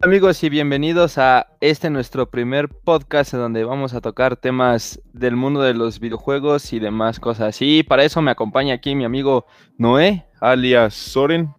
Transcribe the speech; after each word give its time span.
Amigos 0.00 0.44
y 0.44 0.48
bienvenidos 0.48 1.18
a 1.18 1.48
este 1.60 1.90
nuestro 1.90 2.30
primer 2.30 2.68
podcast 2.68 3.34
en 3.34 3.40
donde 3.40 3.64
vamos 3.64 3.94
a 3.94 4.00
tocar 4.00 4.36
temas 4.36 5.02
del 5.12 5.34
mundo 5.34 5.60
de 5.60 5.74
los 5.74 5.98
videojuegos 5.98 6.72
y 6.72 6.78
demás 6.78 7.18
cosas. 7.18 7.60
Y 7.60 7.82
para 7.82 8.04
eso 8.04 8.22
me 8.22 8.30
acompaña 8.30 8.74
aquí 8.74 8.94
mi 8.94 9.04
amigo 9.04 9.44
Noé, 9.76 10.24
alias 10.40 10.94
Soren, 10.94 11.52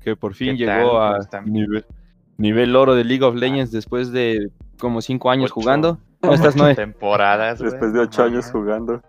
que 0.00 0.16
por 0.16 0.34
fin 0.34 0.56
llegó 0.56 1.00
a 1.00 1.20
nivel, 1.44 1.86
nivel, 2.38 2.74
oro 2.74 2.96
de 2.96 3.04
League 3.04 3.22
of 3.22 3.36
Legends 3.36 3.70
después 3.70 4.10
de 4.10 4.50
como 4.80 5.00
cinco 5.00 5.30
años 5.30 5.52
jugando. 5.52 6.00
¿Cómo 6.20 6.34
estás, 6.34 6.56
Noé? 6.56 6.74
Temporadas. 6.74 7.60
Después 7.60 7.92
de 7.92 8.00
ocho 8.00 8.24
años 8.24 8.50
jugando. 8.50 9.00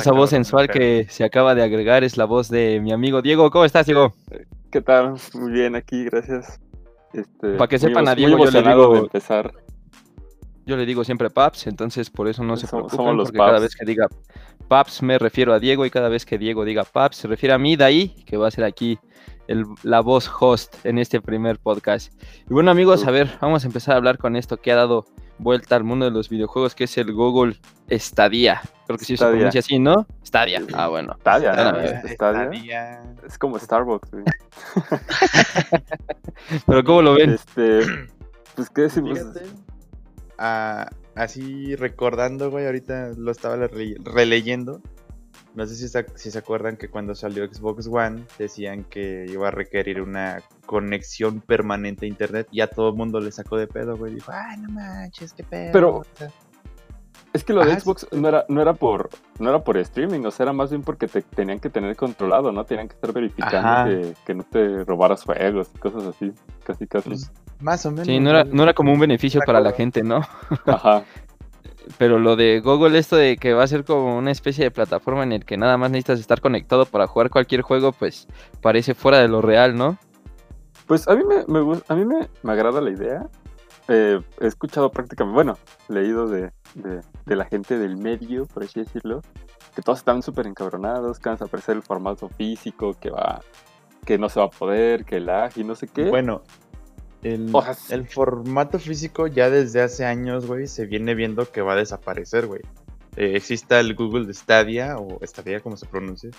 Esa 0.00 0.10
voz 0.10 0.30
sensual 0.30 0.68
que 0.68 1.06
se 1.10 1.22
acaba 1.22 1.54
de 1.54 1.62
agregar 1.62 2.02
es 2.02 2.16
la 2.16 2.24
voz 2.24 2.48
de 2.48 2.80
mi 2.80 2.90
amigo 2.90 3.22
Diego. 3.22 3.52
¿Cómo 3.52 3.64
estás, 3.64 3.86
Diego? 3.86 4.14
¿Qué 4.72 4.80
tal? 4.80 5.14
Muy 5.34 5.52
bien 5.52 5.76
aquí, 5.76 6.04
gracias. 6.06 6.58
Este, 7.14 7.54
Para 7.54 7.68
que 7.68 7.78
sepan 7.78 8.08
a 8.08 8.14
Diego, 8.14 8.44
yo 8.44 8.50
le 8.50 8.62
digo. 8.62 8.96
empezar. 8.96 9.52
Yo 10.66 10.76
le 10.76 10.86
digo 10.86 11.04
siempre 11.04 11.30
Paps, 11.30 11.66
entonces 11.66 12.10
por 12.10 12.26
eso 12.26 12.42
no 12.42 12.56
se 12.56 12.66
preocupen, 12.66 13.18
porque 13.18 13.36
cada 13.36 13.58
vez 13.60 13.76
que 13.76 13.84
diga 13.84 14.08
Paps 14.66 15.02
me 15.02 15.18
refiero 15.18 15.52
a 15.52 15.60
Diego 15.60 15.84
y 15.84 15.90
cada 15.90 16.08
vez 16.08 16.24
que 16.24 16.38
Diego 16.38 16.64
diga 16.64 16.84
Paps 16.84 17.18
se 17.18 17.28
refiere 17.28 17.54
a 17.54 17.58
mí 17.58 17.76
de 17.76 17.84
ahí, 17.84 18.08
que 18.24 18.38
va 18.38 18.48
a 18.48 18.50
ser 18.50 18.64
aquí 18.64 18.98
la 19.82 20.00
voz 20.00 20.30
host 20.40 20.74
en 20.86 20.98
este 20.98 21.20
primer 21.20 21.58
podcast. 21.58 22.12
Y 22.48 22.54
bueno 22.54 22.70
amigos, 22.70 23.06
a 23.06 23.10
ver, 23.10 23.30
vamos 23.42 23.64
a 23.64 23.66
empezar 23.66 23.94
a 23.94 23.98
hablar 23.98 24.16
con 24.16 24.36
esto 24.36 24.56
que 24.56 24.72
ha 24.72 24.76
dado 24.76 25.04
vuelta 25.44 25.76
al 25.76 25.84
mundo 25.84 26.06
de 26.06 26.10
los 26.10 26.28
videojuegos, 26.28 26.74
que 26.74 26.84
es 26.84 26.98
el 26.98 27.12
Google 27.12 27.56
Stadia. 27.90 28.62
Creo 28.86 28.98
que 28.98 29.04
sí 29.04 29.16
se 29.16 29.24
pronuncia 29.24 29.60
así, 29.60 29.78
¿no? 29.78 30.06
Stadia. 30.26 30.62
Ah, 30.72 30.88
bueno. 30.88 31.14
Stadia, 31.20 32.02
Stadia. 32.08 33.02
Es 33.24 33.38
como 33.38 33.58
Starbucks. 33.58 34.10
Pero 36.66 36.84
¿cómo 36.84 37.02
lo 37.02 37.14
ven? 37.14 37.30
Este, 37.30 37.80
pues 38.56 38.70
qué 38.70 38.82
decimos. 38.82 39.20
Ah, 40.38 40.90
así 41.14 41.76
recordando, 41.76 42.50
güey, 42.50 42.66
ahorita 42.66 43.12
lo 43.16 43.30
estaba 43.30 43.68
releyendo. 44.02 44.80
No 45.54 45.66
sé 45.66 45.76
si 45.76 45.88
se, 45.88 46.04
si 46.16 46.30
se 46.30 46.38
acuerdan 46.38 46.76
que 46.76 46.88
cuando 46.88 47.14
salió 47.14 47.46
Xbox 47.46 47.86
One 47.86 48.24
decían 48.38 48.84
que 48.84 49.26
iba 49.28 49.48
a 49.48 49.50
requerir 49.52 50.00
una 50.00 50.42
conexión 50.66 51.40
permanente 51.40 52.06
a 52.06 52.08
internet 52.08 52.48
y 52.50 52.60
a 52.60 52.66
todo 52.66 52.88
el 52.88 52.96
mundo 52.96 53.20
le 53.20 53.30
sacó 53.30 53.56
de 53.56 53.68
pedo, 53.68 53.96
güey. 53.96 54.14
Dijo, 54.14 54.32
ay, 54.34 54.58
no 54.58 54.70
manches, 54.70 55.32
qué 55.32 55.44
pedo. 55.44 55.70
Pero 55.72 56.02
es 57.34 57.42
que 57.42 57.52
lo 57.52 57.64
de 57.64 57.78
Xbox 57.78 58.06
no 58.12 58.28
era, 58.28 58.44
no 58.48 58.62
era 58.62 58.74
por 58.74 59.10
no 59.40 59.48
era 59.48 59.62
por 59.62 59.76
streaming, 59.76 60.24
o 60.24 60.30
sea, 60.30 60.44
era 60.44 60.52
más 60.52 60.70
bien 60.70 60.82
porque 60.82 61.08
te 61.08 61.20
tenían 61.22 61.58
que 61.58 61.68
tener 61.68 61.96
controlado, 61.96 62.52
¿no? 62.52 62.64
Tenían 62.64 62.86
que 62.86 62.94
estar 62.94 63.12
verificando 63.12 64.14
que, 64.24 64.34
no 64.34 64.44
te 64.44 64.84
robaras 64.84 65.24
juegos 65.24 65.68
y 65.74 65.78
cosas 65.78 66.04
así, 66.04 66.32
casi 66.64 66.86
casi. 66.86 67.08
Pues, 67.08 67.32
más 67.60 67.84
o 67.86 67.90
menos. 67.90 68.06
Sí, 68.06 68.20
no 68.20 68.30
era, 68.30 68.44
no 68.44 68.62
era 68.62 68.72
como 68.72 68.92
un 68.92 69.00
beneficio 69.00 69.40
para 69.44 69.60
la 69.60 69.72
gente, 69.72 70.04
¿no? 70.04 70.20
Ajá. 70.66 71.02
Pero 71.98 72.18
lo 72.18 72.36
de 72.36 72.60
Google, 72.60 72.98
esto 72.98 73.16
de 73.16 73.36
que 73.36 73.52
va 73.52 73.62
a 73.62 73.68
ser 73.68 73.84
como 73.84 74.16
una 74.16 74.30
especie 74.30 74.64
de 74.64 74.70
plataforma 74.70 75.22
en 75.22 75.32
el 75.32 75.44
que 75.44 75.56
nada 75.56 75.76
más 75.76 75.90
necesitas 75.90 76.20
estar 76.20 76.40
conectado 76.40 76.86
para 76.86 77.06
jugar 77.06 77.30
cualquier 77.30 77.62
juego, 77.62 77.92
pues 77.92 78.26
parece 78.60 78.94
fuera 78.94 79.18
de 79.18 79.28
lo 79.28 79.42
real, 79.42 79.76
¿no? 79.76 79.98
Pues 80.86 81.08
a 81.08 81.14
mí 81.14 81.22
me, 81.24 81.44
a 81.88 81.94
mí 81.94 82.04
me, 82.04 82.52
agrada 82.52 82.80
la 82.80 82.90
idea. 82.90 83.28
Eh, 83.88 84.20
he 84.40 84.46
escuchado 84.46 84.90
prácticamente, 84.90 85.34
bueno, 85.34 85.58
leído 85.88 86.26
de, 86.26 86.52
la 87.26 87.44
gente 87.44 87.78
del 87.78 87.96
medio, 87.96 88.46
por 88.46 88.64
así 88.64 88.80
decirlo, 88.80 89.22
que 89.74 89.82
todos 89.82 89.98
están 89.98 90.22
súper 90.22 90.46
encabronados, 90.46 91.18
que 91.18 91.28
van 91.28 91.38
a 91.40 91.44
aparecer 91.44 91.76
el 91.76 91.82
formato 91.82 92.28
físico, 92.28 92.94
que 92.98 93.10
va, 93.10 93.40
que 94.04 94.18
no 94.18 94.28
se 94.28 94.40
va 94.40 94.46
a 94.46 94.50
poder, 94.50 95.04
que 95.04 95.20
lag 95.20 95.52
y 95.56 95.64
no 95.64 95.74
sé 95.74 95.88
qué. 95.88 96.08
Bueno, 96.08 96.42
el, 97.24 98.06
formato 98.06 98.78
físico 98.78 99.26
ya 99.26 99.50
desde 99.50 99.82
hace 99.82 100.04
años, 100.04 100.46
güey, 100.46 100.66
se 100.66 100.86
viene 100.86 101.14
viendo 101.14 101.50
que 101.50 101.62
va 101.62 101.72
a 101.72 101.76
desaparecer, 101.76 102.46
güey. 102.46 102.60
Eh, 103.16 103.32
exista 103.34 103.80
el 103.80 103.94
Google 103.94 104.26
de 104.26 104.34
Stadia, 104.34 104.98
o 104.98 105.18
Stadia 105.24 105.60
como 105.60 105.76
se 105.76 105.86
pronuncia, 105.86 106.30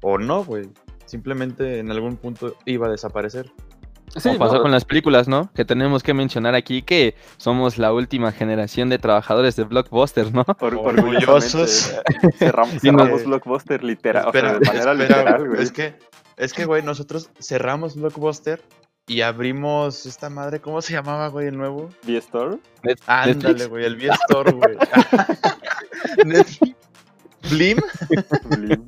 o 0.00 0.18
no, 0.18 0.44
güey. 0.44 0.68
Simplemente 1.04 1.78
en 1.78 1.90
algún 1.90 2.16
punto 2.16 2.56
iba 2.64 2.86
a 2.86 2.90
desaparecer. 2.90 3.52
Sí, 4.16 4.28
como 4.28 4.38
pasó 4.38 4.62
con 4.62 4.70
las 4.70 4.84
películas, 4.84 5.26
¿no? 5.26 5.50
Que 5.54 5.64
tenemos 5.64 6.02
que 6.02 6.12
mencionar 6.12 6.54
aquí 6.54 6.82
que 6.82 7.14
somos 7.38 7.78
la 7.78 7.92
última 7.92 8.30
generación 8.32 8.88
de 8.88 8.98
trabajadores 8.98 9.56
de 9.56 9.64
Blockbuster, 9.64 10.32
¿no? 10.32 10.44
Orgullosos. 10.60 11.94
cerramos, 12.38 13.24
Blockbuster 13.24 13.82
literal, 13.82 14.28
o 14.28 14.32
sea, 14.32 14.58
de 14.58 14.66
manera 14.66 14.94
literal, 14.94 15.48
güey. 15.48 15.62
Es 15.62 15.72
que, 15.72 15.94
es 16.36 16.52
que, 16.52 16.64
güey, 16.64 16.82
nosotros 16.82 17.30
cerramos 17.40 17.96
Blockbuster 17.96 18.62
y 19.06 19.20
abrimos 19.20 20.06
esta 20.06 20.30
madre, 20.30 20.60
¿cómo 20.60 20.80
se 20.80 20.92
llamaba, 20.92 21.28
güey, 21.28 21.48
el 21.48 21.56
nuevo? 21.56 21.88
V-Store. 22.06 22.58
Ándale, 23.06 23.66
güey, 23.66 23.84
el 23.84 23.96
V-Store, 23.96 24.52
güey. 24.52 24.76
¿Blim? 27.50 27.78
Blim. 28.44 28.86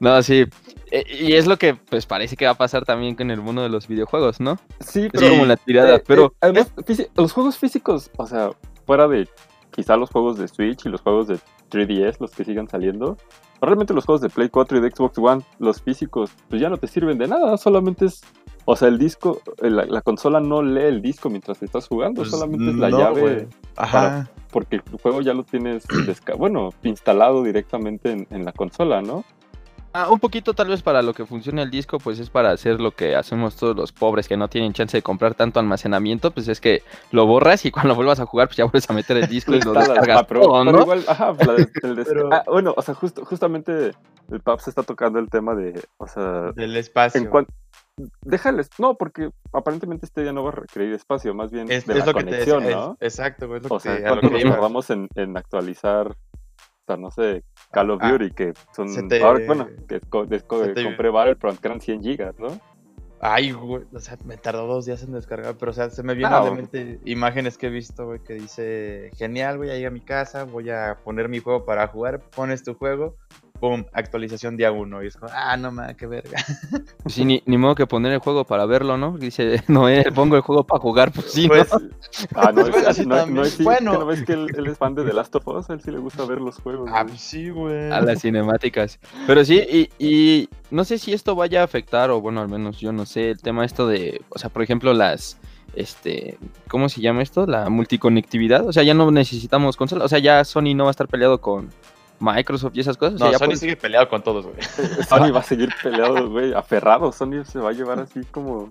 no, 0.00 0.22
sí. 0.22 0.44
E, 0.90 1.04
y 1.08 1.34
es 1.34 1.46
lo 1.46 1.56
que 1.56 1.74
pues 1.74 2.06
parece 2.06 2.36
que 2.36 2.44
va 2.46 2.52
a 2.52 2.56
pasar 2.56 2.84
también 2.84 3.14
con 3.14 3.30
el 3.30 3.40
mundo 3.40 3.62
de 3.62 3.68
los 3.68 3.86
videojuegos, 3.86 4.40
¿no? 4.40 4.58
Sí, 4.80 5.08
pero 5.12 5.26
es 5.26 5.32
como 5.32 5.46
la 5.46 5.56
tirada, 5.56 5.96
eh, 5.96 6.04
pero 6.06 6.26
eh, 6.26 6.36
además 6.40 6.72
los 7.16 7.32
juegos 7.32 7.58
físicos, 7.58 8.10
o 8.16 8.26
sea, 8.26 8.50
fuera 8.84 9.06
de 9.08 9.28
quizá 9.70 9.96
los 9.96 10.10
juegos 10.10 10.38
de 10.38 10.48
Switch 10.48 10.86
y 10.86 10.88
los 10.88 11.00
juegos 11.00 11.28
de 11.28 11.38
3DS, 11.70 12.16
los 12.20 12.32
que 12.32 12.44
sigan 12.44 12.68
saliendo, 12.68 13.16
realmente 13.60 13.94
los 13.94 14.04
juegos 14.04 14.20
de 14.20 14.28
Play 14.28 14.48
4 14.48 14.78
y 14.78 14.80
de 14.80 14.90
Xbox 14.90 15.18
One, 15.18 15.42
los 15.58 15.82
físicos, 15.82 16.30
pues 16.48 16.60
ya 16.60 16.68
no 16.68 16.76
te 16.76 16.86
sirven 16.86 17.18
de 17.18 17.28
nada, 17.28 17.56
solamente 17.56 18.06
es 18.06 18.22
o 18.68 18.74
sea, 18.74 18.88
el 18.88 18.98
disco, 18.98 19.40
la, 19.60 20.02
consola 20.02 20.40
no 20.40 20.60
lee 20.60 20.82
el 20.82 21.00
disco 21.00 21.30
mientras 21.30 21.62
estás 21.62 21.86
jugando, 21.86 22.22
pues 22.22 22.32
solamente 22.32 22.70
es 22.70 22.76
la 22.76 22.90
llave. 22.90 23.48
Ajá. 23.76 24.28
porque 24.50 24.76
el 24.76 24.82
juego 25.00 25.20
ya 25.20 25.34
lo 25.34 25.44
tienes, 25.44 25.86
bueno, 26.36 26.70
instalado 26.82 27.44
directamente 27.44 28.26
en, 28.28 28.44
la 28.44 28.50
consola, 28.50 29.02
¿no? 29.02 29.24
Ah, 29.98 30.10
un 30.10 30.20
poquito 30.20 30.52
tal 30.52 30.68
vez 30.68 30.82
para 30.82 31.00
lo 31.00 31.14
que 31.14 31.24
funciona 31.24 31.62
el 31.62 31.70
disco, 31.70 31.98
pues 31.98 32.18
es 32.18 32.28
para 32.28 32.50
hacer 32.50 32.82
lo 32.82 32.90
que 32.90 33.16
hacemos 33.16 33.56
todos 33.56 33.74
los 33.74 33.92
pobres 33.92 34.28
que 34.28 34.36
no 34.36 34.46
tienen 34.46 34.74
chance 34.74 34.94
de 34.94 35.02
comprar 35.02 35.34
tanto 35.34 35.58
almacenamiento, 35.58 36.32
pues 36.32 36.48
es 36.48 36.60
que 36.60 36.82
lo 37.12 37.24
borras 37.24 37.64
y 37.64 37.70
cuando 37.70 37.94
vuelvas 37.96 38.20
a 38.20 38.26
jugar, 38.26 38.48
pues 38.48 38.58
ya 38.58 38.64
vuelves 38.64 38.90
a 38.90 38.92
meter 38.92 39.16
el 39.16 39.26
disco 39.26 39.54
y 39.54 39.60
lo 39.62 39.72
descargas 39.72 40.20
ah, 40.20 40.26
pero, 40.28 40.64
¿no? 40.64 40.82
igual, 40.82 41.02
ajá, 41.08 41.32
el 41.82 42.04
ah, 42.30 42.44
bueno, 42.46 42.74
o 42.76 42.82
sea, 42.82 42.94
justo, 42.94 43.24
justamente 43.24 43.92
el 44.30 44.40
PAP 44.40 44.60
está 44.66 44.82
tocando 44.82 45.18
el 45.18 45.30
tema 45.30 45.54
de, 45.54 45.82
o 45.96 46.06
sea... 46.06 46.52
Del 46.52 46.76
espacio. 46.76 47.18
En 47.18 47.46
Déjales, 48.20 48.68
no, 48.78 48.96
porque 48.96 49.30
aparentemente 49.54 50.04
este 50.04 50.22
ya 50.22 50.32
no 50.34 50.44
va 50.44 50.50
a 50.50 50.52
requerir 50.52 50.92
espacio, 50.92 51.32
más 51.32 51.50
bien 51.50 51.70
es, 51.72 51.86
de 51.86 51.94
la 51.94 52.12
conexión, 52.12 52.70
¿no? 52.70 52.98
exacto, 53.00 53.56
es 53.56 53.62
lo 53.62 53.74
o 53.74 53.80
sea, 53.80 53.98
¿cuánto 54.02 54.28
nos 54.28 54.42
tardamos 54.42 54.90
en, 54.90 55.08
en, 55.14 55.34
actualizar, 55.34 56.14
sea, 56.86 56.96
no 56.96 57.10
sé, 57.10 57.42
Call 57.72 57.90
of 57.90 58.00
ah, 58.02 58.12
Duty, 58.12 58.30
que 58.30 58.54
son, 58.74 58.88
bueno, 59.46 59.68
que 59.88 60.00
compré 60.00 61.10
Battlefront, 61.10 61.60
que 61.60 61.68
eran 61.68 61.80
100 61.80 62.02
gigas, 62.02 62.38
¿no? 62.38 62.58
Ay, 63.18 63.52
güey, 63.52 63.84
o 63.94 63.98
sea, 63.98 64.18
me 64.24 64.36
tardó 64.36 64.66
dos 64.66 64.84
días 64.84 65.02
en 65.02 65.12
descargar, 65.12 65.56
pero 65.58 65.70
o 65.70 65.74
sea, 65.74 65.88
se 65.88 66.02
me 66.02 66.14
vienen 66.14 66.34
ah, 66.34 66.40
a 66.40 66.44
la 66.44 66.50
mente 66.50 67.00
imágenes 67.06 67.56
que 67.56 67.68
he 67.68 67.70
visto, 67.70 68.04
güey, 68.04 68.20
que 68.22 68.34
dice, 68.34 69.10
genial, 69.16 69.56
voy 69.56 69.70
a 69.70 69.78
ir 69.78 69.86
a 69.86 69.90
mi 69.90 70.02
casa, 70.02 70.44
voy 70.44 70.68
a 70.68 70.98
poner 71.02 71.28
mi 71.28 71.38
juego 71.38 71.64
para 71.64 71.88
jugar, 71.88 72.20
pones 72.20 72.62
tu 72.62 72.74
juego, 72.74 73.16
pum, 73.56 73.84
actualización 73.92 74.56
día 74.56 74.72
uno. 74.72 75.02
Y 75.02 75.08
es 75.08 75.16
como, 75.16 75.32
ah, 75.34 75.56
no 75.56 75.70
mames, 75.70 75.96
qué 75.96 76.06
verga. 76.06 76.38
Sí, 77.06 77.24
ni, 77.24 77.42
ni, 77.46 77.56
modo 77.56 77.76
que 77.76 77.86
poner 77.86 78.12
el 78.12 78.18
juego 78.18 78.44
para 78.44 78.66
verlo, 78.66 78.96
¿no? 78.96 79.16
Dice, 79.16 79.62
no, 79.68 79.88
eh, 79.88 80.10
pongo 80.12 80.36
el 80.36 80.42
juego 80.42 80.64
para 80.64 80.80
jugar, 80.80 81.12
pues 81.12 81.32
sí, 81.32 81.46
pues, 81.46 81.68
Ah, 82.34 82.50
no, 82.52 82.66
es, 82.66 83.06
no, 83.06 83.26
no, 83.26 83.42
es, 83.42 83.62
bueno. 83.62 83.92
¿no 83.92 84.06
ves 84.06 84.24
que 84.24 84.32
él, 84.32 84.66
es 84.66 84.76
fan 84.76 84.94
de 84.94 85.04
The 85.04 85.12
Last 85.12 85.34
of 85.36 85.46
Us? 85.46 85.70
A 85.70 85.74
él 85.74 85.80
sí 85.80 85.90
le 85.90 85.98
gusta 85.98 86.24
ver 86.24 86.40
los 86.40 86.56
juegos. 86.56 86.90
Ah, 86.92 87.04
pues 87.06 87.20
sí, 87.20 87.50
güey. 87.50 87.90
A 87.90 88.00
las 88.00 88.22
cinemáticas. 88.22 88.98
Pero 89.26 89.44
sí, 89.44 89.62
y, 89.70 90.04
y 90.04 90.48
no 90.70 90.84
sé 90.84 90.98
si 90.98 91.12
esto 91.12 91.36
vaya 91.36 91.60
a 91.60 91.64
afectar, 91.64 92.10
o 92.10 92.20
bueno, 92.20 92.40
al 92.40 92.48
menos 92.48 92.78
yo 92.80 92.92
no 92.92 93.06
sé, 93.06 93.30
el 93.30 93.40
tema 93.40 93.64
esto 93.64 93.86
de, 93.86 94.22
o 94.30 94.38
sea, 94.38 94.50
por 94.50 94.62
ejemplo, 94.62 94.92
las 94.92 95.38
este, 95.76 96.38
¿cómo 96.68 96.88
se 96.88 97.00
llama 97.00 97.22
esto? 97.22 97.46
La 97.46 97.68
multiconectividad. 97.68 98.66
O 98.66 98.72
sea, 98.72 98.82
ya 98.82 98.94
no 98.94 99.10
necesitamos 99.10 99.76
consola. 99.76 100.04
O 100.04 100.08
sea, 100.08 100.18
ya 100.18 100.44
Sony 100.44 100.74
no 100.74 100.84
va 100.84 100.90
a 100.90 100.92
estar 100.92 101.06
peleado 101.06 101.40
con 101.40 101.70
Microsoft 102.18 102.76
y 102.76 102.80
esas 102.80 102.96
cosas. 102.96 103.20
No, 103.20 103.32
Sony 103.38 103.56
sigue 103.56 103.76
peleado 103.76 104.08
con 104.08 104.22
todos, 104.22 104.46
güey. 104.46 104.56
Sony 105.08 105.32
va 105.32 105.40
a 105.40 105.42
seguir 105.42 105.70
peleado, 105.82 106.30
güey, 106.30 106.52
aferrado. 106.54 107.12
Sony 107.12 107.44
se 107.44 107.58
va 107.58 107.70
a 107.70 107.72
llevar 107.72 108.00
así 108.00 108.20
como... 108.30 108.68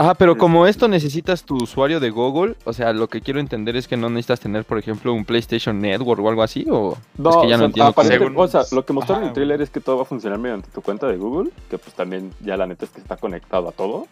Ah, 0.00 0.14
pero 0.16 0.38
como 0.38 0.68
esto 0.68 0.86
necesitas 0.86 1.42
tu 1.42 1.56
usuario 1.56 1.98
de 1.98 2.10
Google, 2.10 2.54
o 2.62 2.72
sea, 2.72 2.92
lo 2.92 3.08
que 3.08 3.20
quiero 3.20 3.40
entender 3.40 3.74
es 3.74 3.88
que 3.88 3.96
no 3.96 4.08
necesitas 4.08 4.38
tener, 4.38 4.64
por 4.64 4.78
ejemplo, 4.78 5.12
un 5.12 5.24
PlayStation 5.24 5.80
Network 5.80 6.22
o 6.22 6.28
algo 6.28 6.44
así, 6.44 6.64
o 6.70 6.96
no, 7.16 7.30
es 7.30 7.36
que 7.38 7.48
ya 7.48 7.56
no 7.56 7.64
entiendo. 7.64 7.92
o 8.36 8.46
sea, 8.46 8.62
lo 8.70 8.86
que 8.86 8.92
mostraron 8.92 9.24
en 9.24 9.28
el 9.30 9.34
trailer 9.34 9.60
es 9.60 9.70
que 9.70 9.80
todo 9.80 9.96
va 9.96 10.02
a 10.02 10.04
funcionar 10.04 10.38
mediante 10.38 10.70
tu 10.70 10.82
cuenta 10.82 11.08
de 11.08 11.16
Google, 11.16 11.50
que 11.68 11.78
pues 11.78 11.96
también 11.96 12.30
ya 12.44 12.56
la 12.56 12.68
neta 12.68 12.84
es 12.84 12.92
que 12.92 13.00
está 13.00 13.16
conectado 13.16 13.68
a 13.68 13.72
todo. 13.72 14.06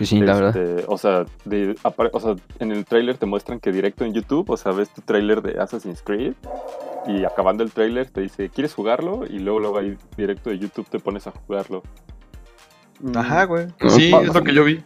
Pues 0.00 0.08
sí, 0.08 0.18
la 0.18 0.32
verdad. 0.32 0.56
Este, 0.56 0.84
o 0.88 0.96
sea, 0.96 1.26
o 2.12 2.20
sea, 2.20 2.36
en 2.58 2.72
el 2.72 2.86
trailer 2.86 3.18
te 3.18 3.26
muestran 3.26 3.60
que 3.60 3.70
directo 3.70 4.06
en 4.06 4.14
YouTube, 4.14 4.48
o 4.48 4.56
sea, 4.56 4.72
ves 4.72 4.88
tu 4.88 5.02
trailer 5.02 5.42
de 5.42 5.60
Assassin's 5.60 6.00
Creed 6.00 6.32
y 7.06 7.26
acabando 7.26 7.62
el 7.62 7.70
trailer 7.70 8.08
te 8.08 8.22
dice, 8.22 8.48
¿quieres 8.48 8.72
jugarlo? 8.72 9.26
Y 9.28 9.40
luego, 9.40 9.60
luego 9.60 9.76
ahí 9.76 9.98
directo 10.16 10.48
de 10.48 10.58
YouTube 10.58 10.88
te 10.88 11.00
pones 11.00 11.26
a 11.26 11.32
jugarlo. 11.32 11.82
Ajá, 13.14 13.44
güey. 13.44 13.66
Sí, 13.90 14.10
es 14.10 14.34
lo 14.34 14.42
que 14.42 14.54
yo 14.54 14.64
vi. 14.64 14.82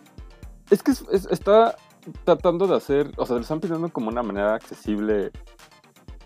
Es 0.69 0.82
que 0.82 0.90
está 0.90 1.76
tratando 2.25 2.66
de 2.66 2.75
hacer, 2.75 3.12
o 3.16 3.25
sea, 3.25 3.37
lo 3.37 3.43
están 3.43 3.61
pidiendo 3.61 3.88
como 3.90 4.08
una 4.08 4.25
manera 4.25 4.56
accesible, 4.56 5.31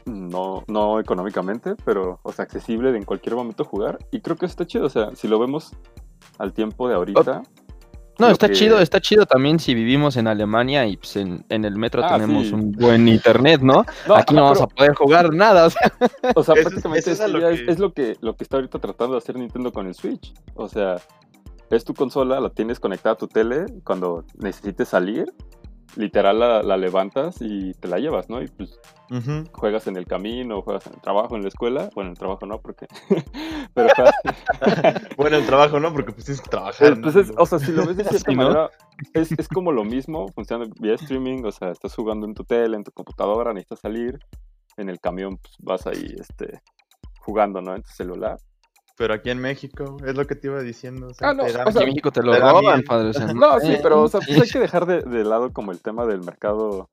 no, 0.07 0.65
no 0.67 0.99
económicamente, 0.99 1.75
pero, 1.85 2.21
o 2.23 2.33
sea, 2.33 2.47
accesible 2.47 2.91
de 2.93 2.97
en 2.97 3.05
cualquier 3.05 3.35
momento 3.35 3.67
jugar. 3.67 3.99
Y 4.13 4.23
creo 4.23 4.37
que 4.37 4.47
está 4.47 4.67
chido, 4.67 4.87
o 4.87 4.89
sea, 4.89 5.15
si 5.15 5.29
lo 5.29 5.39
vemos 5.39 5.73
al 6.39 6.55
tiempo 6.55 6.89
de 6.89 6.95
ahorita. 6.95 7.43
No, 8.19 8.29
está 8.29 8.51
chido, 8.51 8.81
está 8.81 9.01
chido 9.01 9.27
también 9.27 9.61
si 9.61 9.75
vivimos 9.75 10.17
en 10.17 10.27
Alemania 10.27 10.87
y 10.87 10.97
pues 10.97 11.17
en, 11.17 11.45
el 11.49 11.77
metro 11.77 12.05
ah, 12.05 12.15
tenemos 12.15 12.51
un 12.51 12.73
buen 12.73 13.07
internet, 13.07 13.61
¿no? 13.63 13.85
Aquí 14.15 14.35
no 14.35 14.43
vamos 14.43 14.61
a 14.61 14.67
poder 14.67 14.95
jugar 14.95 15.33
nada, 15.33 15.67
o 15.67 15.71
sea. 15.71 15.93
O 16.35 16.43
sea, 16.43 16.55
prácticamente 16.55 17.13
es, 17.13 17.21
lo 17.29 17.41
que... 17.41 17.65
es, 17.71 17.79
lo 17.79 17.93
que, 17.93 18.17
lo 18.21 18.37
que 18.37 18.45
está 18.45 18.57
ahorita 18.57 18.79
tratando 18.79 19.15
de 19.15 19.19
hacer 19.19 19.37
Nintendo 19.37 19.73
con 19.73 19.87
el 19.87 19.95
Switch. 19.95 20.33
O 20.55 20.69
sea, 20.69 20.97
es 21.71 21.85
tu 21.85 21.95
consola, 21.95 22.41
la 22.41 22.51
tienes 22.51 22.81
conectada 22.81 23.15
a 23.15 23.19
tu 23.19 23.29
tele 23.29 23.67
cuando 23.85 24.25
necesites 24.37 24.89
salir, 24.89 25.33
literal 25.97 26.39
la, 26.39 26.77
levantas 26.77 27.39
y 27.41 27.73
te 27.75 27.89
la 27.89 27.99
llevas, 27.99 28.29
¿no? 28.29 28.43
Y 28.43 28.49
pues 28.49 28.79
juegas 29.53 29.87
en 29.87 29.97
el 29.97 30.07
camino, 30.07 30.63
juegas 30.63 30.87
en 30.87 30.95
el 30.95 31.01
trabajo, 31.01 31.37
en 31.37 31.43
la 31.43 31.49
escuela. 31.49 31.91
Bueno, 31.95 32.09
en 32.09 32.13
el 32.13 32.19
trabajo 32.19 32.47
no, 32.47 32.61
porque. 32.61 32.87
Pero 33.75 33.89
bueno, 35.17 35.37
el 35.37 35.47
trabajo 35.47 35.81
no, 35.81 35.93
porque 35.93 36.13
pues 36.13 36.27
tienes 36.27 36.43
que 36.43 36.51
trabajar. 36.51 36.93
Entonces, 36.93 37.33
o 37.37 37.47
sea, 37.47 37.59
si 37.59 37.73
lo 37.73 37.87
ves 37.87 37.97
de 37.97 38.05
cierta 38.09 38.33
manera, 38.33 38.71
es, 39.15 39.33
es, 39.33 39.49
como 39.49 39.73
lo 39.73 39.85
mismo, 39.85 40.29
funciona 40.29 40.67
vía 40.81 40.95
streaming, 40.95 41.45
o 41.45 41.53
sea, 41.53 41.71
estás 41.71 41.95
jugando 41.95 42.27
en 42.27 42.35
tu 42.35 42.45
tele, 42.45 42.77
en 42.77 42.85
tu 42.85 42.93
computadora, 42.93 43.53
necesitas 43.53 43.81
salir. 43.81 44.19
En 44.77 44.89
el 44.89 45.01
camión, 45.01 45.39
pues 45.39 45.55
vas 45.59 45.87
ahí, 45.89 46.15
este, 46.21 46.63
jugando, 47.19 47.61
¿no? 47.61 47.75
En 47.75 47.83
tu 47.83 47.91
celular. 47.91 48.39
Pero 48.99 49.15
aquí 49.15 49.31
en 49.31 49.39
México, 49.39 49.97
es 50.05 50.17
lo 50.17 50.27
que 50.27 50.35
te 50.35 50.49
iba 50.49 50.61
diciendo. 50.61 51.13
ah, 51.21 51.33
no, 51.33 51.45
aquí 51.45 51.79
en 51.79 51.89
México 51.89 52.11
te 52.11 52.21
lo 52.21 52.35
roban, 52.35 52.83
padre. 52.83 53.13
no, 53.35 53.61
sí, 53.61 53.77
pero 53.81 54.03
o 54.03 54.09
sea, 54.09 54.21
pues 54.21 54.41
hay 54.43 54.49
que 54.49 54.59
dejar 54.59 54.87
de, 54.87 55.03
de, 55.03 55.23
lado 55.23 55.53
como 55.53 55.71
el 55.71 55.81
tema 55.81 56.05
del 56.05 56.21
mercado. 56.23 56.91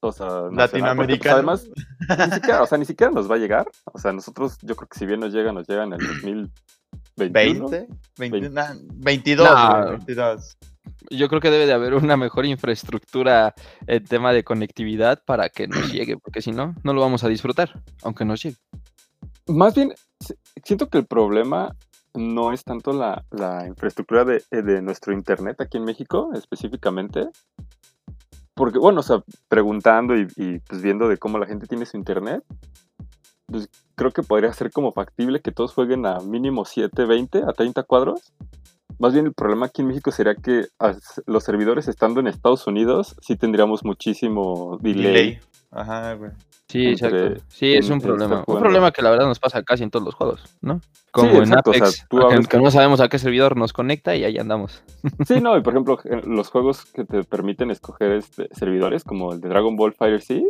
O 0.00 0.12
sea, 0.12 0.42
pues, 0.42 0.54
latinoamericano. 0.54 1.36
además, 1.36 1.66
ni 2.08 2.34
siquiera, 2.34 2.62
o 2.62 2.66
sea, 2.66 2.78
ni 2.78 2.84
siquiera 2.84 3.10
nos 3.10 3.28
va 3.28 3.36
a 3.36 3.38
llegar. 3.38 3.68
O 3.86 3.98
sea, 3.98 4.12
nosotros, 4.12 4.58
yo 4.60 4.76
creo 4.76 4.86
que 4.86 4.98
si 4.98 5.06
bien 5.06 5.20
nos 5.20 5.32
llega, 5.32 5.50
nos 5.50 5.66
llega 5.66 5.84
en 5.84 5.94
el 5.94 5.98
2021. 5.98 7.68
20, 7.68 7.88
22, 8.18 9.48
22. 9.96 10.58
Yo 11.10 11.28
creo 11.28 11.40
que 11.40 11.50
debe 11.50 11.66
de 11.66 11.72
haber 11.72 11.94
una 11.94 12.18
mejor 12.18 12.44
infraestructura 12.44 13.54
en 13.86 14.04
tema 14.04 14.32
de 14.32 14.44
conectividad 14.44 15.22
para 15.24 15.48
que 15.48 15.66
nos 15.66 15.80
llegue, 15.92 16.18
porque 16.18 16.42
si 16.42 16.52
no, 16.52 16.74
no 16.82 16.92
lo 16.92 17.00
vamos 17.00 17.24
a 17.24 17.28
disfrutar, 17.28 17.82
aunque 18.02 18.26
nos 18.26 18.42
llegue. 18.42 18.58
Más 19.48 19.74
bien, 19.74 19.94
siento 20.62 20.88
que 20.88 20.98
el 20.98 21.06
problema 21.06 21.74
no 22.14 22.52
es 22.52 22.64
tanto 22.64 22.92
la, 22.92 23.24
infraestructura 23.66 24.24
de, 24.24 24.42
eh, 24.50 24.62
de, 24.62 24.82
nuestro 24.82 25.12
internet 25.12 25.60
aquí 25.60 25.78
en 25.78 25.84
México 25.84 26.30
específicamente. 26.34 27.28
Porque, 28.54 28.78
bueno, 28.78 29.00
o 29.00 29.02
sea, 29.02 29.22
preguntando 29.48 30.16
y, 30.16 30.26
pues 30.68 30.82
viendo 30.82 31.08
de 31.08 31.16
cómo 31.16 31.38
la 31.38 31.46
gente 31.46 31.66
tiene 31.66 31.86
su 31.86 31.96
internet, 31.96 32.42
pues 33.46 33.70
creo 33.94 34.10
que 34.10 34.22
podría 34.22 34.52
ser 34.52 34.70
como 34.72 34.92
factible 34.92 35.40
que 35.40 35.52
todos 35.52 35.72
jueguen 35.72 36.04
a 36.06 36.18
mínimo 36.20 36.64
7, 36.64 37.04
20, 37.04 37.44
a 37.44 37.52
30 37.52 37.82
cuadros. 37.84 38.32
Más 38.98 39.12
bien 39.12 39.26
el 39.26 39.32
problema 39.32 39.66
aquí 39.66 39.82
en 39.82 39.88
México 39.88 40.10
sería 40.10 40.34
que 40.34 40.66
los 41.26 41.44
servidores 41.44 41.88
estando 41.88 42.20
en 42.20 42.26
Estados 42.26 42.66
Unidos 42.66 43.16
sí 43.20 43.36
tendríamos 43.36 43.84
muchísimo 43.84 44.78
delay. 44.80 45.38
Ajá, 45.70 46.14
güey. 46.14 46.30
Sí, 46.68 46.88
exacto. 46.88 47.42
Sí, 47.48 47.72
es 47.74 47.88
un 47.88 48.00
problema. 48.00 48.44
Un 48.46 48.58
problema 48.58 48.90
que 48.90 49.00
la 49.00 49.10
verdad 49.10 49.26
nos 49.26 49.38
pasa 49.38 49.62
casi 49.62 49.84
en 49.84 49.90
todos 49.90 50.04
los 50.04 50.14
juegos, 50.14 50.44
¿no? 50.60 50.80
Como 51.12 51.42
en 51.42 51.56
Apex, 51.56 52.06
que, 52.48 52.58
no 52.58 52.70
sabemos 52.70 53.00
a 53.00 53.08
qué 53.08 53.18
servidor 53.18 53.56
nos 53.56 53.72
conecta 53.72 54.14
y 54.14 54.24
ahí 54.24 54.36
andamos. 54.36 54.82
Sí, 55.26 55.40
no, 55.40 55.56
y 55.56 55.62
por 55.62 55.72
ejemplo, 55.72 55.98
los 56.24 56.48
juegos 56.50 56.84
que 56.84 57.04
te 57.04 57.24
permiten 57.24 57.70
escoger 57.70 58.12
este, 58.12 58.48
servidores, 58.52 59.02
como 59.02 59.32
el 59.32 59.40
de 59.40 59.48
Dragon 59.48 59.76
Ball 59.76 59.94
Fire 59.94 60.20
Sea, 60.20 60.42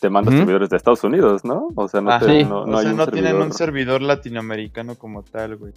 te 0.00 0.10
mandan 0.10 0.38
servidores 0.38 0.70
de 0.70 0.76
Estados 0.76 1.04
Unidos, 1.04 1.44
¿no? 1.44 1.68
O 1.76 1.86
sea, 1.86 2.00
no, 2.00 2.10
ah, 2.10 2.20
no, 2.20 2.66
no, 2.66 2.82
no 2.82 3.06
tienen 3.06 3.36
un 3.36 3.52
servidor 3.52 4.02
latinoamericano 4.02 4.96
como 4.96 5.22
tal, 5.22 5.56
güey. 5.56 5.72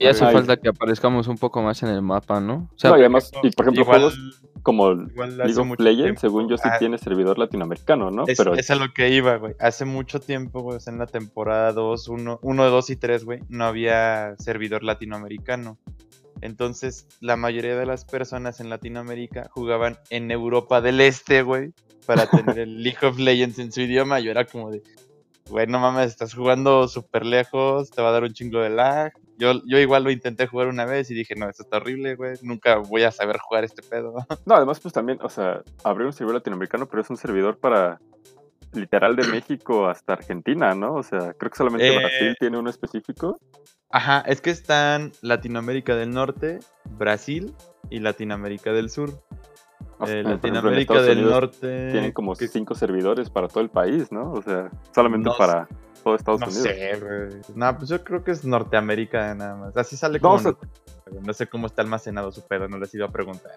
Y 0.00 0.06
hace 0.06 0.24
falta 0.32 0.56
que 0.56 0.70
aparezcamos 0.70 1.28
un 1.28 1.36
poco 1.36 1.60
más 1.60 1.82
en 1.82 1.90
el 1.90 2.00
mapa, 2.00 2.40
¿no? 2.40 2.70
O 2.74 2.78
sea, 2.78 2.92
y 2.92 3.00
además, 3.00 3.30
y 3.42 3.50
por 3.50 3.66
ejemplo, 3.66 3.84
juegos 3.84 4.18
como 4.62 4.94
League 4.94 5.58
of 5.58 5.78
Legends, 5.78 6.22
según 6.22 6.48
yo, 6.48 6.56
sí 6.56 6.68
ah, 6.72 6.78
tiene 6.78 6.96
servidor 6.96 7.38
latinoamericano, 7.38 8.10
¿no? 8.10 8.24
Es, 8.26 8.38
Pero... 8.38 8.54
es 8.54 8.70
a 8.70 8.76
lo 8.76 8.94
que 8.94 9.10
iba, 9.10 9.36
güey. 9.36 9.54
Hace 9.60 9.84
mucho 9.84 10.18
tiempo, 10.18 10.62
güey, 10.62 10.78
en 10.86 10.98
la 10.98 11.06
temporada 11.06 11.72
2, 11.74 12.08
1, 12.08 12.40
1, 12.42 12.70
2 12.70 12.90
y 12.90 12.96
3, 12.96 13.24
güey, 13.26 13.40
no 13.50 13.66
había 13.66 14.36
servidor 14.38 14.84
latinoamericano. 14.84 15.78
Entonces, 16.40 17.06
la 17.20 17.36
mayoría 17.36 17.76
de 17.76 17.84
las 17.84 18.06
personas 18.06 18.60
en 18.60 18.70
Latinoamérica 18.70 19.50
jugaban 19.50 19.98
en 20.08 20.30
Europa 20.30 20.80
del 20.80 21.02
Este, 21.02 21.42
güey, 21.42 21.74
para 22.06 22.24
tener 22.24 22.58
el 22.58 22.82
League 22.82 23.06
of 23.06 23.18
Legends 23.18 23.58
en 23.58 23.70
su 23.70 23.82
idioma. 23.82 24.18
Yo 24.20 24.30
era 24.30 24.46
como 24.46 24.70
de, 24.70 24.82
güey, 25.48 25.66
no 25.66 25.78
mames, 25.78 26.08
estás 26.08 26.34
jugando 26.34 26.88
súper 26.88 27.24
lejos, 27.24 27.90
te 27.90 28.02
va 28.02 28.08
a 28.08 28.12
dar 28.12 28.24
un 28.24 28.32
chingo 28.32 28.60
de 28.60 28.70
lag. 28.70 29.12
Yo, 29.38 29.54
yo 29.66 29.78
igual 29.78 30.04
lo 30.04 30.10
intenté 30.10 30.46
jugar 30.46 30.68
una 30.68 30.84
vez 30.84 31.10
y 31.10 31.14
dije, 31.14 31.34
no, 31.34 31.48
esto 31.48 31.62
está 31.62 31.78
horrible, 31.78 32.14
güey, 32.14 32.36
nunca 32.42 32.76
voy 32.76 33.04
a 33.04 33.10
saber 33.10 33.38
jugar 33.38 33.64
este 33.64 33.82
pedo. 33.82 34.14
No, 34.46 34.54
además, 34.54 34.80
pues 34.80 34.92
también, 34.92 35.18
o 35.22 35.28
sea, 35.28 35.62
abrió 35.82 36.06
un 36.06 36.12
servidor 36.12 36.36
latinoamericano, 36.36 36.86
pero 36.86 37.02
es 37.02 37.10
un 37.10 37.16
servidor 37.16 37.58
para 37.58 38.00
literal 38.72 39.16
de 39.16 39.22
México 39.28 39.88
hasta 39.88 40.12
Argentina, 40.14 40.74
¿no? 40.74 40.94
O 40.94 41.02
sea, 41.02 41.32
creo 41.34 41.50
que 41.50 41.56
solamente 41.56 41.88
eh, 41.88 41.98
Brasil 41.98 42.36
tiene 42.38 42.58
uno 42.58 42.70
específico. 42.70 43.38
Ajá, 43.90 44.20
es 44.26 44.40
que 44.40 44.50
están 44.50 45.12
Latinoamérica 45.20 45.96
del 45.96 46.10
Norte, 46.10 46.60
Brasil 46.84 47.54
y 47.88 47.98
Latinoamérica 47.98 48.72
del 48.72 48.88
Sur. 48.88 49.22
Eh, 50.06 50.22
Latinoamérica 50.22 51.00
del 51.02 51.28
Norte. 51.28 51.90
Tienen 51.92 52.12
como 52.12 52.34
cinco 52.34 52.74
servidores 52.74 53.30
para 53.30 53.48
todo 53.48 53.60
el 53.60 53.70
país, 53.70 54.10
¿no? 54.10 54.32
O 54.32 54.42
sea, 54.42 54.70
solamente 54.94 55.30
para 55.36 55.68
todo 56.02 56.14
Estados 56.14 56.42
Unidos. 56.42 56.62
Sé, 56.62 56.98
güey. 57.00 57.42
No, 57.54 57.76
pues 57.76 57.88
yo 57.88 58.02
creo 58.02 58.24
que 58.24 58.30
es 58.30 58.44
Norteamérica 58.44 59.34
nada 59.34 59.56
más. 59.56 59.76
Así 59.76 59.96
sale 59.96 60.20
como. 60.20 60.38
No, 61.22 61.32
sé 61.32 61.48
cómo 61.48 61.66
está 61.66 61.82
almacenado 61.82 62.30
su 62.30 62.42
pedo, 62.42 62.68
no 62.68 62.78
les 62.78 62.94
iba 62.94 63.06
a 63.06 63.10
preguntar. 63.10 63.52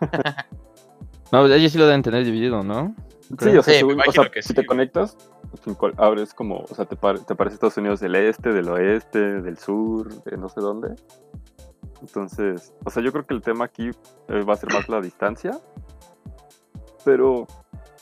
no, 1.32 1.46
ellos 1.46 1.70
sí 1.70 1.78
lo 1.78 1.86
deben 1.86 2.02
tener 2.02 2.24
dividido, 2.24 2.64
¿no? 2.64 2.94
Sí, 3.38 3.56
o 3.56 3.62
sea, 3.62 3.80
si 4.40 4.54
te 4.54 4.66
conectas, 4.66 5.16
abres 5.96 6.32
como, 6.32 6.58
o 6.58 6.74
sea, 6.74 6.84
te, 6.84 6.96
te 6.96 7.32
aparece 7.32 7.54
Estados 7.54 7.76
Unidos 7.76 8.00
del 8.00 8.14
este, 8.14 8.52
del 8.52 8.68
oeste, 8.68 9.18
del 9.18 9.58
sur, 9.58 10.22
de 10.24 10.36
no 10.36 10.48
sé 10.48 10.60
dónde. 10.60 10.94
Entonces, 12.00 12.72
o 12.84 12.90
sea, 12.90 13.02
yo 13.02 13.12
creo 13.12 13.26
que 13.26 13.34
el 13.34 13.42
tema 13.42 13.64
aquí 13.64 13.90
eh, 14.28 14.42
va 14.42 14.54
a 14.54 14.56
ser 14.56 14.72
más 14.72 14.88
la 14.88 15.00
distancia. 15.00 15.58
Pero 17.06 17.46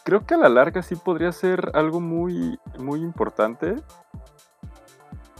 creo 0.03 0.25
que 0.25 0.33
a 0.33 0.39
la 0.39 0.49
larga 0.49 0.83
sí 0.83 0.97
podría 0.97 1.31
ser 1.31 1.73
algo 1.75 2.01
muy, 2.01 2.59
muy 2.79 3.01
importante. 3.01 3.77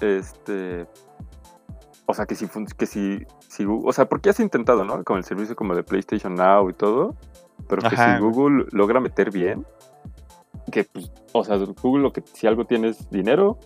Este. 0.03 0.87
O 2.05 2.13
sea, 2.13 2.27
que 2.27 2.35
si, 2.35 2.47
que 2.77 2.85
si, 2.85 3.25
si, 3.49 3.65
o 3.67 3.91
sea, 3.95 4.05
porque 4.05 4.29
has 4.29 4.39
intentado, 4.39 4.85
¿no? 4.85 5.03
Con 5.03 5.17
el 5.17 5.25
servicio 5.25 5.57
como 5.57 5.75
de 5.75 5.83
PlayStation 5.83 6.35
Now 6.35 6.69
y 6.69 6.75
todo. 6.75 7.17
Pero 7.67 7.89
que 7.89 7.97
si 7.97 8.19
Google 8.21 8.67
logra 8.73 9.01
meter 9.01 9.31
bien, 9.31 9.67
que 10.71 10.85
pues, 10.85 11.11
o 11.33 11.43
sea, 11.43 11.57
Google 11.57 12.03
lo 12.03 12.13
que 12.13 12.23
si 12.35 12.47
algo 12.47 12.67
tiene 12.67 12.89
es 12.89 13.09
dinero 13.09 13.59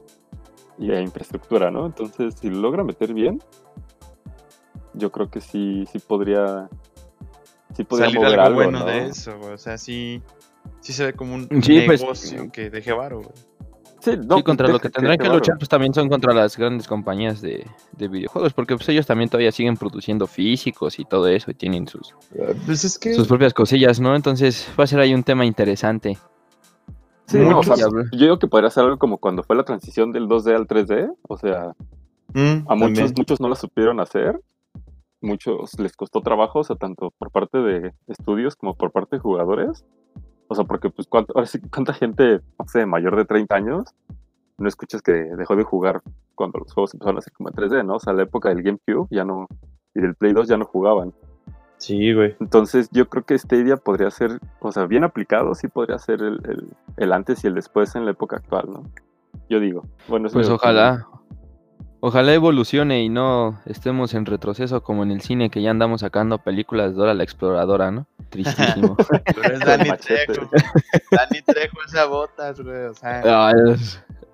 y 0.79 0.93
infraestructura, 0.93 1.73
¿no? 1.73 1.87
Entonces, 1.87 2.37
si 2.41 2.51
logra 2.51 2.85
meter 2.85 3.15
bien, 3.15 3.43
yo 4.95 5.11
creo 5.11 5.29
que 5.29 5.41
sí, 5.41 5.87
sí 5.91 5.99
podría, 5.99 6.69
sí 7.77 7.85
podría 7.85 8.11
Salir 8.11 8.39
algo, 8.39 8.55
bueno 8.55 8.85
de 8.85 9.07
eso, 9.07 9.39
O 9.41 9.59
sea, 9.59 9.79
sí, 9.79 10.23
sí 10.81 10.93
se 10.93 11.07
ve 11.07 11.13
como 11.13 11.35
un 11.35 11.49
pues, 11.49 11.69
negocio 11.69 12.51
que 12.53 12.71
deje 12.71 12.93
varo, 12.93 13.19
güey. 13.19 13.33
Sí, 14.01 14.13
contra 14.45 14.69
lo 14.69 14.79
que 14.79 14.91
tendrán 14.91 15.19
que, 15.19 15.29
luchar 15.29 15.59
pues 15.59 15.69
también 15.69 15.93
son 15.93 16.09
contra 16.09 16.33
las 16.33 16.57
grandes 16.57 16.87
compañías 16.87 17.41
de, 17.41 17.67
videojuegos, 17.99 18.53
porque 18.53 18.77
pues 18.77 18.89
ellos 18.91 19.07
también 19.07 19.29
todavía 19.29 19.51
siguen 19.51 19.77
produciendo 19.77 20.27
físicos 20.27 20.99
y 21.01 21.05
todo 21.05 21.27
eso 21.27 21.51
y 21.51 21.55
tienen 21.55 21.89
sus, 21.89 22.15
pues 22.65 22.81
sus 22.81 23.27
propias 23.27 23.53
cosillas, 23.53 23.99
¿no? 23.99 24.15
Entonces 24.15 24.69
va 24.79 24.85
a 24.85 24.87
ser 24.87 25.01
ahí 25.01 25.15
un 25.15 25.25
tema 25.25 25.45
interesante. 25.45 26.17
Sí, 27.27 27.39
no, 27.39 27.59
o 27.59 27.63
sea, 27.63 27.77
yo 27.77 27.91
digo 28.13 28.39
que 28.39 28.47
podría 28.47 28.71
ser 28.71 28.85
algo 28.85 28.99
como 28.99 29.19
cuando 29.19 29.43
fue 29.43 29.57
la 29.57 29.65
transición 29.65 30.13
del 30.13 30.29
2D 30.29 30.55
al 30.55 30.67
3D, 30.69 31.13
o 31.29 31.37
sea, 31.37 31.75
mm, 32.33 32.71
a 32.71 32.75
muchos, 32.77 33.13
muchos 33.17 33.41
no 33.41 33.49
la 33.49 33.57
supieron 33.57 34.01
hacer 34.01 34.41
muchos 35.21 35.79
les 35.79 35.97
costó 35.97 36.21
trabajo, 36.21 36.61
o 36.61 36.65
sea, 36.65 36.77
tanto 36.77 37.13
por 37.19 37.31
parte 37.31 37.59
de 37.59 37.93
estudios 38.07 38.57
como 38.57 38.75
por 38.75 38.91
parte 38.91 39.17
de 39.17 39.21
jugadores. 39.21 39.85
O 40.49 40.55
sea, 40.55 40.65
porque 40.65 40.91
pues 40.91 41.07
cuánto, 41.07 41.35
ahora 41.35 41.47
sí, 41.47 41.61
cuánta 41.71 41.93
gente, 41.93 42.41
no 42.59 42.69
sé, 42.69 42.87
mayor 42.87 43.17
de 43.17 43.25
30 43.25 43.55
años, 43.55 43.95
no 44.57 44.69
escuchas 44.69 45.03
que 45.03 45.13
dejó 45.13 45.57
de 45.57 45.63
jugar 45.63 46.03
cuando 46.35 46.59
los 46.59 46.73
juegos 46.73 46.95
empezaron 46.95 47.19
a 47.19 47.23
ser 47.23 47.33
como 47.33 47.51
en 47.51 47.55
3D, 47.55 47.85
¿no? 47.85 47.97
O 47.97 48.01
sea, 48.01 48.13
la 48.13 48.23
época 48.23 48.49
del 48.49 48.63
GameCube 48.63 49.09
ya 49.11 49.25
no, 49.25 49.47
y 49.95 50.01
del 50.01 50.15
Play 50.15 50.33
2 50.33 50.49
ya 50.49 50.57
no 50.57 50.65
jugaban. 50.65 51.13
Sí, 51.79 52.13
güey. 52.13 52.37
Entonces 52.41 52.89
yo 52.93 53.09
creo 53.09 53.25
que 53.25 53.39
Stadia 53.39 53.77
podría 53.77 54.11
ser, 54.11 54.41
o 54.61 54.73
sea, 54.73 54.87
bien 54.87 55.05
aplicado, 55.05 55.55
sí 55.55 55.69
podría 55.69 55.99
ser 55.99 56.23
el, 56.23 56.41
el, 56.97 57.13
antes 57.13 57.45
y 57.45 57.47
el 57.47 57.55
después 57.55 57.95
en 57.95 58.05
la 58.05 58.11
época 58.13 58.37
actual, 58.37 58.67
¿no? 58.69 58.83
Yo 59.49 59.61
digo. 59.61 59.83
Bueno, 60.09 60.29
pues 60.33 60.49
ojalá, 60.49 61.07
Ojalá 62.01 62.33
evolucione 62.33 63.03
y 63.03 63.09
no 63.09 63.61
estemos 63.67 64.15
en 64.15 64.25
retroceso 64.25 64.83
como 64.83 65.03
en 65.03 65.11
el 65.11 65.21
cine 65.21 65.51
que 65.51 65.63
ya 65.63 65.71
andamos 65.71 66.03
sacando 66.03 66.39
películas 66.39 66.93
de 66.93 66.97
Dora 66.97 67.15
la 67.15 67.25
Exploradora, 67.25 67.91
¿no? 67.91 68.07
Tristísimo. 68.29 68.97
Pero 69.25 69.55
es 69.55 69.61
Dani 69.61 69.91
Trejo. 69.91 70.49
Dani 71.11 71.43
Trejo 71.43 71.79
esas 71.85 72.09
botas, 72.09 72.61
güey. 72.61 72.85
O 72.85 72.95
sea, 72.95 73.53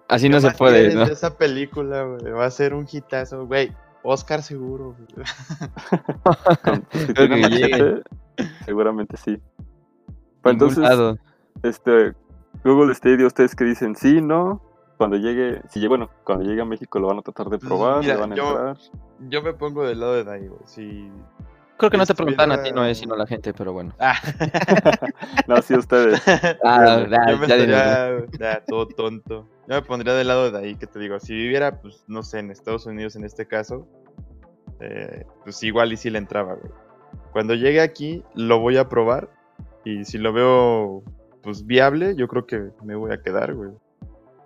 así 0.08 0.28
no 0.28 0.40
se 0.40 0.50
puede, 0.50 0.94
¿no? 0.94 1.04
Esa 1.04 1.38
película, 1.38 2.02
güey, 2.02 2.32
va 2.32 2.44
a 2.44 2.50
ser 2.50 2.74
un 2.74 2.86
hitazo, 2.90 3.46
güey. 3.46 3.72
Oscar 4.02 4.42
seguro. 4.42 4.94
seguramente 8.66 9.16
sí. 9.16 9.40
Pues 10.42 10.52
entonces, 10.52 10.86
este, 11.62 12.12
Google 12.62 12.94
Stadia, 12.94 13.26
ustedes 13.26 13.56
que 13.56 13.64
dicen 13.64 13.96
sí, 13.96 14.20
no, 14.20 14.60
cuando 14.96 15.16
llegue, 15.16 15.60
si 15.68 15.86
bueno, 15.86 16.10
cuando 16.24 16.44
llegue 16.44 16.62
a 16.62 16.64
México 16.64 16.98
lo 16.98 17.08
van 17.08 17.18
a 17.18 17.22
tratar 17.22 17.48
de 17.50 17.58
probar, 17.58 18.04
le 18.04 18.16
van 18.16 18.32
a 18.32 18.36
yo, 18.36 18.48
entrar. 18.48 18.76
Yo 19.28 19.42
me 19.42 19.52
pongo 19.52 19.86
del 19.86 20.00
lado 20.00 20.14
de 20.14 20.24
Daigo, 20.24 20.60
si 20.64 21.10
Creo 21.76 21.90
que 21.90 21.96
no 21.96 22.06
te 22.06 22.14
preguntan 22.14 22.52
a 22.52 22.62
ti, 22.62 22.70
no 22.70 22.84
es, 22.84 22.98
sino 22.98 23.14
a 23.14 23.18
la 23.18 23.26
gente, 23.26 23.52
pero 23.52 23.72
bueno. 23.72 23.92
Ah. 23.98 24.14
no, 25.48 25.60
sí, 25.60 25.74
ustedes. 25.74 26.22
Ah, 26.64 27.06
yo 27.28 27.38
me 27.38 27.46
estaría, 27.46 28.64
todo 28.66 28.86
tonto. 28.86 29.48
Yo 29.66 29.74
me 29.74 29.82
pondría 29.82 30.14
del 30.14 30.28
lado 30.28 30.50
de 30.50 30.58
ahí, 30.58 30.76
que 30.76 30.86
te 30.86 30.98
digo, 31.00 31.18
si 31.18 31.34
viviera, 31.34 31.80
pues, 31.80 32.04
no 32.06 32.22
sé, 32.22 32.38
en 32.38 32.50
Estados 32.50 32.86
Unidos 32.86 33.16
en 33.16 33.24
este 33.24 33.46
caso, 33.46 33.88
eh, 34.80 35.24
pues 35.42 35.62
igual 35.62 35.92
y 35.92 35.96
si 35.96 36.10
le 36.10 36.18
entraba, 36.18 36.54
güey. 36.54 36.72
Cuando 37.32 37.54
llegue 37.54 37.80
aquí, 37.80 38.22
lo 38.34 38.60
voy 38.60 38.76
a 38.76 38.88
probar, 38.88 39.28
y 39.84 40.04
si 40.04 40.18
lo 40.18 40.32
veo, 40.32 41.02
pues, 41.42 41.66
viable, 41.66 42.14
yo 42.14 42.28
creo 42.28 42.46
que 42.46 42.70
me 42.84 42.94
voy 42.94 43.12
a 43.12 43.20
quedar, 43.20 43.52
güey. 43.54 43.70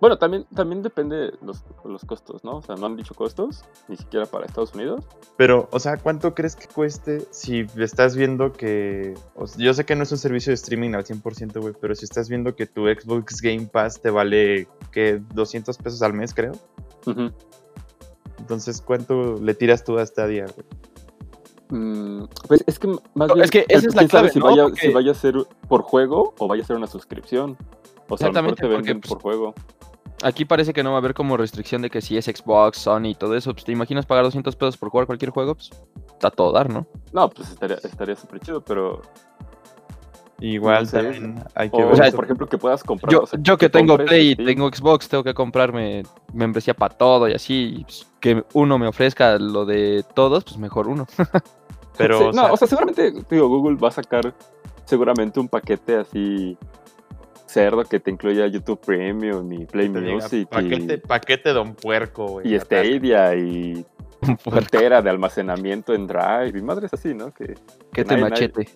Bueno, 0.01 0.17
también, 0.17 0.45
también 0.55 0.81
depende 0.81 1.33
los, 1.41 1.63
los 1.83 2.05
costos, 2.05 2.43
¿no? 2.43 2.57
O 2.57 2.61
sea, 2.61 2.75
no 2.75 2.85
han 2.85 2.95
dicho 2.95 3.13
costos, 3.13 3.65
ni 3.89 3.97
siquiera 3.97 4.25
para 4.25 4.45
Estados 4.45 4.73
Unidos. 4.73 5.05
Pero, 5.35 5.67
o 5.71 5.79
sea, 5.79 5.97
¿cuánto 5.97 6.33
crees 6.33 6.55
que 6.55 6.67
cueste 6.67 7.27
si 7.31 7.65
estás 7.77 8.15
viendo 8.15 8.53
que... 8.53 9.13
yo 9.57 9.73
sé 9.73 9.85
que 9.85 9.95
no 9.95 10.03
es 10.03 10.11
un 10.11 10.17
servicio 10.17 10.51
de 10.51 10.55
streaming 10.55 10.93
al 10.93 11.03
100%, 11.03 11.59
güey, 11.59 11.73
pero 11.79 11.95
si 11.95 12.05
estás 12.05 12.29
viendo 12.29 12.55
que 12.55 12.65
tu 12.65 12.87
Xbox 12.87 13.41
Game 13.41 13.65
Pass 13.65 14.01
te 14.01 14.09
vale, 14.09 14.67
¿qué? 14.91 15.21
200 15.33 15.77
pesos 15.77 16.01
al 16.01 16.13
mes, 16.13 16.33
creo. 16.33 16.53
Entonces, 18.37 18.81
¿cuánto 18.81 19.35
le 19.35 19.53
tiras 19.53 19.83
tú 19.83 19.97
a 19.97 20.03
esta 20.03 20.27
día, 20.27 20.45
güey? 20.45 20.65
Mm, 21.71 22.23
pues 22.47 22.63
es 22.65 22.79
que 22.79 22.87
más 23.13 23.31
bien, 23.31 23.43
es 23.43 23.51
que 23.51 23.65
esa 23.67 23.87
es 23.87 23.95
la 23.95 24.07
clave, 24.07 24.29
si, 24.29 24.39
vaya, 24.39 24.67
si 24.73 24.89
vaya 24.89 25.11
a 25.11 25.13
ser 25.13 25.35
por 25.67 25.83
juego 25.83 26.33
o 26.39 26.47
vaya 26.47 26.63
a 26.63 26.65
ser 26.65 26.77
una 26.77 26.87
suscripción. 26.87 27.57
O 28.07 28.17
sea, 28.17 28.29
Exactamente, 28.29 28.61
te 28.63 28.67
venden 28.67 29.01
pues, 29.01 29.09
por 29.09 29.21
juego. 29.21 29.53
Aquí 30.23 30.45
parece 30.45 30.73
que 30.73 30.83
no 30.83 30.91
va 30.91 30.97
a 30.97 30.99
haber 30.99 31.13
como 31.13 31.37
restricción 31.37 31.81
de 31.81 31.89
que 31.89 32.01
si 32.01 32.17
es 32.17 32.25
Xbox, 32.25 32.79
Sony 32.79 33.05
y 33.05 33.15
todo 33.15 33.35
eso, 33.35 33.53
pues 33.53 33.63
te 33.63 33.71
imaginas 33.71 34.05
pagar 34.05 34.25
200 34.25 34.55
pesos 34.55 34.77
por 34.77 34.89
jugar 34.89 35.07
cualquier 35.07 35.31
juego, 35.31 35.55
pues 35.55 35.69
está 36.11 36.29
todo 36.29 36.51
dar, 36.51 36.69
¿no? 36.69 36.85
No, 37.13 37.29
pues 37.29 37.49
estaría 37.51 37.77
estaría 37.77 38.15
súper 38.15 38.39
chido, 38.41 38.61
pero 38.61 39.01
Igual 40.41 40.89
también 40.89 41.43
hay 41.53 41.69
que 41.69 41.83
o, 41.83 41.89
ver. 41.89 42.13
por 42.13 42.23
ejemplo, 42.23 42.47
que 42.47 42.57
puedas 42.57 42.83
comprar. 42.83 43.11
Yo, 43.11 43.25
yo 43.39 43.57
que, 43.57 43.69
tengo 43.69 43.97
Play 43.97 44.31
y 44.31 44.35
tengo 44.35 44.69
Xbox, 44.69 45.09
tengo 45.09 45.23
que 45.23 45.33
comprarme 45.33 46.03
membresía 46.33 46.73
para 46.73 46.95
todo 46.95 47.27
y 47.27 47.33
así. 47.33 47.81
Pues, 47.83 48.07
que 48.21 48.43
uno 48.53 48.77
me 48.77 48.87
ofrezca 48.87 49.37
lo 49.37 49.65
de 49.65 50.05
todos, 50.13 50.45
pues 50.45 50.57
mejor 50.57 50.87
uno. 50.87 51.07
Pero. 51.97 52.31
no, 52.31 52.53
o 52.53 52.57
sea, 52.57 52.67
seguramente, 52.67 53.11
digo, 53.29 53.49
Google 53.49 53.75
va 53.75 53.89
a 53.89 53.91
sacar 53.91 54.33
seguramente 54.85 55.39
un 55.39 55.49
paquete 55.49 55.97
así 55.97 56.57
cerdo 57.49 57.83
que 57.83 57.99
te 57.99 58.11
incluya 58.11 58.45
YouTube 58.47 58.79
Premium 58.79 59.51
y 59.51 59.65
Play 59.65 59.89
Music. 59.89 60.47
paquete, 60.49 60.99
paquete 60.99 61.49
Don 61.49 61.73
Puerco, 61.73 62.27
güey. 62.27 62.53
Y 62.53 62.59
Stadia 62.59 63.35
y 63.35 63.85
entera 64.45 65.01
de 65.01 65.09
almacenamiento 65.09 65.93
en 65.93 66.05
Drive 66.05 66.53
y 66.57 66.61
madres 66.61 66.93
así, 66.93 67.13
¿no? 67.13 67.33
Que, 67.33 67.55
que 67.91 68.05
te 68.05 68.17
machete. 68.17 68.69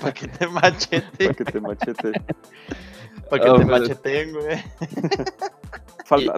paquete 0.00 0.46
machete. 0.46 1.26
paquete 1.28 1.60
machete. 1.60 2.12
paquete 3.28 3.50
oh, 3.50 3.58
machete, 3.58 4.32
güey. 4.32 4.62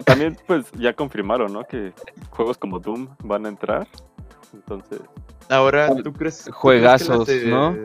también, 0.03 0.37
pues, 0.47 0.71
ya 0.73 0.93
confirmaron, 0.93 1.53
¿no? 1.53 1.63
Que 1.63 1.93
juegos 2.31 2.57
como 2.57 2.79
Doom 2.79 3.07
van 3.23 3.45
a 3.45 3.49
entrar. 3.49 3.87
Entonces. 4.51 4.99
Ahora, 5.49 5.93
¿tú 6.01 6.11
crees? 6.11 6.49
Juegazos, 6.51 7.29
¿no? 7.45 7.75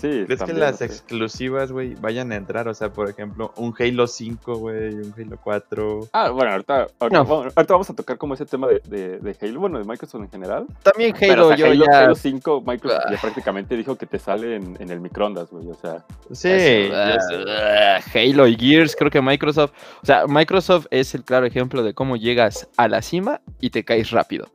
Sí, 0.00 0.24
¿Crees 0.24 0.42
que 0.42 0.54
las 0.54 0.80
exclusivas, 0.80 1.70
güey, 1.70 1.94
vayan 1.96 2.32
a 2.32 2.36
entrar? 2.36 2.66
O 2.68 2.74
sea, 2.74 2.90
por 2.90 3.10
ejemplo, 3.10 3.52
un 3.56 3.74
Halo 3.78 4.06
5, 4.06 4.56
güey, 4.56 4.94
un 4.94 5.14
Halo 5.16 5.38
4. 5.42 6.08
Ah, 6.12 6.30
bueno, 6.30 6.52
ahorita, 6.52 6.86
ahorita, 6.98 7.22
vamos, 7.68 7.90
a 7.90 7.94
tocar 7.94 8.16
como 8.16 8.32
ese 8.32 8.46
tema 8.46 8.66
de, 8.66 9.18
de, 9.18 9.36
Halo, 9.42 9.60
bueno, 9.60 9.78
de 9.78 9.84
Microsoft 9.84 10.22
en 10.22 10.30
general. 10.30 10.66
También 10.82 11.14
Halo, 11.14 11.54
yo 11.54 11.66
Halo, 11.66 11.84
ya... 11.84 12.04
Halo 12.04 12.14
5, 12.14 12.62
Microsoft 12.66 13.02
ya 13.10 13.16
ah. 13.16 13.20
prácticamente 13.20 13.76
dijo 13.76 13.96
que 13.96 14.06
te 14.06 14.18
sale 14.18 14.56
en, 14.56 14.76
en 14.80 14.90
el 14.90 15.00
microondas, 15.00 15.50
güey, 15.50 15.68
o 15.68 15.74
sea. 15.74 16.02
Sí. 16.32 16.88
Ah, 16.92 18.00
Halo 18.14 18.46
y 18.46 18.56
Gears, 18.56 18.96
creo 18.96 19.10
que 19.10 19.20
Microsoft, 19.20 19.72
o 20.02 20.06
sea, 20.06 20.26
Microsoft 20.26 20.86
es 20.90 21.14
el 21.14 21.24
claro 21.24 21.44
ejemplo 21.44 21.82
de 21.82 21.92
cómo 21.92 22.16
llegas 22.16 22.68
a 22.78 22.88
la 22.88 23.02
cima 23.02 23.42
y 23.60 23.68
te 23.68 23.84
caes 23.84 24.12
rápido. 24.12 24.48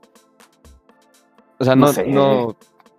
O 1.60 1.64
sea, 1.64 1.76
no, 1.76 1.94
no 2.08 2.58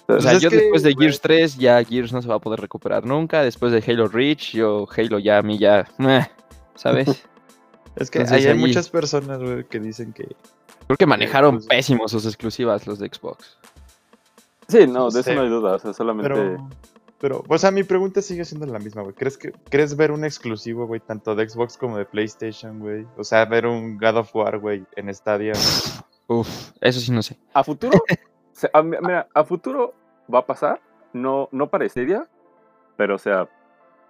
o 0.09 0.21
sea, 0.21 0.39
yo 0.39 0.51
después 0.51 0.83
de 0.83 0.95
Gears 0.95 1.21
3 1.21 1.57
ya 1.57 1.83
Gears 1.83 2.13
no 2.13 2.23
se 2.23 2.29
va 2.29 2.37
a 2.37 2.39
poder 2.39 2.61
recuperar 2.61 3.05
nunca. 3.05 3.43
Después 3.43 3.73
de 3.73 3.83
Halo 3.87 4.09
Reach, 4.09 4.53
yo 4.53 4.87
Halo 4.97 5.19
ya 5.19 5.39
a 5.39 5.43
mí 5.43 5.59
ya, 5.59 5.89
¿sabes? 6.75 7.25
es 7.97 8.11
que 8.11 8.21
hay 8.21 8.55
muchas 8.55 8.89
personas, 8.89 9.43
güey, 9.43 9.65
que 9.65 9.81
dicen 9.81 10.13
que... 10.13 10.37
Creo 10.87 10.97
que 10.97 11.07
manejaron 11.07 11.57
pues, 11.57 11.67
pésimos 11.67 12.13
sus 12.13 12.27
exclusivas 12.27 12.87
los 12.87 13.01
de 13.01 13.09
Xbox. 13.09 13.59
Sí, 14.69 14.87
no, 14.87 15.11
de 15.11 15.21
eso 15.21 15.35
no 15.35 15.43
hay 15.43 15.49
duda, 15.49 15.75
o 15.75 15.79
sea, 15.79 15.93
solamente... 15.93 16.29
Pero, 16.29 16.69
pero, 17.19 17.45
o 17.49 17.59
sea, 17.59 17.71
mi 17.71 17.83
pregunta 17.83 18.23
sigue 18.23 18.45
siendo 18.45 18.67
la 18.67 18.79
misma, 18.79 19.03
güey. 19.03 19.15
¿Crees, 19.15 19.39
que, 19.39 19.53
¿Crees 19.71 19.97
ver 19.97 20.13
un 20.13 20.25
exclusivo, 20.25 20.87
güey, 20.87 21.01
tanto 21.01 21.35
de 21.35 21.49
Xbox 21.49 21.77
como 21.77 21.97
de 21.97 22.05
PlayStation, 22.05 22.79
güey? 22.79 23.07
O 23.17 23.25
sea, 23.25 23.45
ver 23.47 23.67
un 23.67 23.97
God 23.97 24.19
of 24.19 24.37
War, 24.37 24.59
güey, 24.59 24.85
en 24.97 25.13
Stadia. 25.13 25.55
Uf, 26.29 26.73
eso 26.81 27.01
sí 27.01 27.11
no 27.11 27.23
sé. 27.23 27.39
¿A 27.55 27.65
futuro? 27.65 27.99
a, 28.73 28.83
mira, 28.83 29.29
a 29.35 29.45
futuro 29.45 29.95
va 30.33 30.41
a 30.41 30.47
pasar, 30.47 30.81
no, 31.13 31.49
no 31.53 31.69
para 31.69 31.89
Stadia, 31.89 32.27
pero 32.97 33.17
o 33.17 33.19
sea, 33.19 33.49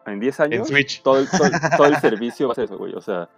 en 0.07 0.21
10 0.21 0.41
años 0.41 0.69
Todo, 1.03 1.19
el, 1.19 1.29
todo, 1.29 1.87
el 1.87 1.97
servicio 2.00 2.49
va 2.49 2.53
a 2.53 2.55
ser 2.55 2.65
eso, 2.65 2.79
güey. 2.79 2.95
O 2.95 3.00
sea, 3.00 3.29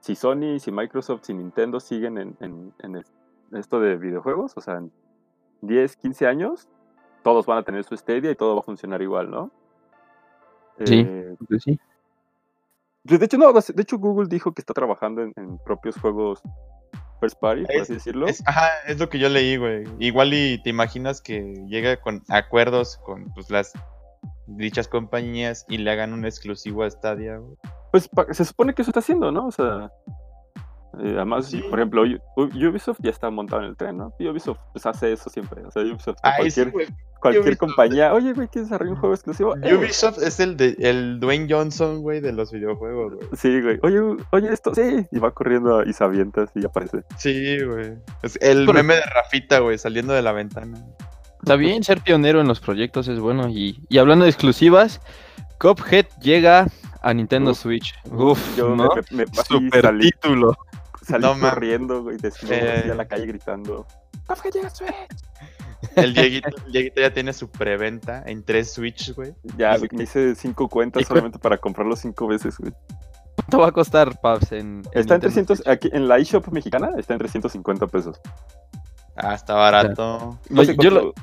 si 0.00 0.14
Sony, 0.14 0.58
si 0.58 0.72
Microsoft, 0.72 1.22
si 1.24 1.34
Nintendo 1.34 1.80
siguen 1.80 2.18
en, 2.18 2.36
en, 2.40 3.04
esto 3.52 3.80
de 3.80 3.96
videojuegos, 3.96 4.52
o 4.56 4.60
sea, 4.60 4.78
en 4.78 4.92
10, 5.60 5.96
15 5.96 6.26
años, 6.26 6.68
todos 7.22 7.46
van 7.46 7.58
a 7.58 7.62
tener 7.62 7.84
su 7.84 7.96
Stadia 7.96 8.30
y 8.30 8.36
todo 8.36 8.54
va 8.54 8.60
a 8.60 8.64
funcionar 8.64 9.00
igual, 9.02 9.30
¿no? 9.30 9.50
Sí, 10.84 11.06
eh, 11.06 11.36
sí. 11.60 11.78
Pues, 13.06 13.20
de 13.20 13.26
hecho, 13.26 13.38
no, 13.38 13.52
de 13.52 13.82
hecho 13.82 13.98
Google 13.98 14.28
dijo 14.28 14.52
que 14.52 14.62
está 14.62 14.74
trabajando 14.74 15.22
en 15.22 15.58
propios 15.64 15.96
juegos 15.98 16.42
first 17.22 17.38
party, 17.38 17.64
por 17.64 17.82
así 17.82 17.94
decirlo. 17.94 18.26
Es, 18.26 18.42
ajá, 18.46 18.68
es 18.88 18.98
lo 18.98 19.08
que 19.08 19.20
yo 19.20 19.28
leí, 19.28 19.56
güey. 19.56 19.84
Igual 20.00 20.34
y 20.34 20.60
te 20.62 20.70
imaginas 20.70 21.20
que 21.20 21.54
llega 21.68 21.96
con 22.00 22.24
acuerdos 22.28 22.96
con 22.96 23.32
pues, 23.32 23.48
las 23.48 23.72
dichas 24.48 24.88
compañías 24.88 25.64
y 25.68 25.78
le 25.78 25.92
hagan 25.92 26.12
un 26.12 26.24
exclusivo 26.24 26.82
a 26.82 26.90
Stadia, 26.90 27.36
güey. 27.36 27.56
Pues 27.92 28.10
se 28.32 28.44
supone 28.44 28.74
que 28.74 28.82
eso 28.82 28.90
está 28.90 29.00
haciendo, 29.00 29.30
¿no? 29.30 29.46
O 29.46 29.52
sea, 29.52 29.92
eh, 31.00 31.14
además, 31.16 31.54
por 31.70 31.78
ejemplo, 31.78 32.04
Ubisoft 32.36 32.98
ya 33.00 33.10
está 33.10 33.30
montado 33.30 33.62
en 33.62 33.68
el 33.68 33.76
tren, 33.76 33.96
¿no? 33.96 34.14
Y 34.18 34.28
Ubisoft 34.28 34.58
pues, 34.72 34.84
hace 34.84 35.12
eso 35.12 35.30
siempre. 35.30 35.64
O 35.64 35.70
sea, 35.70 35.82
Ubisoft, 35.82 36.18
cualquier, 36.20 36.72
cualquier 37.18 37.56
compañía, 37.56 38.12
oye, 38.12 38.32
güey, 38.34 38.48
¿quieres 38.48 38.68
desarrollar 38.68 38.94
un 38.94 39.00
juego 39.00 39.14
exclusivo? 39.14 39.56
Eh, 39.62 39.74
Ubisoft 39.74 40.22
es 40.22 40.38
el 40.40 40.56
de 40.56 40.76
el 40.78 41.18
Dwayne 41.18 41.46
Johnson, 41.48 42.02
güey, 42.02 42.20
de 42.20 42.32
los 42.32 42.52
videojuegos, 42.52 43.14
güey. 43.14 43.28
Sí, 43.34 43.60
güey. 43.62 43.78
Oye, 43.82 44.00
oye, 44.30 44.52
esto, 44.52 44.74
sí. 44.74 45.06
Y 45.10 45.18
va 45.18 45.30
corriendo 45.30 45.82
y 45.82 45.92
se 45.92 46.04
avienta 46.04 46.46
y 46.54 46.64
aparece. 46.64 47.04
Sí, 47.16 47.62
güey. 47.64 47.94
Es 48.22 48.38
el 48.42 48.66
meme 48.72 48.94
de 48.94 49.02
Rafita, 49.02 49.60
güey, 49.60 49.78
saliendo 49.78 50.12
de 50.12 50.22
la 50.22 50.32
ventana. 50.32 50.78
Está 51.42 51.56
bien, 51.56 51.82
ser 51.82 52.00
pionero 52.00 52.40
en 52.40 52.46
los 52.46 52.60
proyectos 52.60 53.08
es 53.08 53.18
bueno. 53.18 53.48
Y, 53.48 53.82
y 53.88 53.98
hablando 53.98 54.24
de 54.24 54.30
exclusivas, 54.30 55.00
Cuphead 55.58 56.06
llega 56.20 56.66
a 57.02 57.12
Nintendo 57.12 57.54
Switch. 57.54 57.94
Uf, 58.10 58.56
yo 58.56 58.74
¿no? 58.76 58.90
me, 59.10 59.26
Super 59.26 59.98
título. 59.98 60.56
Salí 61.12 61.40
corriendo, 61.40 62.02
güey, 62.02 62.16
eh... 62.48 62.88
a 62.90 62.94
la 62.94 63.06
calle 63.06 63.26
gritando. 63.26 63.86
El 65.96 66.14
Dieguito, 66.14 66.48
el 66.72 66.92
ya 66.94 67.12
tiene 67.12 67.32
su 67.32 67.50
preventa 67.50 68.22
en 68.24 68.44
tres 68.44 68.72
Switch, 68.72 69.14
güey. 69.14 69.34
Ya, 69.56 69.76
me 69.90 70.04
hice 70.04 70.34
cinco 70.34 70.68
cuentas 70.68 71.06
solamente 71.06 71.38
para 71.38 71.58
comprarlo 71.58 71.96
cinco 71.96 72.26
veces, 72.26 72.56
güey. 72.58 72.72
¿Cuánto 73.36 73.58
va 73.58 73.68
a 73.68 73.72
costar, 73.72 74.20
Pabs? 74.20 74.52
En, 74.52 74.82
está 74.92 75.16
en 75.16 75.22
300, 75.22 75.66
aquí 75.66 75.90
en 75.92 76.06
la 76.06 76.18
eShop 76.18 76.48
mexicana 76.48 76.90
está 76.96 77.14
en 77.14 77.18
350 77.18 77.86
pesos. 77.88 78.20
Ah, 79.16 79.34
está 79.34 79.54
barato. 79.54 80.38
yo, 80.48 80.90
lo, 80.90 81.14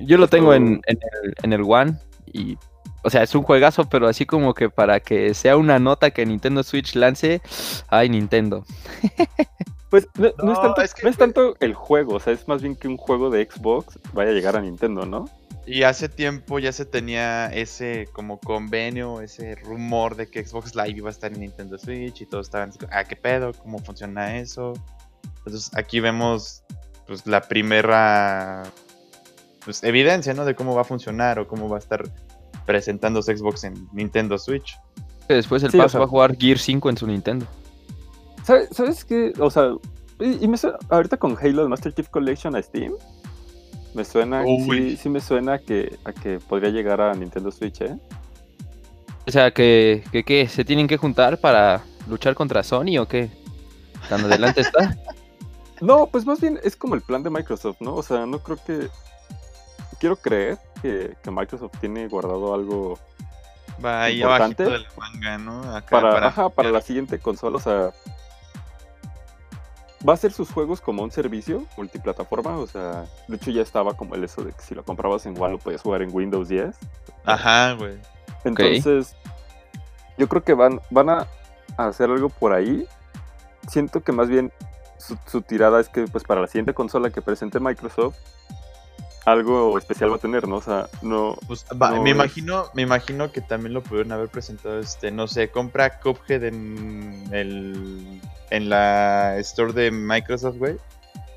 yo, 0.00 0.18
lo, 0.18 0.28
tengo 0.28 0.54
en, 0.54 0.80
en, 0.86 0.98
el, 1.22 1.34
en 1.42 1.52
el 1.52 1.62
One 1.62 1.96
y 2.26 2.58
o 3.02 3.10
sea, 3.10 3.22
es 3.22 3.34
un 3.34 3.42
juegazo, 3.42 3.88
pero 3.88 4.08
así 4.08 4.26
como 4.26 4.54
que 4.54 4.70
para 4.70 5.00
que 5.00 5.34
sea 5.34 5.56
una 5.56 5.78
nota 5.78 6.10
que 6.10 6.26
Nintendo 6.26 6.62
Switch 6.62 6.94
lance, 6.94 7.40
ay, 7.88 8.08
Nintendo. 8.08 8.64
Pues 9.90 10.06
no, 10.14 10.28
es, 10.28 10.60
tanto, 10.60 10.82
no 11.02 11.08
es 11.08 11.16
tanto 11.16 11.56
el 11.58 11.74
juego, 11.74 12.14
o 12.14 12.20
sea, 12.20 12.32
es 12.32 12.46
más 12.46 12.62
bien 12.62 12.76
que 12.76 12.86
un 12.86 12.96
juego 12.96 13.28
de 13.28 13.44
Xbox 13.44 13.98
vaya 14.12 14.30
a 14.30 14.32
llegar 14.32 14.56
a 14.56 14.60
Nintendo, 14.60 15.04
¿no? 15.04 15.28
Y 15.66 15.82
hace 15.82 16.08
tiempo 16.08 16.60
ya 16.60 16.70
se 16.70 16.84
tenía 16.84 17.46
ese 17.46 18.08
como 18.12 18.38
convenio, 18.38 19.20
ese 19.20 19.56
rumor 19.56 20.14
de 20.14 20.30
que 20.30 20.44
Xbox 20.44 20.76
Live 20.76 20.96
iba 20.96 21.08
a 21.08 21.10
estar 21.10 21.32
en 21.32 21.40
Nintendo 21.40 21.76
Switch 21.76 22.20
y 22.20 22.26
todos 22.26 22.46
estaban, 22.46 22.72
ah, 22.92 23.02
¿qué 23.02 23.16
pedo? 23.16 23.52
¿Cómo 23.52 23.80
funciona 23.80 24.38
eso? 24.38 24.74
Entonces 25.38 25.72
aquí 25.76 25.98
vemos 25.98 26.62
pues 27.08 27.26
la 27.26 27.40
primera 27.40 28.62
pues, 29.64 29.82
evidencia, 29.82 30.34
¿no? 30.34 30.44
De 30.44 30.54
cómo 30.54 30.74
va 30.74 30.82
a 30.82 30.84
funcionar 30.84 31.40
o 31.40 31.48
cómo 31.48 31.68
va 31.68 31.76
a 31.76 31.80
estar 31.80 32.04
presentándose 32.70 33.36
Xbox 33.36 33.64
en 33.64 33.74
Nintendo 33.92 34.38
Switch. 34.38 34.78
Después 35.26 35.64
el 35.64 35.72
paso 35.72 35.98
va 35.98 36.04
a 36.04 36.08
jugar 36.08 36.36
Gear 36.36 36.56
5 36.56 36.88
en 36.90 36.96
su 36.96 37.04
Nintendo. 37.04 37.46
¿Sabes, 38.44 39.04
qué? 39.04 39.32
O 39.40 39.50
sea, 39.50 39.72
y, 40.20 40.46
me 40.46 40.56
ahorita 40.88 41.16
con 41.16 41.36
Halo 41.36 41.68
Master 41.68 41.92
Chief 41.92 42.08
Collection 42.08 42.54
a 42.54 42.62
Steam, 42.62 42.92
me 43.92 44.04
suena, 44.04 44.44
sí, 44.44 44.96
sí, 44.96 45.08
me 45.08 45.20
suena 45.20 45.58
que, 45.58 45.98
a 46.04 46.12
que 46.12 46.38
podría 46.38 46.70
llegar 46.70 47.00
a 47.00 47.12
Nintendo 47.12 47.50
Switch, 47.50 47.80
¿eh? 47.80 47.96
O 49.26 49.32
sea, 49.32 49.50
que, 49.50 50.04
que, 50.24 50.46
se 50.46 50.64
tienen 50.64 50.86
que 50.86 50.96
juntar 50.96 51.40
para 51.40 51.82
luchar 52.08 52.36
contra 52.36 52.62
Sony 52.62 52.98
o 53.00 53.08
qué? 53.08 53.30
¿Tan 54.08 54.24
adelante 54.24 54.60
está? 54.60 54.96
No, 55.80 56.06
pues 56.06 56.26
más 56.26 56.40
bien 56.40 56.60
es 56.62 56.76
como 56.76 56.94
el 56.94 57.00
plan 57.00 57.22
de 57.22 57.30
Microsoft, 57.30 57.80
¿no? 57.80 57.94
O 57.94 58.02
sea, 58.02 58.26
no 58.26 58.38
creo 58.38 58.58
que. 58.64 58.88
Quiero 59.98 60.16
creer 60.16 60.58
que, 60.82 61.16
Microsoft 61.30 61.78
tiene 61.80 62.08
guardado 62.08 62.54
algo 62.54 62.98
Va 63.84 64.10
importante 64.10 64.64
de 64.64 64.78
la 64.78 64.88
manga, 64.96 65.38
¿no? 65.38 65.62
para, 65.88 66.10
para, 66.10 66.26
ajá, 66.26 66.48
para 66.50 66.70
la 66.70 66.82
siguiente 66.82 67.18
consola, 67.18 67.56
o 67.56 67.60
sea, 67.60 67.92
va 70.06 70.14
a 70.14 70.16
ser 70.16 70.32
sus 70.32 70.50
juegos 70.50 70.80
como 70.80 71.02
un 71.02 71.10
servicio 71.10 71.66
multiplataforma, 71.76 72.58
o 72.58 72.66
sea, 72.66 73.06
de 73.28 73.36
hecho 73.36 73.50
ya 73.50 73.62
estaba 73.62 73.94
como 73.94 74.14
el 74.14 74.24
eso 74.24 74.44
de 74.44 74.52
que 74.52 74.60
si 74.60 74.74
lo 74.74 74.84
comprabas 74.84 75.24
en 75.26 75.40
One 75.40 75.52
lo 75.52 75.58
podías 75.58 75.82
jugar 75.82 76.02
en 76.02 76.14
Windows 76.14 76.48
10. 76.48 76.76
Ajá, 77.24 77.72
güey. 77.72 77.98
Entonces, 78.44 79.16
yo 80.18 80.28
creo 80.28 80.42
que 80.42 80.54
van, 80.54 80.80
van 80.90 81.10
a 81.10 81.26
hacer 81.76 82.10
algo 82.10 82.28
por 82.28 82.52
ahí. 82.52 82.86
Siento 83.68 84.02
que 84.02 84.12
más 84.12 84.28
bien 84.28 84.52
su, 85.26 85.42
tirada 85.42 85.80
es 85.80 85.88
que 85.88 86.04
pues 86.04 86.24
para 86.24 86.40
la 86.40 86.46
siguiente 86.46 86.74
consola 86.74 87.10
que 87.10 87.22
presente 87.22 87.58
Microsoft, 87.58 88.16
algo 89.24 89.76
especial 89.78 90.10
va 90.10 90.16
a 90.16 90.18
tener, 90.18 90.48
¿no? 90.48 90.56
O 90.56 90.62
sea, 90.62 90.88
no. 91.02 91.36
Pues, 91.46 91.66
me 92.02 92.10
imagino, 92.10 92.66
me 92.74 92.82
imagino 92.82 93.30
que 93.30 93.40
también 93.40 93.74
lo 93.74 93.82
pudieron 93.82 94.12
haber 94.12 94.28
presentado, 94.28 94.78
este, 94.78 95.10
no 95.10 95.26
sé, 95.28 95.50
compra 95.50 96.00
Cuphead 96.00 96.44
en 96.44 97.28
el 97.32 98.20
en 98.50 98.68
la 98.68 99.38
store 99.38 99.72
de 99.72 99.90
Microsoft, 99.90 100.56
güey. 100.56 100.76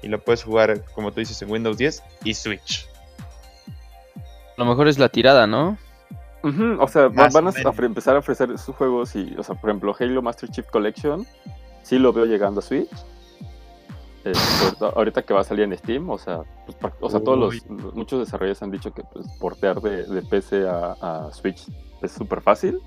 Y 0.02 0.08
lo 0.08 0.20
puedes 0.20 0.44
jugar, 0.44 0.84
como 0.94 1.12
tú 1.12 1.20
dices, 1.20 1.42
en 1.42 1.52
Windows 1.52 1.78
10 1.78 2.04
y 2.26 2.34
Switch. 2.34 2.88
A 4.18 4.62
lo 4.62 4.66
mejor 4.66 4.88
es 4.88 5.00
la 5.00 5.10
tirada, 5.10 5.48
¿no? 5.48 5.78
o 6.44 6.88
sea, 6.90 7.08
van 7.08 7.48
a 7.48 7.54
empezar 7.86 8.18
a 8.18 8.20
ofrecer 8.20 8.58
sus 8.58 8.76
juegos 8.76 9.16
y, 9.16 9.34
o 9.38 9.44
sea, 9.44 9.56
por 9.56 9.70
ejemplo, 9.70 9.96
Halo 9.98 10.22
Master 10.22 10.50
Chief 10.50 10.66
Collection, 10.70 11.26
sí 11.84 11.98
lo 11.98 12.12
veo 12.12 12.26
llegando 12.26 12.60
a 12.60 12.64
Switch. 12.64 12.90
Este, 14.26 14.86
ahorita 14.86 15.22
que 15.22 15.34
va 15.34 15.42
a 15.42 15.46
salir 15.46 15.64
en 15.64 15.78
Steam, 15.78 16.10
o 16.10 16.18
sea, 16.18 16.42
pues, 16.66 16.94
o 17.00 17.10
sea 17.10 17.20
todos 17.22 17.38
los, 17.38 17.94
muchos 17.94 18.20
desarrolladores 18.20 18.62
han 18.64 18.72
dicho 18.72 18.94
que 18.94 19.04
pues, 19.04 19.26
portear 19.40 19.82
de, 19.82 20.04
de 20.04 20.22
PC 20.22 20.68
a, 20.68 20.96
a 21.02 21.32
Switch 21.32 21.68
es 22.02 22.12
súper 22.12 22.42
fácil. 22.42 22.80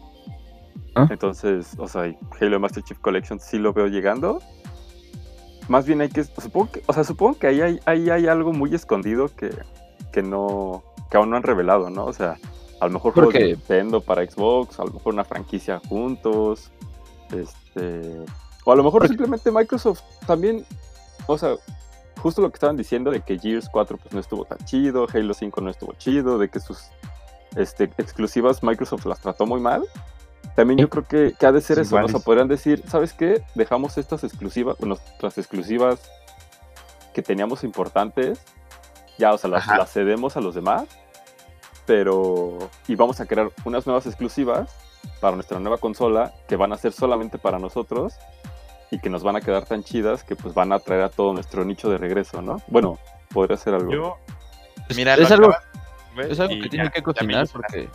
¿Ah? 0.95 1.06
Entonces, 1.11 1.75
o 1.78 1.87
sea, 1.88 2.14
Halo 2.40 2.61
Master 2.61 2.83
Chief 2.83 2.99
Collection 2.99 3.38
sí 3.38 3.59
lo 3.59 3.73
veo 3.73 3.87
llegando. 3.87 4.40
Más 5.68 5.87
bien 5.87 6.00
hay 6.00 6.09
que, 6.09 6.25
supongo 6.25 6.73
que, 6.73 6.83
o 6.87 6.92
sea, 6.92 7.04
supongo 7.04 7.38
que 7.38 7.49
ahí 7.49 7.61
hay, 7.61 7.80
ahí 7.85 8.09
hay 8.09 8.26
algo 8.28 8.52
muy 8.52 8.75
escondido 8.75 9.28
que, 9.35 9.50
que 10.12 10.23
no, 10.23 10.85
que 11.11 11.16
aún 11.16 11.30
no 11.30 11.37
han 11.37 11.42
revelado, 11.42 11.90
¿no? 11.90 12.04
O 12.06 12.12
sea, 12.12 12.38
a 12.80 12.87
lo 12.87 12.92
mejor 12.92 13.14
juegos 13.14 13.35
de 13.35 13.49
Nintendo 13.49 14.00
para 14.00 14.25
Xbox, 14.25 14.78
a 14.78 14.85
lo 14.85 14.92
mejor 14.92 15.14
una 15.14 15.25
franquicia 15.25 15.80
juntos, 15.88 16.70
este, 17.31 18.24
o 18.64 18.72
a 18.72 18.77
lo 18.77 18.85
mejor 18.85 19.07
simplemente 19.09 19.51
Microsoft 19.51 20.03
también, 20.27 20.64
o 21.27 21.37
sea, 21.37 21.57
justo 22.27 22.43
lo 22.43 22.51
que 22.51 22.57
estaban 22.57 22.77
diciendo 22.77 23.12
de 23.12 23.21
que 23.21 23.39
Gears 23.39 23.69
4 23.69 23.99
pues 23.99 24.12
no 24.12 24.19
estuvo 24.19 24.45
tan 24.45 24.59
chido, 24.65 25.07
Halo 25.15 25.33
5 25.33 25.61
no 25.61 25.71
estuvo 25.71 25.93
chido, 25.93 26.39
de 26.39 26.49
que 26.49 26.59
sus 26.59 26.89
este, 27.55 27.85
exclusivas 27.99 28.65
Microsoft 28.65 29.07
las 29.07 29.21
trató 29.21 29.47
muy 29.47 29.61
mal. 29.61 29.85
También 30.57 30.77
yo 30.77 30.91
creo 30.91 31.05
que, 31.05 31.35
que 31.39 31.47
ha 31.47 31.53
de 31.53 31.61
ser 31.61 31.79
eso, 31.79 31.95
o 31.95 32.09
sea, 32.09 32.19
podrían 32.19 32.49
decir, 32.49 32.83
¿sabes 32.89 33.12
qué? 33.12 33.45
Dejamos 33.55 33.97
estas 33.97 34.25
exclusivas, 34.25 34.81
nuestras 34.81 35.39
exclusivas 35.39 36.01
que 37.15 37.23
teníamos 37.23 37.62
importantes, 37.62 38.41
ya, 39.19 39.33
o 39.33 39.39
sea, 39.39 39.49
las, 39.49 39.93
cedemos 39.93 40.37
a 40.37 40.41
los 40.41 40.57
demás, 40.57 40.85
pero, 41.87 42.59
y 42.89 42.97
vamos 42.97 43.21
a 43.21 43.27
crear 43.27 43.53
unas 43.65 43.87
nuevas 43.87 44.05
exclusivas 44.07 44.75
para 45.21 45.37
nuestra 45.37 45.61
nueva 45.61 45.79
consola 45.79 46.35
que 46.49 46.57
van 46.57 46.73
a 46.73 46.77
ser 46.77 46.93
solamente 46.93 47.39
para 47.39 47.61
nosotros 47.61 48.15
y 48.90 48.99
que 48.99 49.11
nos 49.11 49.22
van 49.22 49.37
a 49.37 49.40
quedar 49.40 49.64
tan 49.64 49.83
chidas 49.83 50.25
que 50.25 50.37
pues 50.37 50.55
van 50.55 50.72
a 50.72 50.79
traer 50.79 51.03
a 51.03 51.09
todo 51.09 51.33
nuestro 51.33 51.64
nicho 51.64 51.90
de 51.90 51.99
regreso, 51.99 52.42
¿no? 52.42 52.62
Bueno, 52.68 52.99
podría 53.33 53.57
ser 53.57 53.75
algo. 53.75 53.92
Yo, 53.92 54.16
mira, 54.94 55.14
es, 55.14 55.31
algo, 55.31 55.55
es 56.16 56.38
algo 56.38 56.55
que 56.62 56.68
tiene 56.68 56.90
que 56.90 57.03
cocinar 57.03 57.49
porque 57.53 57.88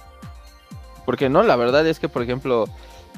porque 1.05 1.29
no, 1.29 1.43
la 1.43 1.55
verdad 1.55 1.85
es 1.87 1.99
que, 1.99 2.09
por 2.09 2.21
ejemplo, 2.21 2.65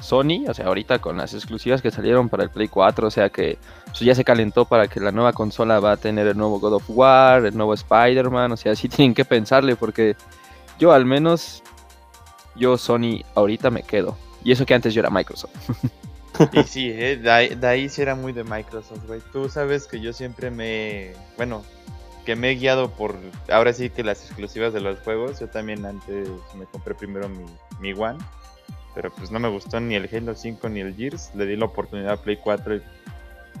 Sony, 0.00 0.48
o 0.48 0.54
sea, 0.54 0.66
ahorita 0.66 0.98
con 0.98 1.16
las 1.16 1.34
exclusivas 1.34 1.82
que 1.82 1.90
salieron 1.90 2.28
para 2.28 2.42
el 2.42 2.50
Play 2.50 2.68
4, 2.68 3.06
o 3.06 3.10
sea 3.10 3.28
que 3.28 3.58
pues, 3.86 4.00
ya 4.00 4.14
se 4.14 4.24
calentó 4.24 4.64
para 4.64 4.88
que 4.88 5.00
la 5.00 5.12
nueva 5.12 5.32
consola 5.32 5.80
va 5.80 5.92
a 5.92 5.96
tener 5.96 6.26
el 6.26 6.36
nuevo 6.36 6.58
God 6.58 6.74
of 6.74 6.84
War, 6.88 7.46
el 7.46 7.56
nuevo 7.56 7.74
Spider-Man, 7.74 8.52
o 8.52 8.56
sea, 8.56 8.74
sí 8.74 8.88
tienen 8.88 9.14
que 9.14 9.24
pensarle 9.24 9.76
porque 9.76 10.16
yo 10.78 10.92
al 10.92 11.04
menos, 11.04 11.62
yo 12.56 12.76
Sony 12.76 13.22
ahorita 13.34 13.70
me 13.70 13.82
quedo. 13.82 14.16
Y 14.42 14.52
eso 14.52 14.66
que 14.66 14.74
antes 14.74 14.92
yo 14.92 15.00
era 15.00 15.10
Microsoft. 15.10 15.52
Y 16.52 16.62
sí, 16.64 16.90
eh, 16.90 17.16
de, 17.16 17.66
ahí, 17.66 17.88
sí 17.88 18.02
era 18.02 18.14
muy 18.14 18.32
de 18.32 18.44
Microsoft, 18.44 19.06
güey. 19.06 19.20
Tú 19.32 19.48
sabes 19.48 19.86
que 19.86 20.00
yo 20.00 20.12
siempre 20.12 20.50
me... 20.50 21.12
Bueno, 21.36 21.64
que 22.24 22.36
me 22.36 22.50
he 22.50 22.54
guiado 22.54 22.90
por, 22.90 23.16
ahora 23.50 23.72
sí 23.72 23.90
que 23.90 24.02
las 24.02 24.24
exclusivas 24.24 24.72
de 24.72 24.80
los 24.80 24.98
juegos, 25.00 25.40
yo 25.40 25.48
también 25.48 25.84
antes 25.84 26.28
me 26.56 26.64
compré 26.64 26.94
primero 26.94 27.28
mi, 27.28 27.44
mi 27.80 27.92
One, 27.92 28.18
pero 28.94 29.12
pues 29.12 29.30
no 29.30 29.38
me 29.38 29.48
gustó 29.48 29.78
ni 29.78 29.94
el 29.94 30.08
Halo 30.10 30.34
5 30.34 30.68
ni 30.70 30.80
el 30.80 30.96
Gears, 30.96 31.32
le 31.34 31.44
di 31.44 31.56
la 31.56 31.66
oportunidad 31.66 32.14
a 32.14 32.22
Play 32.22 32.38
4 32.38 32.76
y 32.76 32.82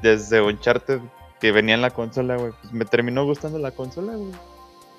desde 0.00 0.40
Uncharted 0.40 1.00
que 1.40 1.52
venía 1.52 1.74
en 1.74 1.82
la 1.82 1.90
consola, 1.90 2.36
güey, 2.36 2.52
pues 2.60 2.72
me 2.72 2.86
terminó 2.86 3.24
gustando 3.26 3.58
la 3.58 3.72
consola, 3.72 4.14
güey. 4.14 4.32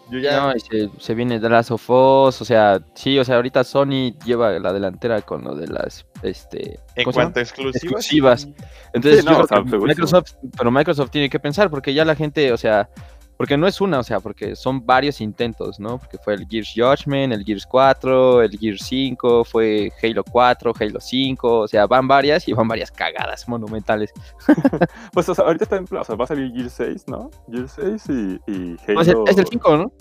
Yo 0.09 0.19
ya... 0.19 0.39
No, 0.39 0.53
se, 0.59 0.89
se, 0.97 1.15
viene 1.15 1.39
The 1.39 1.49
Last 1.49 1.71
of 1.71 1.89
Us, 1.89 2.41
o 2.41 2.45
sea, 2.45 2.79
sí, 2.93 3.17
o 3.17 3.25
sea, 3.25 3.37
ahorita 3.37 3.63
Sony 3.63 4.13
lleva 4.25 4.51
la 4.59 4.71
delantera 4.71 5.21
con 5.21 5.43
lo 5.43 5.55
de 5.55 5.67
las, 5.67 6.05
este... 6.21 6.79
En 6.95 7.11
cuanto 7.11 7.39
a 7.39 7.41
exclusivas. 7.41 7.83
exclusivas. 7.83 8.47
Entonces, 8.93 9.25
Microsoft, 9.25 10.33
pero 10.57 10.71
Microsoft 10.71 11.09
tiene 11.09 11.29
que 11.29 11.39
pensar, 11.39 11.69
porque 11.69 11.93
ya 11.93 12.05
la 12.05 12.15
gente, 12.15 12.51
o 12.53 12.57
sea, 12.57 12.89
porque 13.37 13.57
no 13.57 13.67
es 13.67 13.81
una, 13.81 13.99
o 13.99 14.03
sea, 14.03 14.19
porque 14.19 14.55
son 14.55 14.85
varios 14.85 15.19
intentos, 15.21 15.79
¿no? 15.79 15.97
Porque 15.97 16.17
fue 16.17 16.35
el 16.35 16.47
Gears 16.47 16.73
Judgment, 16.75 17.33
el 17.33 17.43
Gears 17.43 17.65
4, 17.65 18.43
el 18.43 18.57
Gears 18.57 18.85
5, 18.85 19.43
fue 19.43 19.91
Halo 20.01 20.23
4, 20.23 20.73
Halo 20.79 20.99
5, 20.99 21.59
o 21.59 21.67
sea, 21.67 21.85
van 21.87 22.07
varias 22.07 22.47
y 22.47 22.53
van 22.53 22.67
varias 22.67 22.91
cagadas 22.91 23.47
monumentales. 23.47 24.13
pues, 25.13 25.27
o 25.27 25.35
sea, 25.35 25.45
ahorita 25.45 25.65
está 25.65 25.77
en 25.77 25.85
o 25.89 26.03
sea, 26.03 26.15
va 26.15 26.23
a 26.23 26.27
salir 26.27 26.51
Gears 26.53 26.73
6, 26.73 27.07
¿no? 27.07 27.29
Gears 27.51 27.73
6 27.75 28.03
y, 28.09 28.51
y 28.51 28.77
Halo... 28.87 29.25
es, 29.27 29.37
el, 29.37 29.47
5, 29.47 29.77
¿no? 29.77 29.91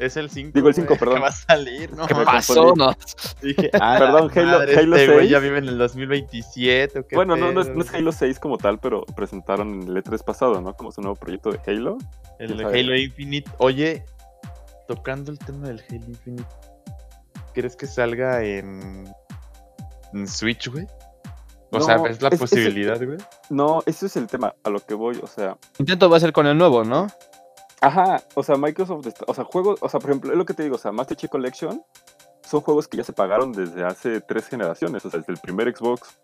Es 0.00 0.16
el 0.16 0.30
5. 0.30 0.52
Digo 0.54 0.68
el 0.68 0.74
5, 0.74 0.96
perdón. 0.96 1.16
Que 1.16 1.20
va 1.20 1.28
a 1.28 1.32
salir, 1.32 1.92
¿no? 1.92 2.06
¿Qué 2.06 2.14
pasó? 2.14 2.74
No. 2.74 2.96
Dije, 3.42 3.70
ah, 3.80 3.96
perdón, 3.98 4.30
Halo, 4.34 4.56
Halo 4.60 4.96
este 4.96 5.18
6. 5.18 5.30
ya 5.30 5.38
vive 5.38 5.58
en 5.58 5.68
el 5.68 5.76
2027. 5.76 7.04
qué 7.06 7.16
bueno, 7.16 7.36
no, 7.36 7.52
no, 7.52 7.60
es, 7.60 7.68
no, 7.68 7.82
es, 7.82 7.92
Halo 7.92 8.10
6 8.10 8.40
como 8.40 8.56
tal, 8.56 8.78
pero 8.78 9.04
presentaron 9.14 9.82
en 9.82 9.88
el 9.88 10.02
E3 10.02 10.24
pasado, 10.24 10.58
¿no? 10.62 10.74
Como 10.74 10.90
su 10.90 11.02
nuevo 11.02 11.16
proyecto 11.16 11.52
de 11.52 11.60
Halo. 11.66 11.98
El 12.38 12.56
de 12.56 12.64
Halo 12.64 12.96
Infinite. 12.96 13.50
Oye, 13.58 14.06
tocando 14.88 15.30
el 15.32 15.38
tema 15.38 15.68
del 15.68 15.82
Halo 15.90 16.06
Infinite, 16.08 16.48
¿crees 17.52 17.76
que 17.76 17.86
salga 17.86 18.42
en, 18.42 19.06
en 20.14 20.26
Switch, 20.26 20.68
güey? 20.68 20.86
O 21.72 21.80
sea, 21.80 21.96
¿es 22.08 22.22
la 22.22 22.30
posibilidad, 22.30 22.96
güey? 23.04 23.18
No, 23.50 23.82
ese 23.84 24.06
es 24.06 24.16
el 24.16 24.26
tema 24.28 24.54
a 24.64 24.70
lo 24.70 24.80
que 24.80 24.94
voy, 24.94 25.20
o 25.22 25.26
sea. 25.26 25.58
Intento 25.78 26.08
va 26.08 26.16
a 26.16 26.20
ser 26.20 26.32
con 26.32 26.46
el 26.46 26.56
nuevo, 26.56 26.84
¿no? 26.84 27.06
Ajá, 27.80 28.22
o 28.34 28.42
sea, 28.42 28.56
Microsoft, 28.56 29.06
o 29.26 29.34
sea, 29.34 29.44
juegos, 29.44 29.78
o 29.80 29.88
sea, 29.88 30.00
por 30.00 30.10
ejemplo, 30.10 30.32
es 30.32 30.36
lo 30.36 30.44
que 30.44 30.54
te 30.54 30.62
digo, 30.62 30.74
o 30.74 30.78
sea, 30.78 30.92
Master 30.92 31.16
Chief 31.16 31.30
Collection 31.30 31.82
son 32.42 32.60
juegos 32.60 32.88
que 32.88 32.98
ya 32.98 33.04
se 33.04 33.12
pagaron 33.12 33.52
desde 33.52 33.84
hace 33.84 34.20
tres 34.20 34.48
generaciones, 34.48 35.04
o 35.04 35.10
sea, 35.10 35.20
desde 35.20 35.32
el 35.32 35.38
primer 35.38 35.74
Xbox. 35.74 36.20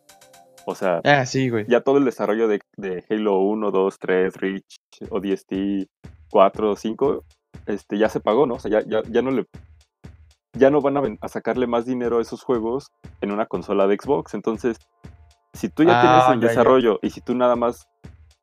O 0.66 0.74
sea, 0.74 1.00
ah, 1.04 1.24
sí, 1.24 1.48
güey. 1.48 1.64
ya 1.68 1.80
todo 1.80 1.98
el 1.98 2.04
desarrollo 2.04 2.48
de, 2.48 2.60
de, 2.76 3.04
Halo 3.08 3.38
1, 3.38 3.70
2, 3.70 3.98
3, 3.98 4.36
Reach, 4.36 4.80
ODST, 5.08 5.52
4, 6.30 6.76
5, 6.76 7.24
este, 7.66 7.98
ya 7.98 8.08
se 8.08 8.20
pagó, 8.20 8.46
¿no? 8.46 8.54
O 8.54 8.58
sea, 8.58 8.70
ya, 8.70 8.82
ya, 8.86 9.02
ya 9.08 9.22
no 9.22 9.30
le 9.30 9.46
ya 10.54 10.70
no 10.70 10.80
van 10.80 10.96
a, 10.96 11.02
a, 11.20 11.28
sacarle 11.28 11.66
más 11.66 11.84
dinero 11.84 12.18
a 12.18 12.22
esos 12.22 12.42
juegos 12.42 12.90
en 13.20 13.30
una 13.30 13.46
consola 13.46 13.86
de 13.86 13.96
Xbox. 13.96 14.34
Entonces, 14.34 14.78
si 15.52 15.68
tú 15.68 15.84
ya 15.84 16.00
tienes 16.00 16.24
ah, 16.26 16.32
el 16.32 16.40
desarrollo 16.40 16.98
y 17.02 17.10
si 17.10 17.20
tú 17.20 17.34
nada 17.34 17.56
más 17.56 17.88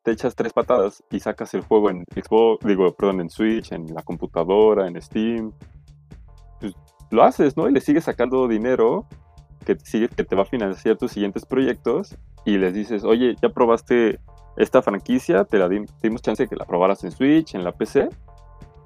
te 0.04 0.12
echas 0.12 0.36
tres 0.36 0.54
patadas 0.54 1.04
y 1.10 1.20
sacas 1.20 1.54
el 1.54 1.62
juego 1.62 1.90
en 1.90 2.04
Xbox, 2.14 2.66
digo, 2.66 2.94
perdón, 2.94 3.22
en 3.22 3.30
Switch, 3.30 3.72
en 3.72 3.94
la 3.94 4.04
computadora, 4.04 4.88
en 4.88 5.02
Steam, 5.02 5.54
pues 6.60 6.74
lo 7.10 7.24
haces, 7.24 7.56
¿no? 7.56 7.70
Y 7.70 7.74
le 7.74 7.82
sigues 7.82 8.04
sacando 8.04 8.48
dinero 8.48 9.08
que 9.66 9.76
te, 9.76 9.86
sigue, 9.86 10.10
que 10.10 10.24
te 10.24 10.36
va 10.36 10.44
a 10.44 10.46
financiar 10.46 10.98
tus 10.98 11.12
siguientes 11.12 11.46
proyectos 11.46 12.18
y 12.46 12.58
les 12.58 12.74
dices, 12.74 13.04
oye, 13.06 13.36
ya 13.42 13.50
probaste 13.50 14.20
esta 14.58 14.82
franquicia, 14.82 15.46
te 15.46 15.58
la 15.58 15.70
dimos 15.70 16.22
chance 16.22 16.44
de 16.44 16.50
que 16.50 16.56
la 16.56 16.66
probaras 16.66 17.04
en 17.04 17.12
Switch, 17.12 17.56
en 17.56 17.64
la 17.64 17.72
PC. 17.72 18.10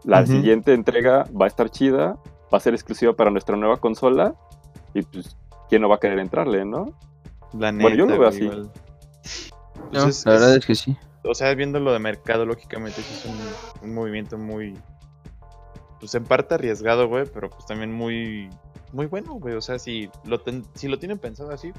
La 0.03 0.25
siguiente 0.25 0.73
entrega 0.73 1.25
va 1.39 1.45
a 1.45 1.47
estar 1.47 1.69
chida, 1.69 2.17
va 2.53 2.57
a 2.57 2.59
ser 2.59 2.73
exclusiva 2.73 3.13
para 3.13 3.29
nuestra 3.31 3.57
nueva 3.57 3.77
consola 3.77 4.35
y 4.93 5.01
pues, 5.01 5.35
¿quién 5.67 5.81
no 5.81 5.89
va 5.89 5.95
a 5.95 5.99
querer 5.99 6.19
entrarle, 6.19 6.63
no? 6.63 6.93
bueno, 7.51 7.89
yo 7.89 8.05
lo 8.05 8.17
veo 8.17 8.29
así. 8.29 8.49
Pues 9.91 10.25
la 10.25 10.31
verdad 10.33 10.55
es, 10.55 10.65
que 10.65 10.75
sí. 10.75 10.97
O 11.27 11.35
sea, 11.35 11.53
viendo 11.53 11.79
lo 11.79 11.93
de 11.93 11.99
mercado, 11.99 12.45
lógicamente 12.45 13.01
es 13.01 13.25
un, 13.81 13.93
movimiento 13.93 14.37
muy, 14.37 14.77
pues 15.99 16.15
en 16.15 16.23
parte 16.23 16.55
arriesgado, 16.55 17.07
güey, 17.07 17.25
pero 17.33 17.49
pues 17.49 17.65
también 17.65 17.91
muy, 17.91 18.49
muy 18.93 19.05
bueno, 19.05 19.33
güey. 19.33 19.55
O 19.55 19.61
sea, 19.61 19.77
si 19.79 20.09
lo, 20.25 20.41
si 20.75 20.87
lo 20.87 20.99
tienen 20.99 21.19
pensado 21.19 21.51
así, 21.51 21.71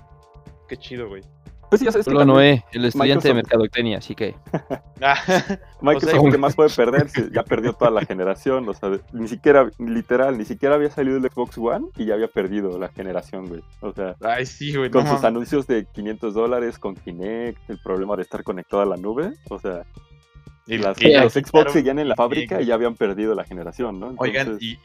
qué 0.68 0.76
chido, 0.76 1.08
güey. 1.08 1.22
Pues 1.68 1.83
ya 1.83 1.92
sabes 1.92 2.07
Solo 2.07 2.24
Noé, 2.24 2.64
el 2.72 2.85
estudiante 2.87 3.28
de 3.28 3.35
mercadotecnia, 3.35 3.98
así 3.98 4.14
que. 4.14 4.35
Ah, 5.00 5.14
Microsoft, 5.81 6.18
o 6.18 6.28
¿qué 6.28 6.38
más 6.38 6.57
puede 6.57 6.70
perder? 6.76 7.09
Si 7.09 7.31
ya 7.33 7.44
perdió 7.44 7.72
toda 7.72 7.92
la 7.92 8.04
generación, 8.04 8.68
o 8.68 8.74
sea, 8.74 8.90
ni 9.12 9.28
siquiera, 9.28 9.70
literal, 9.78 10.37
ni 10.37 10.44
siquiera 10.44 10.74
había 10.74 10.90
salido 10.90 11.18
el 11.18 11.22
Xbox 11.22 11.57
One 11.57 11.87
y 11.96 12.07
ya 12.07 12.14
había 12.14 12.26
perdido 12.26 12.76
la 12.81 12.88
generación, 12.88 13.46
güey. 13.46 13.62
O 13.81 13.92
sea, 13.92 14.16
Ay, 14.20 14.44
sí, 14.44 14.74
güey, 14.74 14.90
con 14.90 15.07
sus 15.07 15.22
anuncios 15.22 15.68
de 15.68 15.87
500 15.87 16.35
dólares, 16.35 16.81
con 16.81 16.96
Kinect, 16.96 17.70
el 17.70 17.78
problema 17.78 18.16
de 18.16 18.22
estar 18.22 18.42
conectado 18.42 18.83
a 18.83 18.87
la 18.87 18.96
nube, 18.96 19.35
o 19.50 19.61
sea. 19.61 19.85
Y 20.66 20.78
las, 20.78 21.00
los 21.00 21.33
Xbox 21.33 21.72
seguían 21.72 22.00
en 22.00 22.09
la 22.09 22.16
fábrica 22.16 22.61
y 22.61 22.66
ya 22.66 22.74
habían 22.74 22.96
perdido 22.96 23.37
la 23.37 23.44
generación, 23.44 24.00
¿no? 24.00 24.14
Oigan, 24.16 24.59
¿y, 24.61 24.78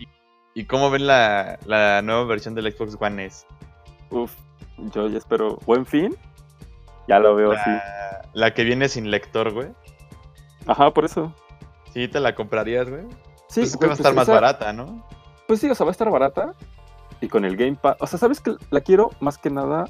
y, 0.54 0.66
cómo 0.66 0.92
ven 0.92 1.08
la, 1.08 1.58
la 1.66 2.04
nueva 2.04 2.24
versión 2.26 2.54
del 2.54 2.72
Xbox 2.72 2.96
One 3.00 3.26
S? 3.26 3.48
Uf, 4.12 4.32
yo 4.94 5.10
ya 5.10 5.18
espero 5.18 5.58
buen 5.66 5.88
fin 5.88 6.16
ya 7.08 7.20
lo 7.20 7.36
veo 7.36 7.52
así. 7.52 7.72
La 8.34 8.54
que 8.54 8.64
viene 8.64 8.90
sin 8.90 9.12
lector, 9.12 9.52
güey. 9.54 9.70
Ajá, 10.68 10.92
por 10.92 11.06
eso. 11.06 11.34
Sí, 11.94 12.08
te 12.08 12.20
la 12.20 12.34
comprarías, 12.34 12.90
güey. 12.90 13.04
Sí, 13.48 13.62
pues 13.62 13.78
va 13.78 13.92
a 13.92 13.94
estar 13.94 14.14
más 14.14 14.28
barata, 14.28 14.74
¿no? 14.74 15.06
Pues 15.48 15.60
sí, 15.60 15.70
o 15.70 15.76
sea, 15.76 15.86
va 15.86 15.92
a 15.92 15.94
estar 15.94 16.10
barata. 16.10 16.54
Y 17.22 17.28
con 17.28 17.46
el 17.46 17.56
Game 17.56 17.76
Pass. 17.76 17.98
O 18.00 18.08
sea, 18.08 18.18
¿sabes 18.18 18.40
que 18.40 18.56
La 18.72 18.82
quiero 18.82 19.12
más 19.20 19.38
que 19.38 19.50
nada 19.50 19.86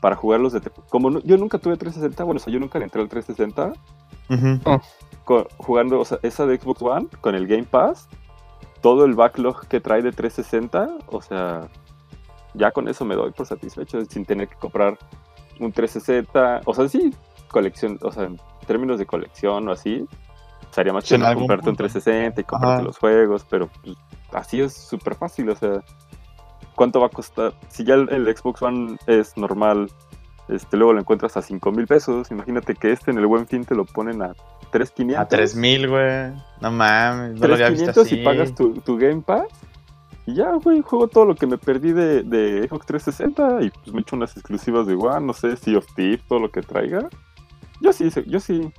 para 0.00 0.16
jugarlos 0.16 0.52
de. 0.52 0.60
Como 0.88 1.20
yo 1.20 1.36
nunca 1.36 1.58
tuve 1.58 1.76
360, 1.76 2.24
bueno, 2.24 2.38
o 2.38 2.42
sea, 2.42 2.52
yo 2.52 2.60
nunca 2.60 2.78
le 2.78 2.86
entré 2.86 3.02
al 3.02 3.08
360. 3.08 3.72
jugando, 5.58 6.00
o 6.00 6.04
sea, 6.04 6.18
esa 6.22 6.46
de 6.46 6.58
Xbox 6.58 6.82
One 6.82 7.08
con 7.20 7.34
el 7.34 7.46
Game 7.46 7.64
Pass. 7.64 8.08
Todo 8.80 9.04
el 9.04 9.14
backlog 9.14 9.66
que 9.66 9.80
trae 9.80 10.02
de 10.02 10.12
360, 10.12 10.98
o 11.06 11.22
sea, 11.22 11.68
ya 12.52 12.70
con 12.70 12.86
eso 12.88 13.04
me 13.06 13.14
doy 13.14 13.30
por 13.30 13.46
satisfecho, 13.46 14.04
sin 14.04 14.26
tener 14.26 14.48
que 14.48 14.56
comprar 14.56 14.98
un 15.60 15.72
360, 15.72 16.62
o 16.64 16.74
sea, 16.74 16.88
sí, 16.88 17.14
colección, 17.48 17.98
o 18.02 18.12
sea, 18.12 18.24
en 18.24 18.38
términos 18.66 18.98
de 18.98 19.06
colección 19.06 19.68
o 19.68 19.72
así, 19.72 20.06
sería 20.70 20.92
más 20.92 21.04
chido 21.04 21.24
comprarte 21.34 21.70
un 21.70 21.76
360 21.76 22.40
y 22.40 22.44
comprarte 22.44 22.82
los 22.82 22.98
juegos, 22.98 23.46
pero 23.48 23.68
pues, 23.82 23.96
así 24.32 24.60
es 24.60 24.74
súper 24.74 25.14
fácil, 25.14 25.50
o 25.50 25.56
sea, 25.56 25.82
¿cuánto 26.74 27.00
va 27.00 27.06
a 27.06 27.10
costar? 27.10 27.54
Si 27.68 27.84
ya 27.84 27.94
el, 27.94 28.36
Xbox 28.36 28.62
One 28.62 28.96
es 29.06 29.36
normal, 29.36 29.90
este, 30.48 30.76
luego 30.76 30.92
lo 30.92 31.00
encuentras 31.00 31.36
a 31.36 31.42
5 31.42 31.72
mil 31.72 31.86
pesos, 31.86 32.30
imagínate 32.30 32.74
que 32.74 32.92
este 32.92 33.10
en 33.10 33.18
el 33.18 33.26
buen 33.26 33.46
fin 33.46 33.64
te 33.64 33.74
lo 33.74 33.84
ponen 33.84 34.22
a 34.22 34.34
3.500. 34.72 35.16
A 35.16 35.28
3.000, 35.28 35.88
güey, 35.88 36.42
no 36.60 36.70
mames, 36.70 37.40
no 37.40 37.46
3.500 37.46 38.12
y 38.12 38.24
pagas 38.24 38.54
tu, 38.54 38.74
tu 38.80 38.96
Game 38.96 39.22
Pass 39.22 39.48
y 40.26 40.34
ya, 40.34 40.54
güey, 40.54 40.80
juego 40.80 41.08
todo 41.08 41.26
lo 41.26 41.34
que 41.34 41.46
me 41.46 41.58
perdí 41.58 41.92
de, 41.92 42.22
de 42.22 42.66
Xbox 42.68 42.86
360 42.86 43.62
y 43.62 43.70
pues 43.70 43.92
me 43.92 44.00
echo 44.00 44.16
unas 44.16 44.34
exclusivas 44.36 44.86
de 44.86 44.94
One, 44.94 45.26
no 45.26 45.32
sé, 45.34 45.56
Sea 45.56 45.78
of 45.78 45.86
Thieves, 45.94 46.26
todo 46.26 46.38
lo 46.38 46.50
que 46.50 46.62
traiga. 46.62 47.08
Yo 47.80 47.92
sí, 47.92 48.08
yo 48.26 48.40
sí 48.40 48.72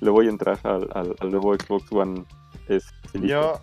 le 0.00 0.10
voy 0.10 0.26
a 0.26 0.30
entrar 0.30 0.58
al, 0.64 1.14
al, 1.20 1.30
nuevo 1.30 1.54
Xbox 1.54 1.90
One 1.92 2.24
S. 2.68 2.88
Yo, 3.14 3.60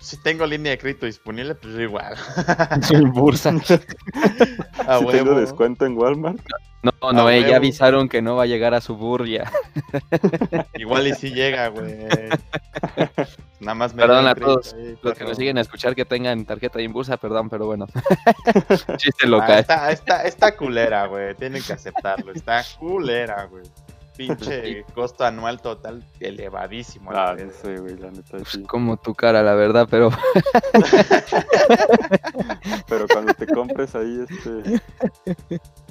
si 0.00 0.16
tengo 0.16 0.46
línea 0.46 0.72
de 0.72 0.78
crédito 0.78 1.06
disponible, 1.06 1.54
pues 1.54 1.78
igual. 1.78 2.16
Sin 2.82 3.12
bursa. 3.12 3.52
si 3.60 5.06
tengo 5.10 5.38
descuento 5.38 5.86
en 5.86 5.96
Walmart. 5.96 6.40
No, 6.82 7.12
no, 7.12 7.28
eh, 7.28 7.44
ya 7.46 7.56
avisaron 7.56 8.08
que 8.08 8.22
no 8.22 8.36
va 8.36 8.44
a 8.44 8.46
llegar 8.46 8.72
a 8.72 8.80
Suburbia. 8.80 9.52
Igual 10.74 11.08
y 11.08 11.14
si 11.14 11.30
llega, 11.30 11.68
güey. 11.68 11.94
Nada 13.60 13.74
más 13.74 13.94
me 13.94 14.00
Perdón 14.00 14.26
a 14.26 14.34
todos 14.34 14.74
los 15.02 15.18
que 15.18 15.24
nos 15.24 15.36
siguen 15.36 15.58
a 15.58 15.60
escuchar 15.60 15.94
que 15.94 16.06
tengan 16.06 16.46
tarjeta 16.46 16.78
de 16.78 16.88
bursa, 16.88 17.18
perdón, 17.18 17.50
pero 17.50 17.66
bueno. 17.66 17.86
Chiste 18.96 19.26
local. 19.26 19.66
Ah, 19.68 19.92
está, 19.92 20.22
está 20.22 20.56
culera, 20.56 21.04
güey. 21.04 21.34
Tienen 21.34 21.62
que 21.62 21.74
aceptarlo. 21.74 22.32
Está 22.32 22.64
culera, 22.78 23.44
güey 23.44 23.64
pinche 24.20 24.84
costo 24.94 25.24
anual 25.24 25.62
total 25.62 26.04
elevadísimo. 26.20 27.10
Ah, 27.12 27.34
no 27.38 27.50
sé, 27.50 27.78
güey, 27.78 27.96
la 27.96 28.10
neta. 28.10 28.38
Sí. 28.44 28.62
Como 28.64 28.98
tu 28.98 29.14
cara, 29.14 29.42
la 29.42 29.54
verdad, 29.54 29.88
pero. 29.90 30.10
pero 32.88 33.06
cuando 33.08 33.32
te 33.32 33.46
compres 33.46 33.94
ahí 33.94 34.26
este 34.28 34.82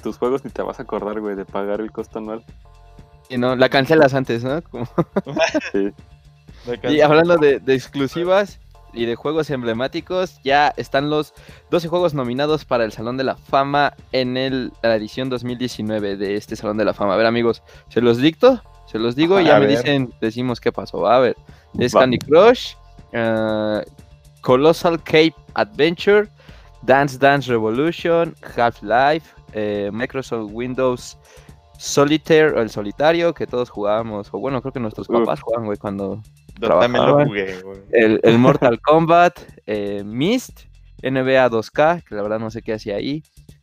tus 0.02 0.16
juegos 0.16 0.44
ni 0.44 0.50
te 0.50 0.62
vas 0.62 0.78
a 0.78 0.84
acordar, 0.84 1.20
güey, 1.20 1.34
de 1.34 1.44
pagar 1.44 1.80
el 1.80 1.90
costo 1.90 2.20
anual. 2.20 2.44
Y 3.28 3.36
no, 3.36 3.56
la 3.56 3.68
cancelas 3.68 4.14
antes, 4.14 4.44
¿no? 4.44 4.62
sí. 5.72 5.92
Y 6.82 7.00
hablando 7.00 7.38
de, 7.38 7.58
de 7.58 7.74
exclusivas, 7.74 8.60
y 8.92 9.06
de 9.06 9.14
juegos 9.16 9.50
emblemáticos, 9.50 10.40
ya 10.42 10.72
están 10.76 11.10
los 11.10 11.34
12 11.70 11.88
juegos 11.88 12.14
nominados 12.14 12.64
para 12.64 12.84
el 12.84 12.92
Salón 12.92 13.16
de 13.16 13.24
la 13.24 13.36
Fama 13.36 13.94
en 14.12 14.36
el, 14.36 14.72
la 14.82 14.96
edición 14.96 15.28
2019 15.28 16.16
de 16.16 16.36
este 16.36 16.56
Salón 16.56 16.76
de 16.76 16.84
la 16.84 16.94
Fama. 16.94 17.14
A 17.14 17.16
ver, 17.16 17.26
amigos, 17.26 17.62
se 17.88 18.00
los 18.00 18.18
dicto, 18.18 18.62
se 18.86 18.98
los 18.98 19.16
digo 19.16 19.40
y 19.40 19.44
ya 19.44 19.58
me 19.58 19.66
dicen, 19.66 20.12
decimos 20.20 20.60
qué 20.60 20.72
pasó. 20.72 21.06
A 21.06 21.18
ver, 21.20 21.36
es 21.78 21.92
Candy 21.92 22.18
Crush, 22.18 22.74
uh, 23.12 23.80
Colossal 24.40 25.02
Cape 25.02 25.34
Adventure, 25.54 26.28
Dance 26.82 27.18
Dance 27.18 27.50
Revolution, 27.50 28.34
Half-Life, 28.56 29.28
eh, 29.52 29.90
Microsoft 29.92 30.50
Windows 30.52 31.18
Solitaire 31.80 32.52
o 32.58 32.60
el 32.60 32.68
solitario 32.68 33.32
que 33.32 33.46
todos 33.46 33.70
jugábamos, 33.70 34.28
o 34.32 34.38
bueno, 34.38 34.60
creo 34.60 34.70
que 34.70 34.80
nuestros 34.80 35.08
papás 35.08 35.40
jugaban, 35.40 35.64
güey, 35.64 35.78
cuando 35.78 36.22
también 36.60 37.06
lo 37.06 37.24
jugué, 37.24 37.58
El, 37.90 38.20
Mortal 38.38 38.78
Kombat, 38.82 39.40
eh, 39.66 40.02
Mist, 40.04 40.60
NBA 41.02 41.48
2K, 41.48 42.04
que 42.04 42.14
la 42.14 42.20
verdad 42.20 42.38
no 42.38 42.50
sé 42.50 42.60
qué 42.60 42.74
hacía 42.74 42.96
ahí. 42.96 43.22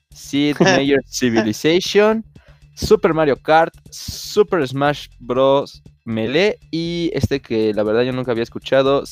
Sid 0.10 0.56
Major 0.60 1.00
Civilization, 1.06 2.26
Super 2.74 3.14
Mario 3.14 3.36
Kart, 3.36 3.76
Super 3.92 4.68
Smash 4.68 5.10
Bros. 5.20 5.84
Melee 6.04 6.58
y 6.72 7.12
este 7.14 7.40
que 7.40 7.72
la 7.74 7.84
verdad 7.84 8.02
yo 8.02 8.14
nunca 8.14 8.32
había 8.32 8.44
escuchado, 8.44 9.04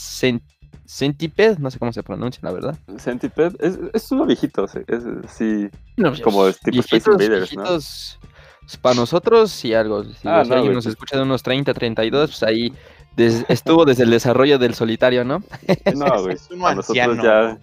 Centipede, 0.88 1.58
no 1.60 1.70
sé 1.70 1.78
cómo 1.78 1.94
se 1.94 2.02
pronuncia, 2.02 2.40
la 2.42 2.54
verdad. 2.54 2.80
Centipede, 2.98 3.52
es, 3.60 3.78
es 3.94 4.12
uno 4.12 4.26
viejito, 4.26 4.66
es, 4.66 5.04
sí, 5.28 5.70
pues, 5.96 6.22
como 6.22 6.52
tipo 6.54 6.80
Space 6.80 7.12
Invaders, 7.12 7.56
¿no? 7.56 7.66
Para 8.82 8.96
nosotros, 8.96 9.52
sí, 9.52 9.74
algo. 9.74 10.04
Si 10.04 10.28
ah, 10.28 10.42
alguien 10.42 10.74
nos 10.74 10.86
pues 10.86 10.94
escucha 10.94 11.18
de 11.18 11.24
unos 11.24 11.44
30, 11.44 11.74
32, 11.74 12.30
pues 12.32 12.44
ahí 12.44 12.74
estuvo 13.18 13.86
desde 13.86 14.04
el 14.04 14.10
desarrollo 14.10 14.58
del 14.58 14.74
solitario, 14.74 15.24
¿no? 15.24 15.44
No, 15.96 16.24
güey. 16.24 16.36
Es 16.36 16.50
un 16.52 16.60
nosotros 16.60 17.18
ya. 17.24 17.58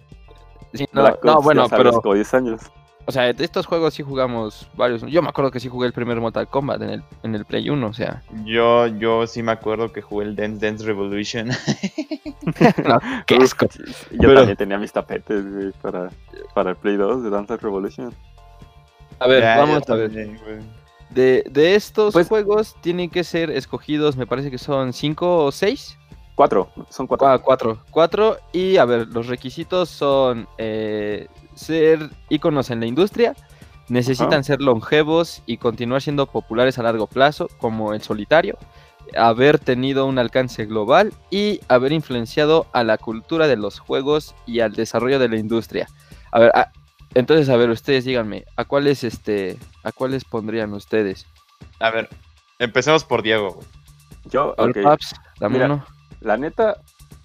no, 0.93 1.41
bueno, 1.41 1.67
pero. 1.69 2.01
10 2.01 2.33
años. 2.33 2.61
O 3.05 3.11
sea, 3.11 3.33
de 3.33 3.43
estos 3.43 3.65
juegos 3.65 3.93
sí 3.93 4.01
jugamos 4.01 4.69
varios. 4.75 5.01
Yo 5.01 5.21
me 5.21 5.27
acuerdo 5.27 5.51
que 5.51 5.59
sí 5.59 5.67
jugué 5.67 5.87
el 5.87 5.93
primer 5.93 6.21
Mortal 6.21 6.47
Kombat 6.47 6.81
en 6.83 6.89
el, 6.89 7.03
en 7.23 7.35
el 7.35 7.43
Play 7.43 7.69
1, 7.69 7.85
o 7.85 7.93
sea. 7.93 8.23
Yo, 8.45 8.87
yo 8.87 9.27
sí 9.27 9.43
me 9.43 9.51
acuerdo 9.51 9.91
que 9.91 10.01
jugué 10.01 10.25
el 10.25 10.35
Dance 10.37 10.65
Dance 10.65 10.85
Revolution. 10.85 11.49
no, 12.87 12.99
qué 13.27 13.35
asco. 13.35 13.67
Yo 14.11 14.33
también 14.33 14.55
tenía 14.55 14.77
mis 14.77 14.93
tapetes, 14.93 15.53
güey, 15.53 15.71
para, 15.81 16.11
para 16.53 16.69
el 16.69 16.75
Play 16.77 16.95
2 16.95 17.23
de 17.23 17.29
Dance 17.29 17.57
Revolution. 17.57 18.13
A 19.19 19.27
ver, 19.27 19.43
vamos 19.43 19.89
a 19.89 19.95
ver. 19.95 20.29
De, 21.13 21.75
estos 21.75 22.13
pues 22.13 22.27
juegos 22.27 22.75
tienen 22.81 23.09
que 23.09 23.23
ser 23.23 23.51
escogidos, 23.51 24.17
me 24.17 24.25
parece 24.25 24.49
que 24.49 24.57
son 24.57 24.93
cinco 24.93 25.45
o 25.45 25.51
seis. 25.51 25.97
Cuatro, 26.35 26.69
son 26.89 27.05
cuatro. 27.05 27.27
Ah, 27.27 27.37
cuatro. 27.37 27.79
Cuatro. 27.91 28.37
Y 28.51 28.77
a 28.77 28.85
ver, 28.85 29.07
los 29.09 29.27
requisitos 29.27 29.89
son 29.89 30.47
eh, 30.57 31.27
ser 31.53 32.09
íconos 32.29 32.71
en 32.71 32.79
la 32.79 32.87
industria, 32.87 33.35
necesitan 33.87 34.43
ser 34.43 34.61
longevos 34.61 35.43
y 35.45 35.57
continuar 35.57 36.01
siendo 36.01 36.25
populares 36.25 36.79
a 36.79 36.83
largo 36.83 37.05
plazo, 37.05 37.47
como 37.59 37.93
el 37.93 38.01
solitario, 38.01 38.57
haber 39.15 39.59
tenido 39.59 40.07
un 40.07 40.17
alcance 40.17 40.65
global 40.65 41.13
y 41.29 41.59
haber 41.67 41.91
influenciado 41.91 42.65
a 42.73 42.83
la 42.83 42.97
cultura 42.97 43.47
de 43.47 43.57
los 43.57 43.79
juegos 43.79 44.33
y 44.47 44.61
al 44.61 44.73
desarrollo 44.73 45.19
de 45.19 45.29
la 45.29 45.37
industria. 45.37 45.87
A 46.31 46.39
ver, 46.39 46.51
entonces, 47.15 47.49
a 47.49 47.57
ver, 47.57 47.69
ustedes 47.69 48.05
díganme, 48.05 48.45
¿a 48.55 48.65
cuáles 48.65 49.03
este, 49.03 49.57
a 49.83 49.91
cuáles 49.91 50.25
pondrían 50.25 50.73
ustedes? 50.73 51.25
A 51.79 51.91
ver, 51.91 52.09
empecemos 52.59 53.03
por 53.03 53.21
Diego. 53.21 53.59
Yo, 54.25 54.53
ok. 54.57 54.77
Paps, 54.81 55.15
dame 55.39 55.63
uno. 55.63 55.85
La 56.21 56.37
neta, 56.37 56.77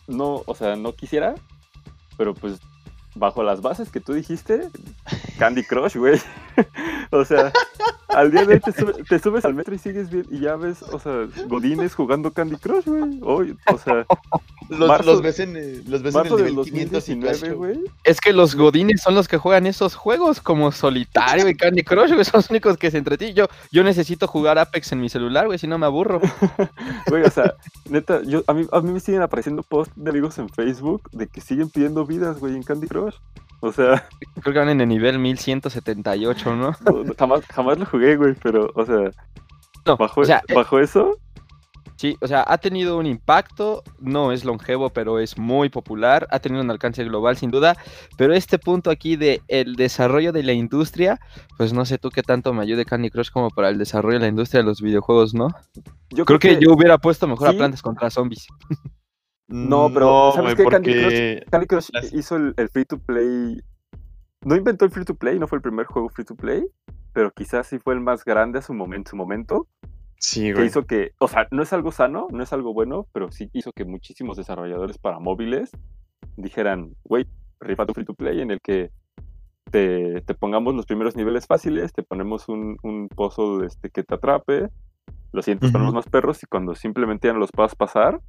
no, 0.07 0.43
o 0.47 0.55
sea, 0.55 0.77
no 0.77 0.95
quisiera, 0.95 1.35
pero 2.17 2.35
pues 2.35 2.59
bajo 3.15 3.43
las 3.43 3.61
bases 3.61 3.91
que 3.91 4.01
tú 4.01 4.13
dijiste, 4.13 4.69
Candy 5.39 5.65
Crush, 5.65 5.97
güey. 5.97 6.21
o 7.11 7.25
sea, 7.25 7.53
al 8.09 8.31
día 8.31 8.45
de 8.45 8.55
hoy 8.55 9.05
te, 9.09 9.19
subes 9.19 9.45
al 9.45 9.55
metro 9.55 9.75
y 9.75 9.79
sigues 9.79 10.11
bien 10.11 10.27
y 10.31 10.41
ya 10.41 10.57
ves, 10.57 10.83
o 10.83 10.99
sea, 10.99 11.27
Godines 11.47 11.95
jugando 11.95 12.33
Candy 12.33 12.57
Crush, 12.57 12.87
güey. 12.87 13.21
Hoy, 13.23 13.57
o 13.73 13.79
sea, 13.79 14.07
los, 14.69 15.07
los 15.07 15.23
ves 15.23 15.41
en, 15.41 15.55
los 15.91 16.03
ves 16.03 16.15
en 16.15 16.27
el 16.27 16.55
nivel 16.55 16.65
519, 16.65 17.55
güey. 17.55 17.81
Es 18.05 18.21
que 18.21 18.33
los 18.33 18.55
Godines 18.55 19.03
son 19.03 19.15
los 19.15 19.29
que 19.29 19.39
juegan 19.39 19.67
esos 19.67 19.95
juegos 19.95 20.41
como 20.41 20.73
Solitario 20.73 21.49
y 21.49 21.55
Candy 21.55 21.83
Crush, 21.83 22.13
güey. 22.13 22.25
Son 22.25 22.39
los 22.39 22.51
únicos 22.51 22.77
que 22.77 22.91
se 22.91 22.99
entretienen. 22.99 23.35
Yo, 23.35 23.47
yo 23.71 23.83
necesito 23.85 24.27
jugar 24.27 24.59
Apex 24.59 24.93
en 24.93 25.01
mi 25.01 25.09
celular, 25.09 25.47
güey, 25.47 25.59
si 25.59 25.67
no 25.67 25.79
me 25.79 25.87
aburro. 25.87 26.21
Güey, 27.09 27.23
o 27.23 27.31
sea, 27.31 27.55
neta, 27.89 28.21
yo, 28.23 28.43
a, 28.47 28.53
mí, 28.53 28.67
a 28.71 28.81
mí 28.81 28.91
me 28.91 29.01
siguen 29.01 29.23
apareciendo 29.23 29.63
posts 29.63 29.95
de 29.97 30.11
amigos 30.11 30.39
en 30.39 30.49
Facebook 30.49 31.09
de 31.13 31.27
que 31.27 31.41
siguen 31.41 31.71
pidiendo 31.71 32.05
vidas, 32.05 32.39
güey, 32.39 32.55
en 32.55 32.63
Candy 32.63 32.87
Crush. 32.87 33.15
O 33.61 33.73
sea. 33.73 34.07
Creo 34.43 34.53
que 34.53 34.59
van 34.59 34.69
en 34.69 34.81
el 34.81 34.89
nivel 34.89 35.19
1178, 35.19 36.57
¿no? 36.57 36.77
jamás, 37.19 37.45
jamás 37.47 37.79
lo 37.79 37.87
jugué, 37.87 38.17
güey, 38.17 38.35
pero, 38.43 38.71
o 38.75 38.85
sea. 38.85 39.11
No, 39.87 39.97
bajo, 39.97 40.23
eh, 40.23 40.41
bajo 40.55 40.81
eso. 40.81 41.17
Sí, 41.99 42.17
o 42.21 42.29
sea, 42.29 42.45
ha 42.47 42.59
tenido 42.59 42.97
un 42.97 43.07
impacto, 43.07 43.83
no 43.99 44.31
es 44.31 44.45
longevo, 44.45 44.91
pero 44.91 45.19
es 45.19 45.37
muy 45.37 45.69
popular, 45.69 46.29
ha 46.31 46.39
tenido 46.39 46.63
un 46.63 46.71
alcance 46.71 47.03
global 47.03 47.37
sin 47.37 47.51
duda, 47.51 47.77
pero 48.17 48.35
este 48.35 48.57
punto 48.61 48.91
aquí 48.91 49.17
de 49.17 49.43
el 49.49 49.75
desarrollo 49.75 50.31
de 50.31 50.45
la 50.45 50.53
industria, 50.53 51.19
pues 51.57 51.73
no 51.73 51.85
sé 51.85 51.99
tú 51.99 52.11
qué 52.11 52.23
tanto 52.23 52.55
me 52.55 52.63
ayude 52.63 52.85
Candy 52.85 53.11
Crush 53.11 53.33
como 53.33 53.51
para 53.51 53.71
el 53.71 53.79
desarrollo 53.79 54.15
de 54.15 54.27
la 54.27 54.29
industria 54.29 54.63
de 54.63 54.69
los 54.69 54.81
videojuegos, 54.81 55.35
¿no? 55.35 55.49
Yo 56.11 56.25
creo, 56.25 56.39
que, 56.39 56.61
yo 56.61 56.73
hubiera 56.73 56.99
puesto 56.99 57.27
mejor 57.27 57.49
a 57.49 57.53
Plantas 57.53 57.83
contra 57.83 58.11
Zombies. 58.11 58.47
No, 59.49 59.91
pero 59.93 60.31
¿sabes 60.37 60.55
qué? 60.55 61.43
Candy 61.51 61.67
Crush, 61.67 61.89
hizo 62.13 62.37
el, 62.37 62.55
free 62.71 62.85
to 62.85 62.99
play. 62.99 63.61
No 64.43 64.55
inventó 64.55 64.85
el 64.85 64.93
free 64.93 65.05
to 65.05 65.17
play, 65.17 65.41
no 65.41 65.49
fue 65.49 65.57
el 65.57 65.63
primer 65.63 65.87
juego 65.87 66.11
free 66.11 66.25
to 66.25 66.37
play, 66.37 66.65
pero 67.13 67.33
quizás 67.33 67.67
sí 67.67 67.81
fue 67.81 67.95
el 67.95 68.01
más 68.01 68.25
grande 68.25 68.61
a 68.61 68.63
su 68.63 68.73
momento. 68.73 69.11
Su 69.11 69.17
momento 69.17 69.67
sí, 70.19 70.53
que 70.53 70.65
hizo 70.65 70.85
que, 70.85 71.13
o 71.19 71.29
sea, 71.29 71.49
no 71.51 71.63
es 71.63 71.73
algo 71.73 71.93
sano, 71.93 72.29
no 72.31 72.43
es 72.43 72.53
algo 72.53 72.73
bueno, 72.73 73.07
pero 73.13 73.31
sí 73.31 73.51
hizo 73.53 73.73
que 73.73 73.85
muchísimos 73.85 74.37
desarrolladores 74.37 74.99
para 74.99 75.19
móviles 75.19 75.71
dijeran, 76.37 76.95
güey, 77.05 77.27
rifa 77.61 77.87
tu 77.87 77.95
free 77.95 78.05
to 78.05 78.15
play 78.15 78.41
en 78.41 78.51
el 78.51 78.61
que 78.61 78.91
te, 79.71 80.23
pongamos 80.39 80.75
los 80.75 80.87
primeros 80.87 81.17
niveles 81.17 81.47
fáciles, 81.47 81.93
te 81.93 82.03
ponemos 82.03 82.49
un, 82.49 82.79
un 82.83 83.09
pozo 83.09 83.65
este, 83.65 83.91
que 83.91 84.03
te 84.03 84.15
atrape, 84.15 84.69
lo 85.33 85.43
sientes, 85.43 85.71
ponemos 85.71 85.95
más 85.95 86.09
perros 86.09 86.43
y 86.43 86.47
cuando 86.47 86.75
simplemente 86.75 87.29
ya 87.29 87.35
no 87.35 87.41
los 87.41 87.53
puedas 87.53 87.75
pasar, 87.75 88.21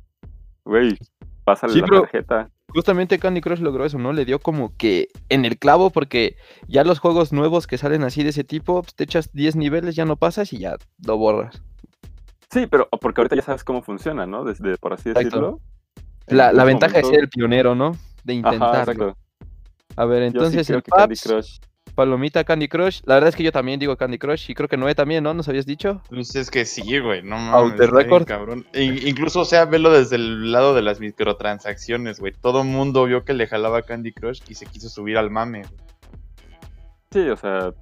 Güey, 0.70 0.98
pásale 1.44 1.82
la 1.82 1.88
tarjeta. 1.88 2.50
Justamente 2.68 3.18
Candy 3.18 3.42
Crush 3.42 3.60
logró 3.60 3.86
eso, 3.86 3.98
¿no? 3.98 4.14
Le 4.14 4.24
dio 4.24 4.38
como 4.38 4.76
que 4.78 5.08
en 5.30 5.46
el 5.46 5.58
clavo, 5.58 5.90
porque 5.90 6.36
ya 6.68 6.84
los 6.84 7.00
juegos 7.00 7.34
nuevos 7.34 7.66
que 7.66 7.80
salen 7.80 8.04
así 8.04 8.22
de 8.22 8.30
ese 8.30 8.44
tipo, 8.44 8.84
pues, 8.84 8.94
te 8.94 9.06
echas 9.06 9.34
10 9.34 9.56
niveles, 9.56 9.96
ya 9.96 10.06
no 10.06 10.16
pasas 10.16 10.54
y 10.54 10.60
ya 10.60 10.78
lo 11.04 11.18
borras. 11.18 11.64
Sí, 12.52 12.68
pero 12.68 12.90
porque 13.02 13.22
ahorita 13.22 13.36
ya 13.36 13.42
sabes 13.42 13.64
cómo 13.64 13.82
funciona, 13.82 14.26
¿no? 14.26 14.44
Desde, 14.44 14.78
por 14.78 14.94
así 14.94 15.12
decirlo. 15.12 15.60
La, 16.28 16.52
ventaja 16.64 17.00
es 17.00 17.08
ser 17.08 17.22
el 17.22 17.30
pionero, 17.30 17.76
¿no? 17.76 17.96
De 18.24 18.34
intentarlo. 18.34 19.18
A 19.96 20.06
ver, 20.06 20.24
entonces 20.24 20.70
el 20.70 20.84
Candy 20.84 21.16
Crush 21.16 21.60
Palomita 22.00 22.46
Candy 22.46 22.70
Crush. 22.70 23.02
La 23.04 23.16
verdad 23.16 23.28
es 23.28 23.36
que 23.36 23.44
yo 23.44 23.52
también 23.52 23.78
digo 23.78 23.98
Candy 23.98 24.18
Crush 24.18 24.50
y 24.50 24.56
creo 24.56 24.70
que 24.70 24.78
Noé 24.78 24.96
también, 24.96 25.22
¿no? 25.22 25.34
¿Nos 25.34 25.50
habías 25.50 25.66
dicho? 25.66 26.02
Pues 26.08 26.34
es 26.34 26.50
que 26.50 26.64
sí, 26.64 26.98
güey, 27.00 27.22
no 27.24 27.38
mames. 27.38 27.90
Record. 27.90 28.26
Cabrón. 28.26 28.66
E 28.72 28.84
incluso, 28.84 29.42
o 29.42 29.46
sea, 29.46 29.66
velo 29.66 29.92
desde 29.92 30.16
el 30.16 30.52
lado 30.54 30.74
de 30.74 30.82
las 30.82 31.02
microtransacciones, 31.02 32.22
güey. 32.22 32.32
Todo 32.32 32.64
mundo 32.64 33.04
vio 33.04 33.26
que 33.26 33.34
le 33.34 33.48
jalaba 33.48 33.82
Candy 33.82 34.14
Crush 34.14 34.42
y 34.48 34.56
se 34.56 34.66
quiso 34.66 34.88
subir 34.88 35.18
al 35.18 35.30
mame. 35.30 35.64
Sí, 37.12 37.28
o 37.28 37.36
sea, 37.36 37.74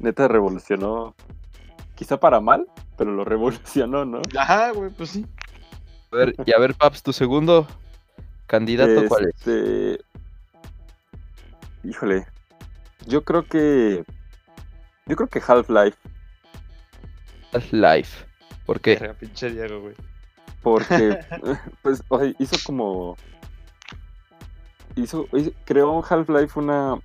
neta 0.00 0.26
revolucionó. 0.26 1.14
Quizá 1.94 2.18
para 2.18 2.40
mal, 2.40 2.66
pero 3.02 3.16
lo 3.16 3.24
revolucionó, 3.24 4.04
¿no? 4.04 4.22
Ajá, 4.38 4.70
güey, 4.70 4.88
pues 4.90 5.10
sí. 5.10 5.26
A 6.12 6.16
ver, 6.16 6.36
y 6.46 6.52
a 6.52 6.58
ver, 6.60 6.72
Paps, 6.76 7.02
tu 7.02 7.12
segundo 7.12 7.66
candidato, 8.46 9.08
¿cuál 9.08 9.24
es? 9.24 9.34
Este, 9.34 10.04
híjole, 11.82 12.28
yo 13.04 13.24
creo 13.24 13.42
que. 13.44 14.04
Yo 15.06 15.16
creo 15.16 15.28
que 15.28 15.42
Half-Life. 15.44 15.98
Half-Life. 17.52 18.24
¿Por 18.66 18.80
qué? 18.80 19.12
pinche 19.18 19.50
Diego, 19.50 19.80
güey. 19.80 19.94
Porque, 20.62 21.18
pues, 21.82 22.04
o 22.06 22.20
sea, 22.20 22.32
hizo 22.38 22.56
como. 22.64 23.16
Hizo, 24.94 25.26
creó 25.64 26.04
Half-Life 26.08 26.56
una. 26.56 27.00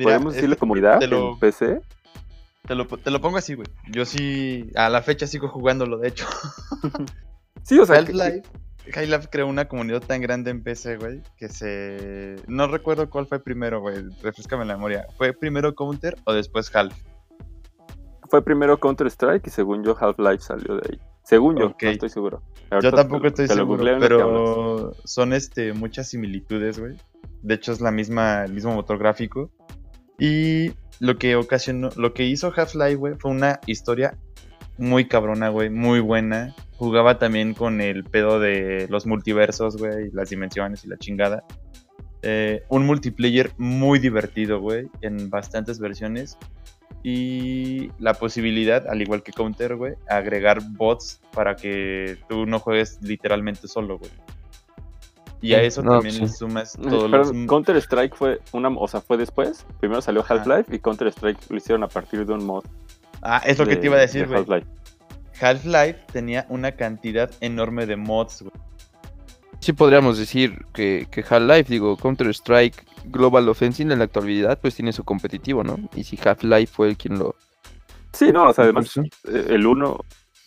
¿Podemos 0.00 0.34
decirle 0.34 0.56
comunidad 0.56 1.02
en 1.02 1.40
PC? 1.40 1.80
Te 2.66 2.74
lo, 2.74 2.86
te 2.86 3.10
lo 3.10 3.20
pongo 3.20 3.38
así, 3.38 3.54
güey. 3.54 3.68
Yo 3.88 4.04
sí, 4.04 4.70
a 4.74 4.88
la 4.88 5.02
fecha 5.02 5.26
sigo 5.26 5.48
jugándolo, 5.48 5.98
de 5.98 6.08
hecho. 6.08 6.26
sí, 7.62 7.78
o 7.78 7.86
sea. 7.86 7.96
Half-Life. 7.96 8.42
High 8.92 9.28
creó 9.30 9.46
una 9.46 9.66
comunidad 9.66 10.00
tan 10.00 10.20
grande 10.20 10.50
en 10.50 10.62
PC, 10.62 10.96
güey, 10.96 11.20
que 11.36 11.48
se... 11.48 12.36
No 12.46 12.68
recuerdo 12.68 13.10
cuál 13.10 13.26
fue 13.26 13.40
primero, 13.40 13.80
güey, 13.80 13.96
refrescame 14.22 14.64
la 14.64 14.76
memoria. 14.76 15.06
¿Fue 15.16 15.32
primero 15.32 15.74
Counter 15.74 16.16
o 16.24 16.32
después 16.32 16.74
Half? 16.74 16.94
Fue 18.28 18.42
primero 18.42 18.78
Counter-Strike 18.78 19.46
y 19.46 19.50
según 19.50 19.84
yo 19.84 19.96
Half-Life 19.98 20.40
salió 20.40 20.76
de 20.76 20.88
ahí. 20.90 21.00
Según 21.24 21.56
yo, 21.56 21.74
no 21.80 21.90
estoy 21.90 22.08
seguro. 22.08 22.42
yo 22.80 22.92
tampoco 22.92 23.26
estoy 23.26 23.48
seguro, 23.48 23.84
pero 23.98 24.92
son 25.04 25.32
este, 25.32 25.72
muchas 25.72 26.08
similitudes, 26.08 26.78
güey. 26.78 26.96
De 27.42 27.54
hecho 27.54 27.72
es 27.72 27.80
la 27.80 27.90
misma, 27.90 28.44
el 28.44 28.52
mismo 28.52 28.72
motor 28.72 28.98
gráfico. 28.98 29.50
Y 30.18 30.70
lo 31.00 31.18
que 31.18 31.36
ocasionó, 31.36 31.90
lo 31.96 32.14
que 32.14 32.24
hizo 32.24 32.52
Half-Life, 32.54 33.16
fue 33.18 33.30
una 33.30 33.60
historia 33.66 34.16
muy 34.78 35.06
cabrona, 35.06 35.48
güey, 35.48 35.70
muy 35.70 36.00
buena. 36.00 36.54
Jugaba 36.76 37.18
también 37.18 37.54
con 37.54 37.80
el 37.80 38.04
pedo 38.04 38.38
de 38.38 38.86
los 38.90 39.06
multiversos, 39.06 39.76
güey, 39.76 40.10
las 40.12 40.30
dimensiones 40.30 40.84
y 40.84 40.88
la 40.88 40.98
chingada. 40.98 41.44
Eh, 42.22 42.62
un 42.68 42.84
multiplayer 42.84 43.52
muy 43.56 43.98
divertido, 43.98 44.60
güey, 44.60 44.88
en 45.00 45.30
bastantes 45.30 45.78
versiones. 45.78 46.36
Y 47.02 47.92
la 47.98 48.14
posibilidad, 48.14 48.88
al 48.88 49.00
igual 49.00 49.22
que 49.22 49.32
Counter, 49.32 49.76
güey, 49.76 49.94
agregar 50.08 50.60
bots 50.70 51.20
para 51.32 51.54
que 51.54 52.18
tú 52.28 52.46
no 52.46 52.58
juegues 52.58 52.98
literalmente 53.00 53.68
solo, 53.68 53.98
güey. 53.98 54.10
Y 55.40 55.52
a 55.54 55.62
eso 55.62 55.82
también 55.82 56.18
le 56.18 56.28
sumas 56.28 56.72
todo 56.72 57.08
los... 57.08 57.30
Counter 57.46 57.76
Strike 57.76 58.14
fue 58.16 58.40
una, 58.52 58.68
o 58.68 58.88
sea, 58.88 59.00
fue 59.00 59.16
después. 59.16 59.66
Primero 59.80 60.00
salió 60.00 60.24
Half-Life 60.26 60.74
y 60.74 60.78
Counter 60.78 61.08
Strike 61.08 61.38
lo 61.50 61.56
hicieron 61.56 61.84
a 61.84 61.88
partir 61.88 62.24
de 62.24 62.32
un 62.32 62.44
mod 62.44 62.64
Ah, 63.22 63.42
es 63.44 63.58
lo 63.58 63.66
que 63.66 63.76
te 63.76 63.86
iba 63.86 63.96
a 63.96 64.00
decir, 64.00 64.26
güey. 64.28 64.64
Half-Life. 65.40 65.98
Tenía 66.12 66.46
una 66.48 66.72
cantidad 66.72 67.30
enorme 67.40 67.86
de 67.86 67.96
mods, 67.96 68.42
güey. 68.42 68.52
Sí 69.60 69.72
podríamos 69.72 70.18
decir 70.18 70.64
que, 70.72 71.08
que 71.10 71.24
Half-Life, 71.28 71.64
digo, 71.68 71.96
Counter-Strike 71.96 72.84
Global 73.06 73.48
Offensive 73.48 73.92
en 73.92 73.98
la 73.98 74.04
actualidad 74.04 74.58
pues 74.60 74.74
tiene 74.74 74.92
su 74.92 75.04
competitivo, 75.04 75.64
¿no? 75.64 75.78
Y 75.94 76.04
si 76.04 76.18
Half-Life 76.22 76.72
fue 76.72 76.88
el 76.88 76.96
quien 76.96 77.18
lo... 77.18 77.34
Sí, 78.12 78.32
no, 78.32 78.48
o 78.48 78.52
sea, 78.52 78.64
además 78.64 78.96
eh, 78.96 79.46
el 79.48 79.66
1, 79.66 79.98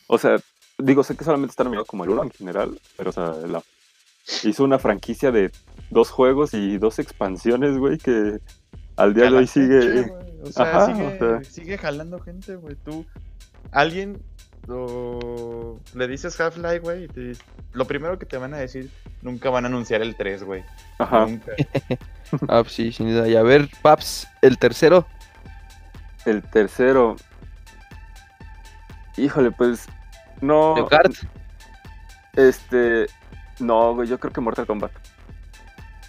o 0.07 0.17
sea, 0.17 0.37
digo, 0.77 1.03
sé 1.03 1.15
que 1.15 1.23
solamente 1.23 1.51
está 1.51 1.63
nominado 1.63 1.85
como 1.85 2.03
el 2.03 2.11
1 2.11 2.23
en 2.23 2.31
general, 2.31 2.79
pero 2.97 3.09
o 3.09 3.13
sea, 3.13 3.33
hizo 4.43 4.63
una 4.63 4.79
franquicia 4.79 5.31
de 5.31 5.51
dos 5.89 6.09
juegos 6.09 6.53
y 6.53 6.77
dos 6.77 6.99
expansiones, 6.99 7.77
güey, 7.77 7.97
que 7.97 8.39
al 8.95 9.13
día 9.13 9.29
de 9.29 9.37
hoy 9.37 9.47
sigue. 9.47 10.11
o, 10.43 10.51
sea, 10.51 10.85
sigue, 10.85 11.43
sigue 11.43 11.77
jalando 11.77 12.19
gente, 12.19 12.55
güey. 12.55 12.75
Tú, 12.75 13.05
alguien 13.71 14.21
le 15.95 16.07
dices 16.07 16.39
Half-Life, 16.39 16.79
güey, 16.79 17.05
y 17.05 17.07
te 17.07 17.33
lo 17.73 17.85
primero 17.85 18.19
que 18.19 18.25
te 18.25 18.37
van 18.37 18.53
a 18.53 18.57
decir, 18.57 18.91
nunca 19.21 19.49
van 19.49 19.65
a 19.65 19.67
anunciar 19.67 20.01
el 20.01 20.15
3, 20.15 20.43
güey. 20.43 20.63
Ajá. 20.99 21.25
Nunca. 21.25 21.51
ah, 22.47 22.63
sí, 22.67 22.91
sin 22.91 23.09
duda. 23.09 23.27
Y 23.27 23.35
a 23.35 23.43
ver, 23.43 23.69
Paps, 23.81 24.27
el 24.41 24.57
tercero. 24.57 25.07
El 26.25 26.43
tercero. 26.43 27.15
Híjole, 29.17 29.51
pues. 29.51 29.87
No. 30.41 30.75
Este. 32.35 33.07
No, 33.59 33.95
güey, 33.95 34.07
yo 34.07 34.19
creo 34.19 34.31
que 34.31 34.41
Mortal 34.41 34.65
Kombat. 34.65 34.91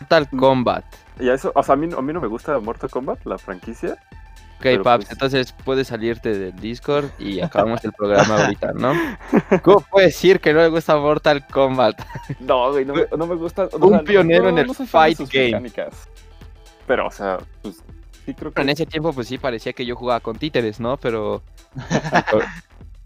Mortal 0.00 0.28
Kombat. 0.30 0.84
Y 1.18 1.28
eso, 1.28 1.52
o 1.54 1.62
sea, 1.62 1.74
a 1.74 1.76
mí, 1.76 1.88
a 1.96 2.00
mí 2.00 2.12
no 2.12 2.20
me 2.20 2.28
gusta 2.28 2.58
Mortal 2.58 2.90
Kombat, 2.90 3.24
la 3.26 3.38
franquicia. 3.38 3.98
Ok, 4.58 4.82
Paps, 4.82 5.04
pues 5.06 5.12
entonces 5.12 5.54
puedes 5.64 5.88
salirte 5.88 6.38
del 6.38 6.54
Discord 6.56 7.06
y 7.18 7.40
acabamos 7.40 7.82
el 7.82 7.92
programa 7.92 8.36
ahorita, 8.44 8.72
¿no? 8.74 8.92
¿Cómo 9.62 9.80
puedes 9.90 10.12
decir 10.12 10.38
que 10.38 10.52
no 10.52 10.60
le 10.60 10.68
gusta 10.68 10.96
Mortal 10.96 11.46
Kombat? 11.46 11.98
No, 12.40 12.70
güey, 12.70 12.84
no, 12.84 12.94
no 13.16 13.26
me 13.26 13.36
gusta. 13.36 13.68
Un 13.72 14.04
pionero 14.04 14.50
en 14.50 14.58
el 14.58 14.74
fight 14.74 15.18
game. 15.32 15.72
Pero, 16.86 17.06
o 17.06 17.10
sea, 17.10 17.38
pues 17.62 17.82
sí 18.26 18.34
creo 18.34 18.52
que. 18.52 18.60
En 18.60 18.68
ese 18.68 18.84
tiempo, 18.84 19.12
pues 19.14 19.28
sí 19.28 19.38
parecía 19.38 19.72
que 19.72 19.86
yo 19.86 19.96
jugaba 19.96 20.20
con 20.20 20.36
títeres, 20.36 20.78
¿no? 20.78 20.96
Pero. 20.98 21.42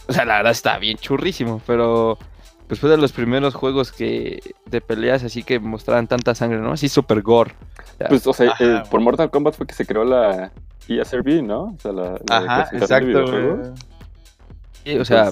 O 0.06 0.12
sea, 0.12 0.26
la 0.26 0.36
verdad 0.36 0.52
está 0.52 0.76
bien 0.76 0.98
churrísimo, 0.98 1.62
pero 1.66 2.18
pues 2.66 2.80
fue 2.80 2.90
de 2.90 2.96
los 2.96 3.12
primeros 3.12 3.54
juegos 3.54 3.92
que 3.92 4.40
de 4.66 4.80
peleas 4.80 5.22
así 5.24 5.42
que 5.42 5.58
mostraban 5.58 6.06
tanta 6.06 6.34
sangre, 6.34 6.58
¿no? 6.58 6.72
Así 6.72 6.88
super 6.88 7.20
gore. 7.22 7.54
Pues, 8.08 8.26
o 8.26 8.32
sea, 8.32 8.54
eh, 8.58 8.82
por 8.90 9.00
Mortal 9.00 9.30
Kombat 9.30 9.54
fue 9.56 9.66
que 9.66 9.74
se 9.74 9.86
creó 9.86 10.04
la 10.04 10.50
ESRB, 10.88 11.42
¿no? 11.42 11.62
O 11.64 11.76
sea, 11.78 11.92
la, 11.92 12.20
Ajá, 12.30 12.68
exacto. 12.72 13.74
Sí, 14.84 14.98
o 14.98 15.04
sea, 15.04 15.30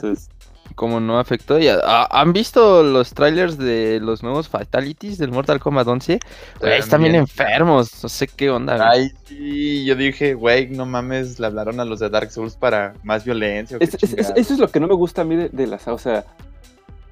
como 0.75 1.01
no 1.01 1.19
afectó. 1.19 1.59
Ah, 1.85 2.09
¿Han 2.11 2.33
visto 2.33 2.83
los 2.83 3.15
trailers 3.15 3.59
de 3.59 4.01
los 4.01 4.23
nuevos 4.23 4.49
Fatalities 4.49 5.19
del 5.19 5.31
Mortal 5.31 5.61
Kombat 5.61 5.87
11? 5.87 6.21
están 6.63 7.03
bien 7.03 7.15
enfermos, 7.15 8.03
no 8.03 8.09
sé 8.09 8.29
qué 8.29 8.51
onda. 8.51 8.91
Ay, 8.91 9.11
sí, 9.25 9.85
yo 9.85 9.95
dije, 9.95 10.35
güey, 10.35 10.69
no 10.69 10.87
mames, 10.87 11.39
le 11.39 11.47
hablaron 11.47 11.81
a 11.81 11.85
los 11.85 12.01
de 12.01 12.11
Dark 12.11 12.31
Souls 12.31 12.57
para 12.57 12.95
más 13.03 13.25
violencia. 13.25 13.79
eso 13.81 14.35
es 14.37 14.59
lo 14.59 14.69
que 14.69 14.81
no 14.81 14.87
me 14.87 14.95
gusta 14.95 15.23
a 15.23 15.25
mí 15.25 15.37
de, 15.37 15.49
de 15.49 15.67
las, 15.67 15.87
o 15.89 15.99
sea, 15.99 16.25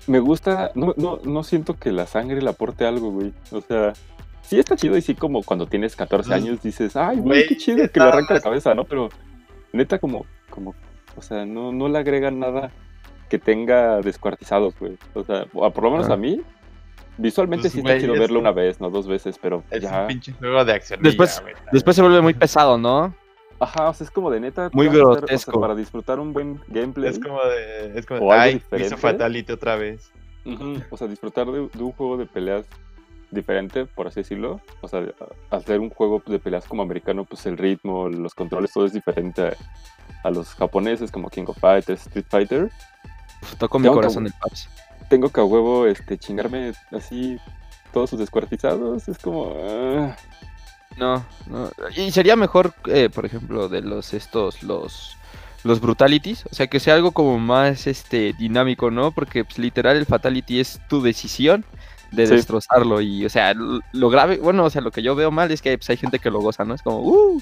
me 0.07 0.21
gusta, 0.21 0.73
no, 0.75 0.95
no, 0.97 1.21
no 1.25 1.43
siento 1.43 1.75
que 1.75 1.93
la 1.93 2.07
sangre 2.07 2.41
le 2.43 2.51
aporte 2.51 2.85
algo, 2.85 3.11
güey. 3.11 3.33
O 3.53 3.61
sea, 3.61 3.93
sí 4.43 4.59
está 4.59 4.77
chido 4.77 4.97
y 4.97 5.03
sí 5.03 5.15
como 5.15 5.43
cuando 5.43 5.67
tienes 5.67 5.97
14 5.97 6.35
años 6.35 6.63
dices, 6.63 6.97
ay, 6.97 7.19
güey, 7.19 7.47
qué 7.47 7.57
chido 7.57 7.89
que 7.91 8.01
le 8.01 8.07
arranca 8.07 8.35
la 8.35 8.41
cabeza, 8.41 8.75
¿no? 8.75 8.85
Pero 8.85 9.09
neta 9.73 9.99
como, 9.99 10.27
como, 10.49 10.75
o 11.17 11.23
sea, 11.23 11.45
no, 11.45 11.73
no 11.73 11.89
le 11.89 11.99
agregan 11.99 12.39
nada 12.39 12.71
que 13.29 13.39
tenga 13.39 14.01
descuartizados, 14.01 14.75
güey. 14.79 14.99
O 15.15 15.23
sea, 15.25 15.45
por 15.47 15.83
lo 15.83 15.91
menos 15.93 16.11
a 16.11 16.17
mí, 16.17 16.41
visualmente 17.17 17.65
pues, 17.65 17.73
sí 17.75 17.79
está 17.79 17.99
chido 17.99 18.15
verlo 18.15 18.41
una 18.41 18.53
vez, 18.53 18.81
no 18.81 18.91
dos 18.91 19.07
veces, 19.07 19.39
pero 19.41 19.63
es 19.71 19.85
un 19.85 20.07
pinche 20.09 20.33
juego 20.33 20.65
de 20.65 20.73
acción. 20.73 21.01
Después, 21.03 21.43
después 21.73 21.95
se 21.95 22.03
vuelve 22.03 22.21
muy 22.21 22.35
pesado, 22.35 22.77
¿no? 22.77 23.15
Ajá, 23.61 23.91
o 23.91 23.95
sea, 23.95 24.07
es 24.07 24.11
como 24.11 24.31
de 24.31 24.41
neta. 24.41 24.71
Muy 24.73 24.89
grotesco. 24.89 25.61
para 25.61 25.75
disfrutar 25.75 26.19
un 26.19 26.33
buen 26.33 26.61
gameplay. 26.69 27.11
Es 27.11 27.19
como 27.19 27.41
de. 27.45 27.99
Es 27.99 28.07
como 28.07 28.33
de. 28.33 28.39
Ay, 28.39 28.63
hizo 28.79 28.97
Fatality 28.97 29.53
otra 29.53 29.77
vez. 29.77 30.11
O 30.91 30.97
sea, 30.97 31.07
disfrutar 31.07 31.47
de, 31.47 31.61
un 31.61 31.93
juego 31.93 32.17
de 32.17 32.25
peleas 32.25 32.65
diferente, 33.31 33.85
por 33.85 34.07
así 34.07 34.21
decirlo. 34.21 34.63
O 34.81 34.89
sea, 34.89 35.05
hacer 35.51 35.79
un 35.79 35.91
juego 35.91 36.23
de 36.27 36.39
peleas 36.39 36.67
como 36.67 36.83
americano, 36.83 37.25
pues 37.25 37.45
el 37.45 37.59
ritmo, 37.59 38.09
los 38.09 38.35
controles, 38.35 38.73
todo 38.73 38.87
es 38.87 38.95
diferente 38.95 39.53
a, 40.25 40.31
los 40.31 40.55
japoneses, 40.55 41.11
como 41.11 41.29
King 41.29 41.45
of 41.47 41.59
Fighters, 41.59 42.07
Street 42.07 42.27
Fighter. 42.29 42.71
toco 43.59 43.79
mi 43.79 43.89
corazón 43.89 44.27
el 44.27 44.33
Paps. 44.33 44.71
Tengo 45.11 45.29
que 45.29 45.41
a 45.41 45.45
huevo 45.45 45.87
este, 45.87 46.17
chingarme 46.17 46.73
así 46.93 47.39
todos 47.93 48.09
sus 48.09 48.19
descuartizados. 48.19 49.07
Es 49.07 49.19
como. 49.19 49.55
Ah, 49.63 50.17
no, 50.97 51.25
no. 51.47 51.71
Y 51.97 52.11
sería 52.11 52.37
mejor, 52.37 52.75
eh, 52.87 53.09
por 53.13 53.25
ejemplo, 53.27 53.69
de 53.69 53.83
los 53.83 54.15
estos, 54.15 54.63
los 54.63 55.17
los 55.63 55.81
brutalities, 55.81 56.47
o 56.51 56.55
sea, 56.55 56.67
que 56.69 56.81
sea 56.81 56.95
algo 56.95 57.13
como 57.13 57.39
más 57.39 57.87
este 57.87 58.33
dinámico, 58.39 58.91
¿no? 58.91 59.13
Porque 59.13 59.45
pues, 59.45 59.59
literal 59.59 59.97
el 59.97 60.07
fatality 60.07 60.61
es 60.61 60.81
tu 60.89 61.03
decisión 61.03 61.65
de 62.13 62.27
destrozarlo 62.27 63.01
y, 63.01 63.25
o 63.25 63.29
sea, 63.29 63.55
lo, 63.55 64.11
grave, 64.11 64.39
bueno, 64.39 64.65
o 64.65 64.71
sea, 64.71 64.81
lo 64.81 64.91
que 64.91 65.03
yo 65.03 65.15
veo 65.15 65.31
mal 65.31 65.51
es 65.53 65.63
que 65.63 65.77
pues, 65.77 65.91
hay 65.91 65.97
gente 65.97 66.19
que 66.19 66.31
lo 66.31 66.41
goza, 66.41 66.65
¿no? 66.65 66.75
Es 66.75 66.83
como, 66.83 67.01
uh. 67.01 67.41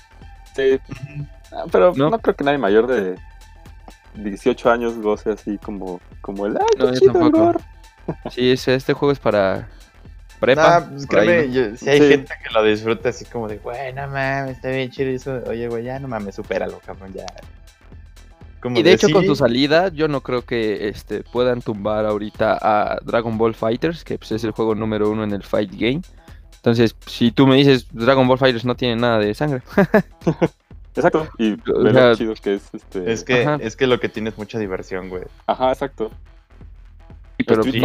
Sí. 0.54 0.78
Ah, 1.52 1.64
pero 1.70 1.94
¿No? 1.94 2.10
creo 2.18 2.36
que 2.36 2.44
nadie 2.44 2.58
mayor 2.58 2.86
de 2.86 3.16
18 4.16 4.70
años 4.70 4.98
goce 4.98 5.30
así 5.30 5.56
como, 5.58 6.00
como 6.20 6.46
el, 6.46 6.58
ay, 6.58 6.66
no, 6.78 6.92
chido, 6.92 7.54
Sí, 8.30 8.50
este 8.50 8.92
juego 8.92 9.12
es 9.12 9.18
para 9.18 9.68
prepa. 10.38 10.80
No, 10.80 10.90
pues 10.90 11.06
créeme, 11.06 11.76
si 11.76 11.88
hay 11.88 11.98
gente 11.98 12.32
que 12.42 12.50
lo 12.52 12.62
disfruta 12.62 13.08
así 13.10 13.24
como 13.24 13.48
de, 13.48 13.58
güey, 13.58 13.92
no 13.92 14.08
mames, 14.08 14.56
está 14.56 14.70
bien 14.70 14.90
chido 14.90 15.10
eso. 15.10 15.40
Oye, 15.46 15.68
güey, 15.68 15.84
ya 15.84 15.98
no 15.98 16.08
mames, 16.08 16.34
supéralo, 16.34 16.80
cabrón, 16.84 17.12
ya. 17.12 17.26
y 18.74 18.82
de, 18.82 18.92
hecho, 18.92 19.08
con 19.10 19.26
tu 19.26 19.36
salida, 19.36 19.88
yo 19.88 20.08
no 20.08 20.20
creo 20.22 20.42
que 20.42 20.88
este, 20.88 21.22
puedan 21.22 21.62
tumbar 21.62 22.06
ahorita 22.06 22.58
a 22.60 22.98
Dragon 23.04 23.36
Ball 23.38 23.54
Fighters, 23.54 24.04
que 24.04 24.18
pues, 24.18 24.32
es 24.32 24.44
el 24.44 24.52
juego 24.52 24.74
número 24.74 25.10
uno 25.10 25.24
en 25.24 25.32
el 25.32 25.42
Fight 25.42 25.72
Game. 25.72 26.02
Entonces, 26.56 26.96
si 27.06 27.30
tú 27.30 27.46
me 27.46 27.56
dices 27.56 27.86
Dragon 27.92 28.26
Ball 28.26 28.38
Fighters 28.38 28.64
no 28.64 28.76
tiene 28.76 28.96
nada 28.96 29.18
de 29.18 29.32
sangre. 29.32 29.62
exacto. 30.94 31.28
Y 31.38 31.56
lo 31.64 32.14
chido 32.16 32.34
que 32.34 32.54
es 32.54 32.68
este. 32.72 33.12
Es 33.12 33.24
que, 33.24 33.58
es 33.60 33.76
que 33.76 33.86
lo 33.86 34.00
que 34.00 34.08
tiene 34.08 34.30
es 34.30 34.38
mucha 34.38 34.58
diversión, 34.58 35.08
güey. 35.08 35.22
Ajá, 35.46 35.70
exacto. 35.72 36.10
Y 37.38 37.44
pero 37.44 37.62
sí. 37.62 37.80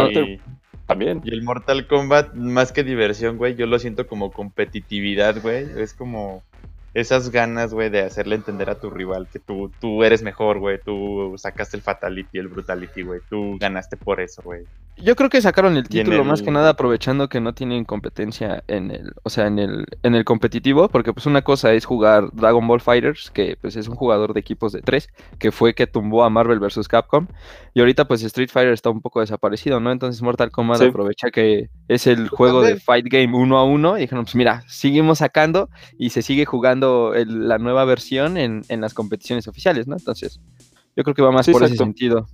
También. 0.86 1.22
Y 1.24 1.32
el 1.32 1.42
Mortal 1.42 1.86
Kombat, 1.86 2.34
más 2.34 2.72
que 2.72 2.84
diversión, 2.84 3.38
güey, 3.38 3.54
yo 3.56 3.66
lo 3.66 3.78
siento 3.78 4.06
como 4.06 4.32
competitividad, 4.32 5.40
güey. 5.40 5.66
Es 5.80 5.94
como 5.94 6.42
esas 6.94 7.30
ganas, 7.30 7.74
güey, 7.74 7.90
de 7.90 8.02
hacerle 8.02 8.36
entender 8.36 8.70
a 8.70 8.78
tu 8.78 8.88
rival 8.88 9.28
que 9.30 9.40
tú, 9.40 9.70
tú 9.80 10.04
eres 10.04 10.22
mejor, 10.22 10.60
güey. 10.60 10.78
Tú 10.82 11.34
sacaste 11.36 11.76
el 11.76 11.82
Fatality, 11.82 12.38
el 12.38 12.48
Brutality, 12.48 13.02
güey. 13.02 13.20
Tú 13.28 13.58
ganaste 13.58 13.96
por 13.96 14.20
eso, 14.20 14.42
güey. 14.42 14.62
Yo 14.96 15.16
creo 15.16 15.28
que 15.28 15.42
sacaron 15.42 15.76
el 15.76 15.88
título 15.88 16.22
más 16.22 16.40
que 16.40 16.52
nada 16.52 16.70
aprovechando 16.70 17.28
que 17.28 17.40
no 17.40 17.52
tienen 17.52 17.84
competencia 17.84 18.62
en 18.68 18.92
el, 18.92 19.12
o 19.24 19.28
sea, 19.28 19.48
en 19.48 19.58
el, 19.58 19.86
en 20.04 20.14
el 20.14 20.24
competitivo, 20.24 20.88
porque 20.88 21.12
pues 21.12 21.26
una 21.26 21.42
cosa 21.42 21.72
es 21.72 21.84
jugar 21.84 22.30
Dragon 22.32 22.64
Ball 22.64 22.80
Fighters, 22.80 23.32
que 23.32 23.58
pues 23.60 23.74
es 23.74 23.88
un 23.88 23.96
jugador 23.96 24.34
de 24.34 24.40
equipos 24.40 24.70
de 24.70 24.82
tres, 24.82 25.08
que 25.40 25.50
fue 25.50 25.74
que 25.74 25.88
tumbó 25.88 26.22
a 26.22 26.30
Marvel 26.30 26.60
vs. 26.60 26.86
Capcom, 26.86 27.26
y 27.74 27.80
ahorita 27.80 28.06
pues 28.06 28.22
Street 28.22 28.50
Fighter 28.52 28.72
está 28.72 28.90
un 28.90 29.00
poco 29.00 29.18
desaparecido, 29.18 29.80
¿no? 29.80 29.90
Entonces 29.90 30.22
Mortal 30.22 30.52
Kombat 30.52 30.82
aprovecha 30.82 31.32
que 31.32 31.70
es 31.88 32.06
el 32.06 32.28
juego 32.28 32.62
de 32.62 32.76
Fight 32.76 33.06
Game 33.10 33.36
uno 33.36 33.58
a 33.58 33.64
uno, 33.64 33.98
y 33.98 34.02
dijeron, 34.02 34.24
pues 34.26 34.36
mira, 34.36 34.62
seguimos 34.68 35.18
sacando 35.18 35.70
y 35.98 36.10
se 36.10 36.22
sigue 36.22 36.44
jugando 36.44 36.83
la 37.26 37.58
nueva 37.58 37.84
versión 37.84 38.36
en, 38.36 38.62
las 38.68 38.94
competiciones 38.94 39.48
oficiales, 39.48 39.86
¿no? 39.86 39.96
Entonces, 39.96 40.40
yo 40.96 41.02
creo 41.02 41.14
que 41.14 41.22
va 41.22 41.32
más 41.32 41.48
por 41.48 41.62
ese 41.64 41.76
sentido. 41.76 42.26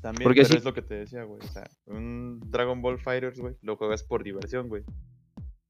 También, 0.00 0.24
Porque 0.24 0.40
es 0.40 0.64
lo 0.64 0.72
que 0.72 0.82
te 0.82 0.94
decía, 0.94 1.24
güey. 1.24 1.40
O 1.42 1.52
sea, 1.52 1.68
un 1.86 2.40
Dragon 2.50 2.80
Ball 2.80 2.98
Fighters, 2.98 3.38
güey, 3.38 3.54
lo 3.62 3.76
juegas 3.76 4.02
por 4.02 4.24
diversión, 4.24 4.68
güey. 4.68 4.82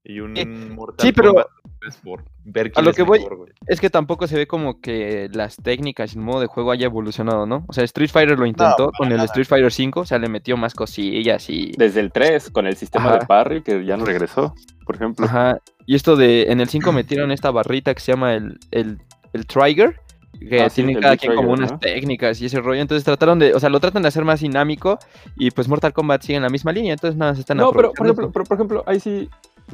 Y 0.03 0.19
un 0.19 0.35
eh, 0.35 0.45
Mortal 0.45 1.05
sí, 1.05 1.11
pero 1.11 1.47
es 1.87 1.95
por 1.97 2.23
ver 2.43 2.71
a 2.75 2.81
lo 2.81 2.93
que 2.93 3.03
voy 3.03 3.23
es 3.67 3.79
que 3.79 3.89
tampoco 3.89 4.27
se 4.27 4.35
ve 4.35 4.47
como 4.47 4.81
que 4.81 5.29
las 5.31 5.57
técnicas 5.57 6.13
y 6.13 6.17
el 6.17 6.23
modo 6.23 6.41
de 6.41 6.47
juego 6.47 6.71
haya 6.71 6.85
evolucionado, 6.85 7.45
¿no? 7.45 7.65
O 7.67 7.73
sea, 7.73 7.83
Street 7.83 8.09
Fighter 8.09 8.37
lo 8.37 8.45
intentó 8.45 8.91
con 8.97 9.11
el 9.11 9.19
Street 9.21 9.45
Fighter 9.45 9.71
5, 9.71 9.99
o 9.99 10.05
sea, 10.05 10.17
le 10.17 10.27
metió 10.27 10.57
más 10.57 10.73
cosillas 10.73 11.49
y 11.49 11.71
desde 11.77 11.99
el 11.99 12.11
3 12.11 12.49
con 12.49 12.65
el 12.65 12.75
sistema 12.75 13.17
de 13.17 13.25
parry 13.25 13.61
que 13.61 13.85
ya 13.85 13.95
no 13.95 14.05
regresó, 14.05 14.55
por 14.85 14.95
ejemplo. 14.95 15.25
Ajá. 15.25 15.59
Y 15.85 15.95
esto 15.95 16.15
de 16.15 16.51
en 16.51 16.61
el 16.61 16.69
5 16.69 16.91
metieron 16.91 17.31
esta 17.31 17.51
barrita 17.51 17.93
que 17.93 17.99
se 17.99 18.11
llama 18.11 18.33
el 18.33 18.59
el, 18.71 18.99
el 19.33 19.45
trigger 19.45 19.99
que 20.39 20.61
ah, 20.61 20.69
tiene 20.69 20.99
cada 20.99 21.17
quien 21.17 21.35
como 21.35 21.51
unas 21.51 21.79
técnicas 21.79 22.41
y 22.41 22.47
ese 22.47 22.59
rollo. 22.59 22.81
Entonces 22.81 23.03
trataron 23.03 23.37
de, 23.37 23.53
o 23.53 23.59
sea, 23.59 23.69
lo 23.69 23.79
tratan 23.79 24.01
de 24.01 24.07
hacer 24.07 24.25
más 24.25 24.39
dinámico 24.39 24.97
y 25.35 25.51
pues 25.51 25.67
Mortal 25.67 25.93
Kombat 25.93 26.23
sigue 26.23 26.37
en 26.37 26.43
la 26.43 26.49
misma 26.49 26.71
línea, 26.71 26.93
entonces 26.93 27.17
nada, 27.17 27.35
se 27.35 27.41
están 27.41 27.57
No, 27.57 27.71
pero 27.71 27.93
por 27.93 28.07
ejemplo, 28.07 28.31
por 28.31 28.53
ejemplo, 28.53 28.83
ahí 28.87 28.99
sí 28.99 29.29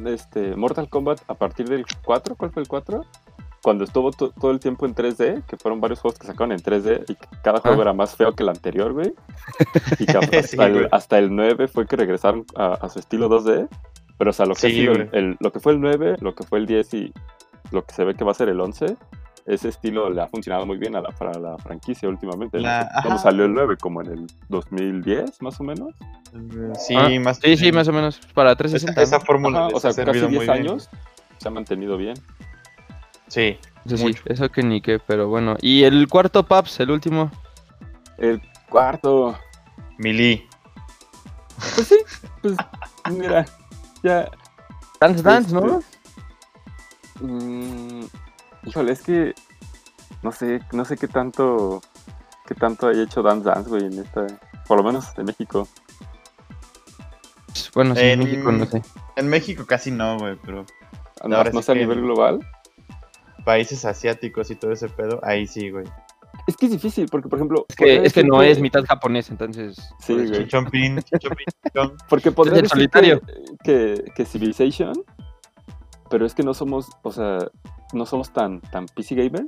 este, 0.06 0.56
Mortal 0.56 0.90
Kombat 0.90 1.22
a 1.28 1.34
partir 1.34 1.68
del 1.68 1.86
4, 2.04 2.36
¿cuál 2.36 2.52
fue 2.52 2.62
el 2.64 2.68
4? 2.68 3.06
Cuando 3.64 3.84
estuvo 3.84 4.12
todo 4.12 4.52
el 4.52 4.60
tiempo 4.60 4.86
en 4.86 4.96
3D, 4.96 5.44
que 5.46 5.58
fueron 5.58 5.82
varios 5.82 6.00
juegos 6.00 6.20
que 6.20 6.28
sacaron 6.28 6.52
en 6.52 6.60
3D 6.60 7.06
y 7.10 7.16
cada 7.42 7.60
juego 7.60 7.80
ah. 7.80 7.82
era 7.82 7.94
más 7.94 8.16
feo 8.16 8.34
que 8.34 8.44
el 8.44 8.50
anterior, 8.50 8.94
güey. 8.94 9.14
Y 10.00 10.06
que 10.06 10.18
hasta, 10.92 11.18
el, 11.18 11.36
9 11.36 11.68
fue 11.68 11.86
que 11.86 11.96
regresaron 11.96 12.46
a, 12.56 12.88
su 12.88 13.00
estilo 13.00 13.30
2D. 13.30 13.68
Pero, 14.18 14.30
o 14.30 14.34
sea, 14.34 14.46
lo 14.46 14.56
que, 14.56 15.36
lo 15.40 15.52
que 15.52 15.60
fue 15.60 15.74
el 15.74 15.82
9, 15.82 16.18
lo 16.22 16.34
que 16.34 16.44
fue 16.44 16.60
el 16.60 16.66
10 16.66 16.94
y 16.94 17.14
lo 17.72 17.84
que 17.84 17.94
se 17.94 18.04
ve 18.04 18.16
que 18.16 18.24
va 18.24 18.32
a 18.32 18.36
ser 18.36 18.50
el 18.50 18.60
11, 18.60 18.96
ese 19.48 19.70
estilo 19.70 20.10
le 20.10 20.22
ha 20.22 20.28
funcionado 20.28 20.66
muy 20.66 20.78
bien 20.78 20.96
a 20.98 21.02
la, 21.02 21.10
para 21.10 21.40
la 21.40 21.58
franquicia 21.58 22.10
últimamente. 22.10 22.60
Cuando 22.60 23.18
salió 23.18 23.46
el 23.46 23.54
9, 23.54 23.78
como 23.80 24.02
en 24.02 24.08
el 24.08 24.28
2010, 24.50 25.42
más 25.42 25.60
o 25.62 25.64
menos. 25.64 25.96
Sí, 26.78 26.94
ah, 26.96 27.10
más, 27.22 27.40
sí, 27.42 27.56
sí, 27.56 27.72
más 27.72 27.88
o 27.88 27.94
menos. 27.94 28.20
Para 28.34 28.56
360. 28.56 29.02
Esa, 29.02 29.20
fórmula. 29.22 29.68
o 29.68 29.80
sea, 29.80 29.94
casi 29.94 30.28
10 30.28 30.50
años 30.50 30.90
se 31.38 31.48
ha 31.48 31.52
mantenido 31.52 31.96
bien. 31.96 32.16
Sí. 33.28 33.58
Eso 33.86 33.98
sí, 33.98 34.16
eso 34.26 34.50
que 34.50 34.64
ni 34.64 34.82
qué, 34.82 35.00
pero 35.00 35.30
bueno. 35.30 35.56
¿Y 35.62 35.84
el 35.84 36.10
cuarto 36.10 36.44
Paps, 36.44 36.82
el 36.82 36.92
último? 36.92 37.32
El 38.18 38.42
cuarto. 38.70 39.38
Mili. 39.98 40.46
Pues 41.74 41.88
sí, 41.88 41.96
pues 42.42 42.58
mira, 43.10 43.46
ya. 44.04 44.30
Dance 45.00 45.24
Dance, 45.24 45.54
¿no? 45.54 45.80
Este, 45.80 47.24
mmm, 47.24 48.06
Híjole, 48.68 48.92
es 48.92 49.02
que 49.02 49.34
no 50.24 50.32
sé, 50.32 50.62
no 50.72 50.86
sé 50.86 50.98
qué 50.98 51.08
tanto 51.08 51.82
qué 52.48 52.56
tanto 52.56 52.88
hay 52.88 53.02
hecho 53.02 53.22
Dance 53.22 53.46
Dance, 53.48 53.70
güey, 53.70 53.86
en 53.86 54.00
esta, 54.00 54.26
por 54.68 54.78
lo 54.78 54.84
menos 54.84 55.18
en 55.18 55.26
México. 55.26 55.68
Bueno, 57.76 57.96
sí, 57.96 58.02
en, 58.02 58.20
México 58.20 58.52
no 58.52 58.66
sé. 58.66 58.82
En 59.16 59.28
México 59.28 59.66
casi 59.66 59.92
no, 59.92 60.18
güey, 60.18 60.38
pero 60.44 60.66
no, 61.28 61.44
no 61.44 61.62
sé 61.62 61.72
a 61.72 61.76
nivel 61.76 62.02
global. 62.02 62.40
Países 63.44 63.86
asiáticos 63.86 64.50
y 64.52 64.56
todo 64.56 64.72
ese 64.72 64.90
pedo, 64.90 65.20
ahí 65.24 65.48
sí, 65.48 65.70
güey. 65.70 65.86
Es 66.48 66.56
que 66.56 66.68
es 66.68 66.72
difícil, 66.72 67.08
porque 67.10 67.28
por 67.28 67.40
ejemplo. 67.40 67.66
Es 67.68 67.76
que, 67.76 67.96
es 67.98 68.14
que 68.14 68.24
no 68.24 68.42
es 68.42 68.60
mitad 68.60 68.84
japonés, 68.86 69.30
entonces. 69.30 69.78
Sí, 70.00 70.14
güey. 70.14 70.32
Chichompin, 70.32 71.04
Porque 72.10 72.32
podría 72.32 72.56
decir 72.56 72.70
solitario. 72.70 73.22
Que, 73.64 73.96
que, 74.06 74.12
que, 74.16 74.26
Civilization, 74.26 74.94
pero 76.10 76.26
es 76.26 76.34
que 76.34 76.44
no 76.44 76.54
somos, 76.54 76.90
o 77.04 77.12
sea, 77.12 77.40
no 77.94 78.06
somos 78.06 78.32
tan, 78.32 78.62
tan 78.62 78.86
PC 78.86 79.16
gamers. 79.16 79.48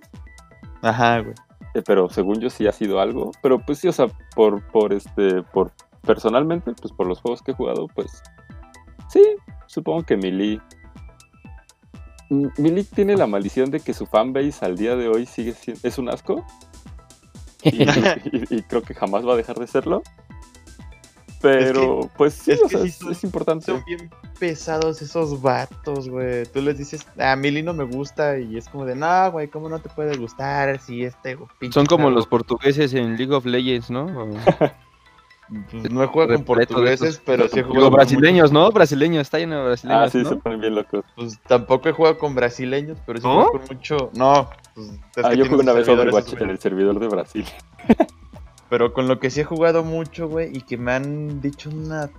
Ajá, 0.82 1.20
güey. 1.20 1.36
eh, 1.74 1.82
pero 1.86 2.10
según 2.10 2.40
yo 2.40 2.50
sí 2.50 2.68
ha 2.68 2.72
sido 2.72 3.00
algo. 3.00 3.32
Pero 3.42 3.60
pues 3.60 3.80
sí, 3.80 3.88
o 3.88 3.92
sea, 3.92 4.08
por, 4.36 4.66
por 4.68 4.94
este, 4.94 5.44
por 5.44 5.72
personalmente, 6.02 6.74
pues 6.80 6.94
por 6.94 7.08
los 7.08 7.22
juegos 7.22 7.42
que 7.42 7.52
he 7.52 7.56
jugado, 7.56 7.88
pues 7.88 8.24
sí, 9.10 9.24
supongo 9.68 10.04
que 10.04 10.18
Mili. 10.18 10.62
Mili 12.30 12.84
tiene 12.84 13.18
la 13.18 13.26
maldición 13.26 13.72
de 13.72 13.80
que 13.80 13.94
su 13.94 14.06
fanbase 14.06 14.64
al 14.64 14.78
día 14.78 14.96
de 14.96 15.08
hoy 15.08 15.26
sigue 15.26 15.54
siendo, 15.54 15.82
es 15.84 15.98
un 15.98 16.10
asco. 16.10 16.46
y, 17.64 18.62
creo 18.64 18.82
que 18.84 18.94
jamás 18.94 19.28
va 19.28 19.34
a 19.34 19.38
dejar 19.38 19.58
de 19.58 19.68
serlo. 19.68 20.02
Pero, 21.42 22.10
pues 22.18 22.34
sí, 22.34 22.52
o 22.52 22.68
sea, 22.68 22.82
es, 22.84 23.24
importante. 23.24 23.66
Son 23.66 23.84
bien 23.86 24.10
pesados 24.40 25.02
esos 25.02 25.42
vatos, 25.42 26.10
güey. 26.10 26.46
Tú 26.46 26.62
les 26.62 26.78
dices, 26.78 27.08
a 27.18 27.36
Mili 27.36 27.64
no 27.64 27.74
me 27.74 27.86
gusta, 27.86 28.38
y 28.40 28.58
es 28.58 28.68
como 28.68 28.86
de, 28.86 28.96
no, 28.96 29.32
güey, 29.32 29.48
¿cómo 29.48 29.70
no 29.70 29.80
te 29.80 29.90
puede 29.90 30.18
gustar 30.18 30.80
si 30.80 31.04
este 31.04 31.38
Son 31.72 31.86
como 31.86 32.10
los 32.10 32.28
portugueses 32.28 32.94
en 32.94 33.16
League 33.16 33.34
of 33.34 33.46
Legends, 33.46 33.90
¿no? 33.90 34.08
Pues 35.72 35.92
no 35.92 36.04
he 36.04 36.06
jugado 36.06 36.36
con 36.36 36.44
portugueses, 36.44 37.22
pero 37.26 37.48
sí 37.48 37.60
he 37.60 37.64
jugado. 37.64 37.90
brasileños, 37.90 38.52
¿no? 38.52 38.70
Brasileños, 38.72 39.22
está 39.22 39.40
lleno 39.40 39.58
de 39.58 39.64
brasileños. 39.64 40.04
Ah, 40.04 40.10
sí, 40.10 40.24
se 40.24 40.36
ponen 40.36 40.62
bien 40.62 40.76
locos. 40.76 41.04
Pues 41.16 41.40
tampoco 41.48 41.90
he 41.90 41.92
jugado 41.92 42.20
con 42.20 42.36
brasileños, 42.36 43.00
pero 43.06 43.20
sí 43.20 43.26
he 43.26 43.30
jugado 43.32 43.52
con 43.54 43.62
mucho. 43.62 44.12
No, 44.14 44.48
pues. 44.76 44.92
ah, 45.24 45.34
yo 45.34 45.46
jugué 45.46 45.62
una 45.62 45.74
vez 45.74 45.88
Overwatch 45.88 46.34
en 46.34 46.52
el 46.52 46.60
servidor 46.60 47.00
de 47.00 47.08
Brasil. 47.08 47.46
Pero 48.70 48.94
con 48.94 49.08
lo 49.08 49.20
que 49.20 49.30
sí 49.30 49.42
he 49.42 49.46
jugado 49.46 49.84
mucho, 49.84 50.28
güey, 50.28 50.56
y 50.56 50.62
que 50.62 50.78
me 50.78 50.92
han 50.94 51.42
dicho 51.42 51.70
una 51.70 52.10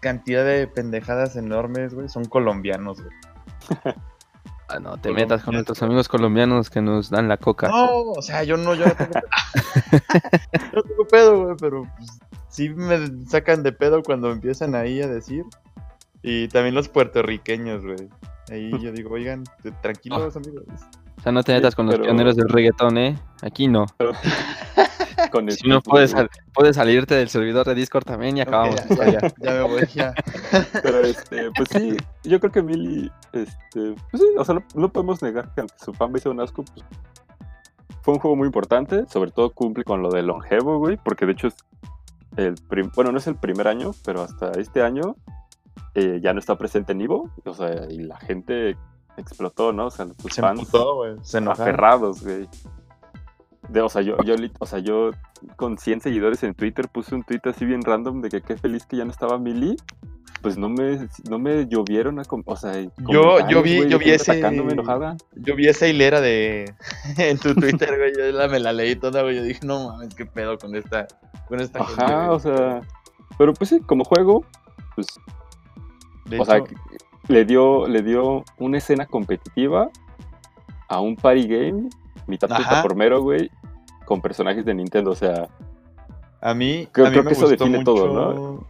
cantidad 0.00 0.44
de 0.44 0.66
pendejadas 0.66 1.36
enormes, 1.36 1.94
güey, 1.94 2.08
son 2.08 2.26
colombianos, 2.26 3.00
güey. 3.00 3.14
Ah, 4.68 4.80
no, 4.80 4.96
te 4.98 5.12
metas 5.12 5.44
con 5.44 5.54
nuestros 5.54 5.80
amigos 5.84 6.08
colombianos 6.08 6.70
que 6.70 6.82
nos 6.82 7.08
dan 7.08 7.28
la 7.28 7.36
coca. 7.36 7.68
No, 7.68 8.02
o 8.10 8.20
sea, 8.20 8.42
yo 8.42 8.56
no, 8.56 8.74
yo 8.74 8.84
no 8.84 8.96
tengo 8.96 9.12
pedo. 9.12 9.22
no 10.74 10.82
tengo 10.82 11.06
pedo, 11.06 11.44
güey, 11.44 11.56
pero 11.60 11.88
pues, 11.96 12.18
sí 12.48 12.70
me 12.70 12.98
sacan 13.28 13.62
de 13.62 13.70
pedo 13.70 14.02
cuando 14.02 14.32
empiezan 14.32 14.74
ahí 14.74 15.00
a 15.00 15.06
decir. 15.06 15.44
Y 16.20 16.48
también 16.48 16.74
los 16.74 16.88
puertorriqueños, 16.88 17.84
güey. 17.84 18.08
Ahí 18.50 18.72
yo 18.82 18.90
digo, 18.90 19.14
oigan, 19.14 19.44
tranquilos, 19.82 20.34
ah. 20.34 20.40
amigos. 20.40 20.64
O 21.26 21.28
sea, 21.28 21.32
no 21.32 21.42
te 21.42 21.54
metas 21.54 21.74
con 21.74 21.86
los 21.86 21.98
pioneros 21.98 22.36
del 22.36 22.48
reggaetón, 22.48 22.98
¿eh? 22.98 23.18
Aquí 23.42 23.66
no. 23.66 23.86
si 25.48 25.68
no 25.68 25.82
puedes, 25.82 26.14
puedes 26.54 26.76
salirte 26.76 27.16
del 27.16 27.28
servidor 27.28 27.66
de 27.66 27.74
Discord 27.74 28.04
también 28.04 28.36
y 28.36 28.42
acabamos. 28.42 28.76
ya, 28.88 29.52
me 29.52 29.62
voy, 29.62 29.86
ya. 29.92 30.14
Pero 30.84 31.00
este, 31.00 31.50
pues 31.56 31.68
sí, 31.72 31.96
yo 32.22 32.38
creo 32.38 32.52
que 32.52 32.62
Millie, 32.62 33.10
este, 33.32 33.96
pues 34.08 34.22
sí, 34.22 34.28
o 34.38 34.44
sea, 34.44 34.62
no, 34.76 34.88
podemos 34.92 35.20
negar 35.20 35.52
que 35.52 35.62
aunque 35.62 35.74
su 35.84 35.92
fanbase 35.94 36.22
sea 36.22 36.30
un 36.30 36.40
asco, 36.40 36.62
pues 36.62 36.86
fue 38.02 38.14
un 38.14 38.20
juego 38.20 38.36
muy 38.36 38.46
importante, 38.46 39.04
sobre 39.08 39.32
todo 39.32 39.50
cumple 39.50 39.82
con 39.82 40.02
lo 40.02 40.10
de 40.10 40.22
longevo, 40.22 40.78
güey, 40.78 40.96
porque 40.96 41.26
de 41.26 41.32
hecho 41.32 41.48
es 41.48 41.56
el 42.36 42.54
bueno, 42.94 43.10
no 43.10 43.18
es 43.18 43.26
el 43.26 43.34
primer 43.34 43.66
año, 43.66 43.90
pero 44.04 44.22
hasta 44.22 44.52
este 44.52 44.80
año 44.80 45.16
eh, 45.94 46.20
ya 46.22 46.32
no 46.32 46.38
está 46.38 46.56
presente 46.56 46.92
en 46.92 47.00
Ivo, 47.00 47.32
o 47.44 47.52
sea, 47.52 47.90
y 47.90 47.98
la 48.04 48.16
gente 48.16 48.76
explotó, 49.20 49.72
¿no? 49.72 49.86
O 49.86 49.90
sea, 49.90 50.06
sus 50.20 50.32
se 50.32 50.40
fans 50.40 50.68
se 51.22 51.38
aferrados, 51.38 52.22
güey 52.22 52.48
o 53.82 53.88
sea, 53.88 54.02
yo, 54.02 54.16
yo, 54.24 54.34
o 54.58 54.66
sea, 54.66 54.78
yo 54.78 55.10
con 55.56 55.78
100 55.78 56.00
seguidores 56.00 56.42
en 56.42 56.54
Twitter 56.54 56.88
puse 56.88 57.14
un 57.14 57.22
tweet 57.22 57.40
así 57.44 57.64
bien 57.64 57.82
random 57.82 58.20
de 58.20 58.28
que 58.28 58.40
qué 58.40 58.56
feliz 58.56 58.86
que 58.86 58.96
ya 58.96 59.04
no 59.04 59.10
estaba 59.10 59.38
Mili. 59.38 59.76
Pues 60.42 60.58
no 60.58 60.68
me, 60.68 61.08
no 61.28 61.38
me 61.38 61.66
llovieron, 61.66 62.20
a, 62.20 62.22
o 62.44 62.56
sea, 62.56 62.80
yo, 63.08 63.48
yo 63.48 63.62
vi, 63.62 63.88
yo 63.88 63.98
vi 63.98 64.10
ese, 64.10 64.40
yo 65.34 65.56
vi 65.56 65.66
esa 65.66 65.88
hilera 65.88 66.20
de 66.20 66.72
en 67.16 67.38
tu 67.38 67.54
Twitter, 67.54 67.96
güey, 67.96 68.12
yo 68.16 68.36
la, 68.36 68.46
me 68.46 68.60
la 68.60 68.72
leí 68.72 68.94
toda, 68.94 69.22
güey, 69.22 69.36
yo 69.36 69.42
dije, 69.42 69.60
no 69.64 69.88
mames, 69.88 70.14
qué 70.14 70.26
pedo 70.26 70.56
con 70.58 70.76
esta, 70.76 71.08
con 71.48 71.60
esta 71.60 71.80
Ajá, 71.80 72.30
o 72.30 72.38
sea, 72.38 72.82
pero 73.38 73.54
pues 73.54 73.70
sí, 73.70 73.80
como 73.80 74.04
juego, 74.04 74.44
pues, 74.94 75.08
o 76.38 76.44
sea, 76.44 76.62
le 77.28 77.44
dio, 77.44 77.86
le 77.88 78.02
dio 78.02 78.44
una 78.58 78.78
escena 78.78 79.06
competitiva 79.06 79.90
a 80.88 81.00
un 81.00 81.16
party 81.16 81.46
game 81.46 81.88
mitad 82.26 82.48
puta 82.48 82.82
por 82.82 82.94
mero, 82.94 83.22
güey, 83.22 83.50
con 84.04 84.20
personajes 84.20 84.64
de 84.64 84.74
Nintendo, 84.74 85.10
o 85.10 85.14
sea. 85.14 85.48
A 86.40 86.54
mí, 86.54 86.88
creo, 86.92 87.06
a 87.06 87.10
mí 87.10 87.22
que 87.22 87.32
eso 87.32 87.48
define 87.48 87.82
todo, 87.84 88.12
¿no? 88.12 88.66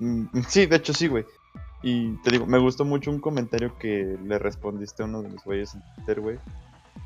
Mm, 0.00 0.40
sí, 0.48 0.66
de 0.66 0.76
hecho 0.76 0.92
sí, 0.92 1.08
güey. 1.08 1.24
Y 1.82 2.16
te 2.22 2.30
digo, 2.30 2.46
me 2.46 2.58
gustó 2.58 2.84
mucho 2.84 3.10
un 3.10 3.20
comentario 3.20 3.76
que 3.78 4.18
le 4.22 4.38
respondiste 4.38 5.02
a 5.02 5.06
uno 5.06 5.22
de 5.22 5.30
los 5.30 5.44
güeyes 5.44 5.74
en 5.74 5.82
Twitter, 5.94 6.20
güey. 6.20 6.38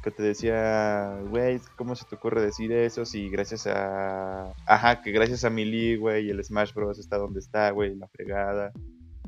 Que 0.02 0.10
te 0.10 0.22
decía, 0.22 1.18
güey, 1.28 1.60
¿cómo 1.76 1.94
se 1.94 2.04
te 2.06 2.16
ocurre 2.16 2.42
decir 2.42 2.72
eso? 2.72 3.04
Si 3.04 3.28
gracias 3.30 3.66
a. 3.66 4.52
Ajá, 4.66 5.02
que 5.02 5.12
gracias 5.12 5.44
a 5.44 5.50
Melee, 5.50 5.96
güey, 5.96 6.30
el 6.30 6.42
Smash 6.42 6.74
Bros. 6.74 6.98
está 6.98 7.16
donde 7.16 7.40
está, 7.40 7.70
güey, 7.70 7.94
la 7.94 8.08
fregada. 8.08 8.72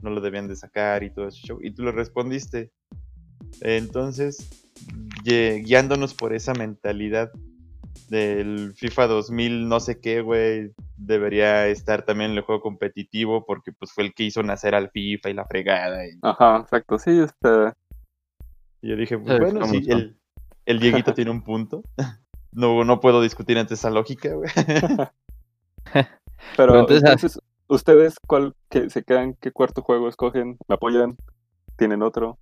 No 0.02 0.10
lo 0.10 0.20
debían 0.20 0.48
de 0.48 0.56
sacar 0.56 1.02
y 1.02 1.10
todo 1.10 1.28
ese 1.28 1.40
show. 1.40 1.58
Y 1.62 1.72
tú 1.72 1.82
le 1.82 1.92
respondiste. 1.92 2.70
Entonces, 3.60 4.70
guiándonos 5.24 6.14
por 6.14 6.32
esa 6.34 6.54
mentalidad 6.54 7.30
del 8.08 8.74
FIFA 8.76 9.06
2000, 9.08 9.68
no 9.68 9.80
sé 9.80 10.00
qué, 10.00 10.20
güey, 10.20 10.72
debería 10.96 11.66
estar 11.66 12.04
también 12.04 12.32
en 12.32 12.36
el 12.36 12.44
juego 12.44 12.60
competitivo 12.60 13.44
porque 13.44 13.72
pues 13.72 13.92
fue 13.92 14.04
el 14.04 14.14
que 14.14 14.24
hizo 14.24 14.42
nacer 14.42 14.74
al 14.74 14.90
FIFA 14.90 15.30
y 15.30 15.34
la 15.34 15.44
fregada. 15.46 16.02
Ajá, 16.22 16.58
exacto, 16.58 16.98
sí, 16.98 17.18
este... 17.18 17.72
Y 18.82 18.90
yo 18.90 18.96
dije, 18.96 19.18
pues, 19.18 19.40
bueno, 19.40 19.66
sí, 19.66 19.82
el, 19.88 20.16
el 20.66 20.78
Dieguito 20.78 21.14
tiene 21.14 21.30
un 21.30 21.42
punto. 21.42 21.82
No, 22.52 22.84
no 22.84 23.00
puedo 23.00 23.20
discutir 23.20 23.58
ante 23.58 23.74
esa 23.74 23.90
lógica, 23.90 24.32
güey. 24.32 24.48
Pero, 26.56 26.80
entonces, 26.80 27.38
¿ustedes 27.68 28.16
cuál 28.26 28.54
que 28.68 28.90
se 28.90 29.02
quedan? 29.02 29.34
¿Qué 29.34 29.52
cuarto 29.52 29.82
juego 29.82 30.08
escogen? 30.08 30.58
¿Me 30.68 30.74
apoyan? 30.74 31.16
¿Tienen 31.76 32.02
otro? 32.02 32.38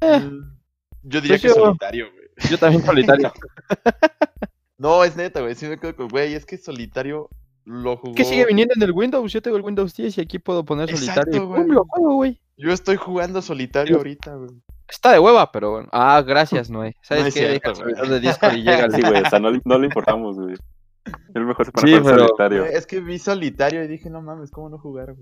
Eh. 0.00 0.20
Mm. 0.20 0.56
Yo 1.02 1.20
diría 1.20 1.38
que 1.38 1.50
solitario, 1.50 2.10
güey. 2.12 2.50
Yo 2.50 2.58
también 2.58 2.82
solitario. 2.84 3.32
no, 4.78 5.04
es 5.04 5.16
neta, 5.16 5.40
güey. 5.40 5.54
Sí 5.54 5.66
me 5.66 5.78
quedo 5.78 5.94
con, 5.94 6.08
güey, 6.08 6.34
es 6.34 6.46
que 6.46 6.56
solitario 6.56 7.28
lo 7.64 7.96
jugó. 7.96 8.14
¿Qué 8.14 8.24
sigue 8.24 8.46
viniendo 8.46 8.74
en 8.76 8.82
el 8.82 8.92
Windows? 8.92 9.32
Yo 9.32 9.42
tengo 9.42 9.56
el 9.56 9.62
Windows 9.62 9.94
10 9.94 10.18
y 10.18 10.20
aquí 10.20 10.38
puedo 10.38 10.64
poner 10.64 10.94
solitario. 10.96 11.46
Güey. 11.46 11.66
lo 11.68 11.84
juego, 11.84 12.14
güey? 12.14 12.40
Yo 12.56 12.72
estoy 12.72 12.96
jugando 12.96 13.42
solitario 13.42 13.96
ahorita, 13.96 14.34
güey. 14.34 14.50
Está 14.88 15.12
de 15.12 15.18
hueva, 15.18 15.50
pero 15.50 15.72
bueno. 15.72 15.88
Ah, 15.92 16.22
gracias, 16.26 16.70
Noé. 16.70 16.96
¿Sabes 17.02 17.34
qué? 17.34 17.48
Deja 17.48 17.72
el 18.02 18.08
de 18.08 18.20
Discord 18.20 18.54
y 18.54 18.62
llega 18.62 18.90
Sí, 18.90 19.00
güey, 19.02 19.22
o 19.22 19.30
sea, 19.30 19.38
no, 19.40 19.50
no 19.64 19.78
le 19.78 19.86
importamos, 19.86 20.36
güey. 20.38 20.56
Es 21.04 21.42
mejor 21.42 21.66
sí, 21.66 21.72
pero... 22.02 22.26
solitario. 22.26 22.64
Es 22.64 22.86
que 22.86 23.00
vi 23.00 23.18
solitario 23.18 23.84
y 23.84 23.88
dije, 23.88 24.08
no 24.10 24.22
mames, 24.22 24.50
¿cómo 24.50 24.68
no 24.68 24.78
jugar? 24.78 25.14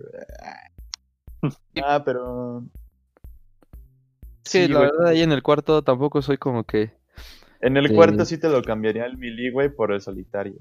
Ah, 1.83 2.01
pero 2.05 2.63
Sí, 4.45 4.69
la 4.69 4.81
verdad, 4.81 5.07
ahí 5.07 5.23
en 5.23 5.33
el 5.33 5.43
cuarto 5.43 5.83
tampoco 5.83 6.21
soy 6.23 6.37
como 6.37 6.65
que. 6.65 6.93
En 7.61 7.77
el 7.77 7.95
cuarto 7.95 8.25
sí 8.25 8.39
te 8.39 8.49
lo 8.49 8.63
cambiaría 8.63 9.07
el 9.07 9.17
Mili, 9.17 9.51
güey, 9.51 9.69
por 9.69 9.93
el 9.93 10.01
solitario. 10.01 10.55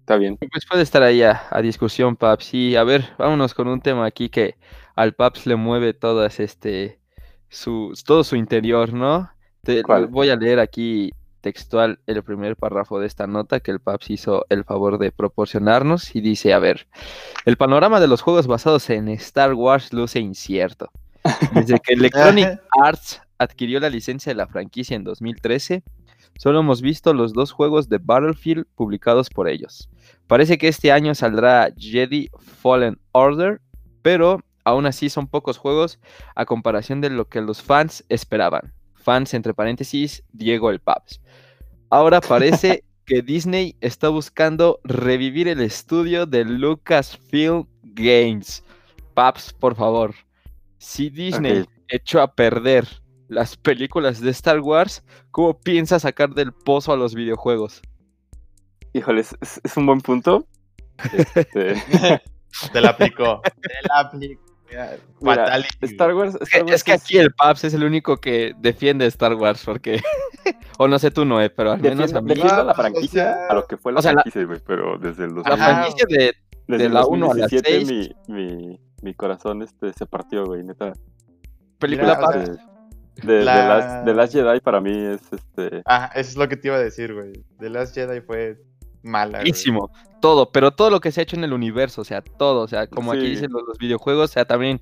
Está 0.00 0.16
bien. 0.16 0.36
Pues 0.36 0.66
puede 0.68 0.82
estar 0.82 1.02
ahí 1.02 1.22
a, 1.22 1.48
discusión, 1.60 2.16
Paps. 2.16 2.54
Y 2.54 2.76
a 2.76 2.84
ver, 2.84 3.04
vámonos 3.18 3.54
con 3.54 3.68
un 3.68 3.80
tema 3.80 4.06
aquí 4.06 4.28
que 4.28 4.56
al 4.94 5.14
Paps 5.14 5.46
le 5.46 5.56
mueve 5.56 5.92
todas 5.92 6.38
este 6.40 7.00
su 7.48 7.92
todo 8.06 8.24
su 8.24 8.36
interior, 8.36 8.92
¿no? 8.92 9.30
Te, 9.62 9.82
voy 10.08 10.30
a 10.30 10.36
leer 10.36 10.60
aquí 10.60 11.12
textual 11.42 11.98
el 12.06 12.22
primer 12.22 12.56
párrafo 12.56 12.98
de 12.98 13.06
esta 13.06 13.26
nota 13.26 13.60
que 13.60 13.70
el 13.70 13.80
Paps 13.80 14.08
hizo 14.08 14.46
el 14.48 14.64
favor 14.64 14.96
de 14.96 15.12
proporcionarnos 15.12 16.16
y 16.16 16.22
dice, 16.22 16.54
a 16.54 16.58
ver, 16.58 16.86
el 17.44 17.58
panorama 17.58 18.00
de 18.00 18.08
los 18.08 18.22
juegos 18.22 18.46
basados 18.46 18.88
en 18.88 19.08
Star 19.08 19.52
Wars 19.52 19.92
luce 19.92 20.20
incierto. 20.20 20.90
Desde 21.52 21.78
que 21.80 21.92
Electronic 21.92 22.60
Arts 22.82 23.20
adquirió 23.38 23.80
la 23.80 23.90
licencia 23.90 24.30
de 24.30 24.36
la 24.36 24.46
franquicia 24.46 24.96
en 24.96 25.04
2013, 25.04 25.82
solo 26.38 26.60
hemos 26.60 26.80
visto 26.80 27.12
los 27.12 27.34
dos 27.34 27.52
juegos 27.52 27.88
de 27.88 27.98
Battlefield 27.98 28.66
publicados 28.74 29.28
por 29.28 29.48
ellos. 29.48 29.90
Parece 30.26 30.56
que 30.56 30.68
este 30.68 30.92
año 30.92 31.14
saldrá 31.14 31.68
Jedi 31.76 32.30
Fallen 32.38 32.98
Order, 33.12 33.60
pero 34.00 34.40
aún 34.64 34.86
así 34.86 35.10
son 35.10 35.26
pocos 35.26 35.58
juegos 35.58 35.98
a 36.34 36.46
comparación 36.46 37.00
de 37.00 37.10
lo 37.10 37.26
que 37.28 37.40
los 37.40 37.62
fans 37.62 38.04
esperaban. 38.08 38.72
Fans 39.02 39.34
entre 39.34 39.54
paréntesis, 39.54 40.22
Diego 40.32 40.70
el 40.70 40.80
Paps. 40.80 41.20
Ahora 41.90 42.20
parece 42.20 42.84
que 43.04 43.22
Disney 43.22 43.76
está 43.80 44.08
buscando 44.08 44.80
revivir 44.84 45.48
el 45.48 45.60
estudio 45.60 46.26
de 46.26 46.44
Lucasfilm 46.44 47.66
Games. 47.82 48.64
Paps, 49.14 49.52
por 49.52 49.74
favor. 49.74 50.14
Si 50.78 51.10
Disney 51.10 51.64
echó 51.88 52.20
a 52.20 52.34
perder 52.34 52.88
las 53.28 53.56
películas 53.56 54.20
de 54.20 54.30
Star 54.30 54.60
Wars, 54.60 55.04
¿cómo 55.30 55.58
piensa 55.58 55.98
sacar 55.98 56.30
del 56.30 56.52
pozo 56.52 56.92
a 56.92 56.96
los 56.96 57.14
videojuegos? 57.14 57.82
Híjole, 58.92 59.20
es, 59.20 59.76
un 59.76 59.86
buen 59.86 60.00
punto. 60.00 60.46
Este, 61.34 61.74
Te 62.72 62.80
la 62.80 62.90
aplicó. 62.90 63.40
Te 63.42 63.88
la 63.88 64.00
aplicó. 64.00 64.51
Star 65.82 66.14
Wars, 66.14 66.36
es, 66.40 66.84
que, 66.84 66.92
aquí 66.92 67.18
el 67.18 67.32
Paps 67.32 67.64
es 67.64 67.74
el 67.74 67.84
único 67.84 68.16
que 68.16 68.54
defiende 68.58 69.06
Star 69.06 69.34
Wars 69.34 69.62
porque 69.64 70.00
o 70.78 70.88
no 70.88 70.98
sé 70.98 71.10
tú, 71.10 71.24
Noé, 71.24 71.50
pero 71.50 71.72
al 71.72 71.80
menos 71.80 72.12
a 72.12 72.20
mí... 72.20 72.28
Defiendo 72.28 72.64
la 72.64 72.74
franquicia 72.74 73.46
a 73.48 73.54
lo 73.54 73.66
que 73.66 73.76
fue 73.76 73.92
la 73.92 74.02
franquicia, 74.02 74.44
güey, 74.44 74.60
pero 74.66 74.98
desde 74.98 75.24
el 75.24 75.34
La 75.34 75.56
franquicia 75.56 76.06
de, 76.08 76.34
de 76.76 76.88
la 76.88 77.06
1 77.06 77.30
a 77.30 77.34
la 77.34 77.48
6... 77.48 77.90
Mi, 77.90 78.10
mi, 78.28 78.80
mi 79.02 79.14
corazón 79.14 79.62
este, 79.62 79.92
se 79.92 80.06
partió, 80.06 80.46
güey, 80.46 80.62
neta. 80.62 80.92
Película 81.78 82.18
para... 82.18 82.44
De, 83.16 83.44
la... 83.44 84.04
The, 84.04 84.14
Last, 84.14 84.32
Jedi 84.32 84.60
para 84.60 84.80
mí 84.80 84.96
es 84.96 85.20
este. 85.32 85.82
Ah, 85.84 86.10
eso 86.14 86.30
es 86.30 86.36
lo 86.36 86.48
que 86.48 86.56
te 86.56 86.68
iba 86.68 86.76
a 86.76 86.80
decir, 86.80 87.12
güey. 87.12 87.32
The 87.58 87.68
Last 87.68 87.94
Jedi 87.94 88.22
fue 88.22 88.58
mala. 89.02 89.38
Buenísimo. 89.38 89.90
Todo, 90.20 90.50
pero 90.50 90.72
todo 90.72 90.90
lo 90.90 91.00
que 91.00 91.10
se 91.10 91.20
ha 91.20 91.22
hecho 91.24 91.36
en 91.36 91.44
el 91.44 91.52
universo, 91.52 92.02
o 92.02 92.04
sea, 92.04 92.22
todo. 92.22 92.62
O 92.62 92.68
sea, 92.68 92.86
como 92.86 93.12
aquí 93.12 93.26
dicen 93.26 93.50
los, 93.52 93.78
videojuegos, 93.78 94.30
o 94.30 94.32
sea, 94.32 94.44
también. 94.44 94.80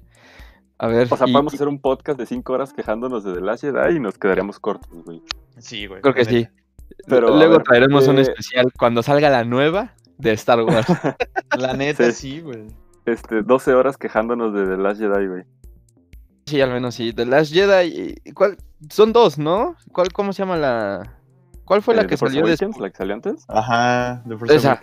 A 0.79 0.87
ver. 0.87 1.09
O 1.11 1.17
sea, 1.17 1.27
podemos 1.27 1.55
hacer 1.55 1.69
un 1.69 1.81
podcast 1.81 2.19
de 2.19 2.27
5 2.27 2.53
horas 2.53 2.73
quejándonos 2.73 3.25
de 3.25 3.35
The 3.35 3.41
Last 3.41 3.63
Jedi 3.63 3.97
y 3.97 4.01
nos 4.01 4.19
quedaríamos 4.19 4.59
cortos, 4.59 5.05
güey. 5.05 5.23
Sí, 5.59 5.87
güey. 5.87 6.01
Creo 6.01 6.15
que 6.15 6.25
sí. 6.25 6.49
Pero 7.07 7.37
luego 7.37 7.63
traeremos 7.63 8.07
un 8.09 8.19
especial 8.19 8.73
cuando 8.79 9.03
salga 9.03 9.31
la 9.31 9.45
nueva 9.45 9.95
de 10.19 10.33
Star 10.33 10.63
Wars. 10.63 10.87
la 11.59 11.75
neta, 11.75 12.11
sí, 12.13 12.41
güey. 12.41 12.67
este, 13.07 13.43
12 13.43 13.75
horas 13.75 13.97
quejándonos 13.97 14.53
de 14.55 14.67
The 14.67 14.77
Last 14.77 15.01
Jedi, 15.01 15.27
güey. 15.27 15.45
Sí, 16.47 16.61
al 16.61 16.71
menos 16.71 16.95
sí. 16.95 17.13
The 17.13 17.27
Last 17.27 17.53
Jedi. 17.53 18.15
¿cuál? 18.35 18.59
Son 18.89 19.13
dos, 19.13 19.39
¿no? 19.39 19.77
¿Cuál, 19.93 20.13
¿Cómo 20.13 20.33
se 20.33 20.43
llama 20.43 20.57
la.? 20.57 21.20
¿Cuál 21.71 21.83
fue 21.83 21.95
la 21.95 22.03
eh, 22.03 22.07
que 22.09 22.17
salió 22.17 22.45
después? 22.45 22.81
¿La 22.81 22.91
que 22.91 22.97
salió 22.97 23.15
antes? 23.15 23.45
Ajá, 23.47 24.25
The 24.27 24.37
Force 24.37 24.57
esa, 24.57 24.81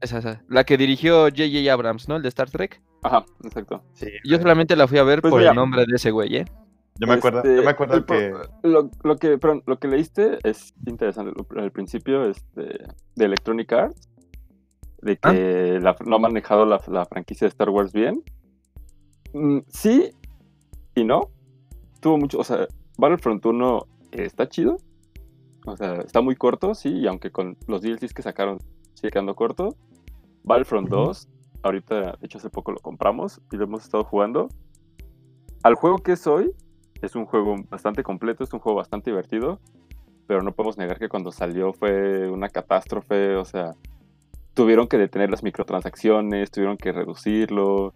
esa, 0.00 0.18
esa, 0.18 0.44
La 0.48 0.62
que 0.62 0.76
dirigió 0.76 1.22
J.J. 1.24 1.72
Abrams, 1.72 2.08
¿no? 2.08 2.14
El 2.14 2.22
de 2.22 2.28
Star 2.28 2.48
Trek. 2.48 2.80
Ajá, 3.02 3.24
exacto. 3.42 3.82
Sí, 3.94 4.06
yo 4.24 4.38
solamente 4.38 4.76
la 4.76 4.86
fui 4.86 4.98
a 4.98 5.02
ver 5.02 5.22
pues 5.22 5.32
por 5.32 5.42
el 5.42 5.52
nombre 5.56 5.86
de 5.86 5.96
ese 5.96 6.12
güey, 6.12 6.36
¿eh? 6.36 6.44
Yo 7.00 7.08
me 7.08 7.14
acuerdo, 7.14 7.42
yo 7.42 7.50
me 7.50 7.56
este, 7.56 7.68
acuerdo 7.70 8.06
que... 8.06 8.32
Lo, 8.62 8.92
lo, 9.02 9.16
que... 9.16 9.38
Perdón, 9.38 9.64
lo 9.66 9.80
que 9.80 9.88
leíste 9.88 10.38
es 10.44 10.72
interesante. 10.86 11.32
Al 11.56 11.72
principio 11.72 12.22
este, 12.22 12.78
de 13.16 13.24
Electronic 13.24 13.72
Arts, 13.72 14.08
de 15.02 15.18
ah. 15.22 15.32
que 15.32 15.80
no 16.06 16.14
ha 16.14 16.18
manejado 16.20 16.64
la, 16.64 16.80
la, 16.86 17.06
franquicia 17.06 17.46
de 17.46 17.48
Star 17.48 17.70
Wars 17.70 17.92
bien. 17.92 18.22
Mm, 19.32 19.62
sí, 19.66 20.12
y 20.94 21.02
no. 21.02 21.22
Tuvo 21.98 22.18
mucho, 22.18 22.38
o 22.38 22.44
sea, 22.44 22.68
Battlefront 22.96 23.44
1 23.44 23.86
está 24.12 24.48
chido. 24.48 24.76
O 25.66 25.76
sea, 25.76 25.94
está 25.96 26.20
muy 26.20 26.36
corto, 26.36 26.74
sí, 26.74 26.90
y 27.00 27.06
aunque 27.06 27.30
con 27.30 27.56
los 27.66 27.82
DLCs 27.82 28.14
que 28.14 28.22
sacaron 28.22 28.58
sigue 28.94 29.10
quedando 29.10 29.34
corto. 29.34 29.76
Battlefront 30.42 30.88
2, 30.88 31.28
ahorita, 31.62 32.16
de 32.20 32.26
hecho, 32.26 32.38
hace 32.38 32.50
poco 32.50 32.72
lo 32.72 32.78
compramos 32.78 33.40
y 33.52 33.56
lo 33.56 33.64
hemos 33.64 33.84
estado 33.84 34.04
jugando. 34.04 34.48
Al 35.62 35.74
juego 35.74 35.98
que 35.98 36.12
es 36.12 36.26
hoy, 36.26 36.52
es 37.02 37.14
un 37.14 37.26
juego 37.26 37.56
bastante 37.68 38.02
completo, 38.02 38.44
es 38.44 38.52
un 38.52 38.60
juego 38.60 38.78
bastante 38.78 39.10
divertido, 39.10 39.60
pero 40.26 40.42
no 40.42 40.52
podemos 40.52 40.78
negar 40.78 40.98
que 40.98 41.08
cuando 41.08 41.32
salió 41.32 41.72
fue 41.72 42.30
una 42.30 42.48
catástrofe, 42.48 43.36
o 43.36 43.44
sea, 43.44 43.74
tuvieron 44.54 44.86
que 44.86 44.98
detener 44.98 45.30
las 45.30 45.42
microtransacciones, 45.42 46.50
tuvieron 46.50 46.76
que 46.76 46.92
reducirlo, 46.92 47.94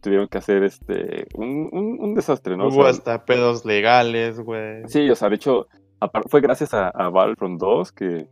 tuvieron 0.00 0.28
que 0.28 0.38
hacer 0.38 0.62
este 0.62 1.26
un, 1.34 1.68
un, 1.72 2.14
desastre, 2.14 2.56
¿no? 2.56 2.68
Hubo 2.68 2.86
hasta 2.86 3.24
pedos 3.24 3.64
legales, 3.64 4.40
güey. 4.40 4.82
Sí, 4.88 5.08
o 5.10 5.16
sea, 5.16 5.28
de 5.28 5.36
hecho, 5.36 5.68
fue 6.28 6.40
gracias 6.40 6.74
a, 6.74 6.88
a 6.88 7.08
Battlefront 7.10 7.60
2 7.60 7.92
que 7.92 8.28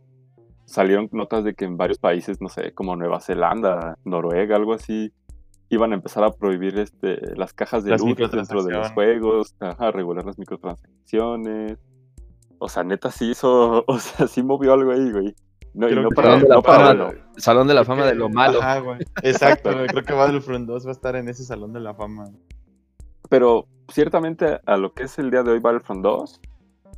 salieron 0.65 1.09
notas 1.11 1.43
de 1.43 1.53
que 1.53 1.65
en 1.65 1.77
varios 1.77 1.99
países, 1.99 2.41
no 2.41 2.49
sé, 2.49 2.73
como 2.73 2.95
Nueva 2.95 3.21
Zelanda, 3.21 3.97
Noruega, 4.03 4.55
algo 4.55 4.73
así, 4.73 5.11
iban 5.69 5.91
a 5.91 5.95
empezar 5.95 6.23
a 6.23 6.31
prohibir 6.31 6.77
este, 6.79 7.35
las 7.35 7.53
cajas 7.53 7.83
de 7.83 7.97
luz 7.97 8.15
dentro 8.15 8.63
de 8.63 8.73
los 8.73 8.91
juegos, 8.91 9.55
a 9.59 9.91
regular 9.91 10.25
las 10.25 10.37
microtransacciones. 10.37 11.77
O 12.57 12.69
sea, 12.69 12.83
neta 12.83 13.11
sí 13.11 13.31
hizo, 13.31 13.83
o 13.87 13.99
sea, 13.99 14.27
sí 14.27 14.43
movió 14.43 14.73
algo 14.73 14.91
ahí, 14.91 15.11
güey. 15.11 15.35
No, 15.73 15.89
y 15.89 15.95
no 15.95 16.07
para, 16.09 16.39
no 16.39 16.61
para, 16.61 17.11
Salón 17.35 17.67
de 17.67 17.73
la 17.73 17.83
fama 17.83 18.05
de 18.05 18.15
lo 18.15 18.29
malo. 18.29 18.61
Ajá, 18.61 18.79
güey. 18.79 18.99
Exacto, 19.23 19.71
güey. 19.73 19.87
Creo 19.87 20.03
que 20.03 20.13
Battlefront 20.13 20.67
2 20.67 20.85
va 20.85 20.89
a 20.89 20.93
estar 20.93 21.15
en 21.17 21.27
ese 21.27 21.43
salón 21.43 21.73
de 21.73 21.81
la 21.81 21.93
fama. 21.93 22.29
Pero 23.29 23.67
ciertamente 23.89 24.61
a 24.65 24.77
lo 24.77 24.93
que 24.93 25.03
es 25.03 25.19
el 25.19 25.31
día 25.31 25.43
de 25.43 25.51
hoy 25.51 25.59
Battlefront 25.59 26.01
2 26.01 26.41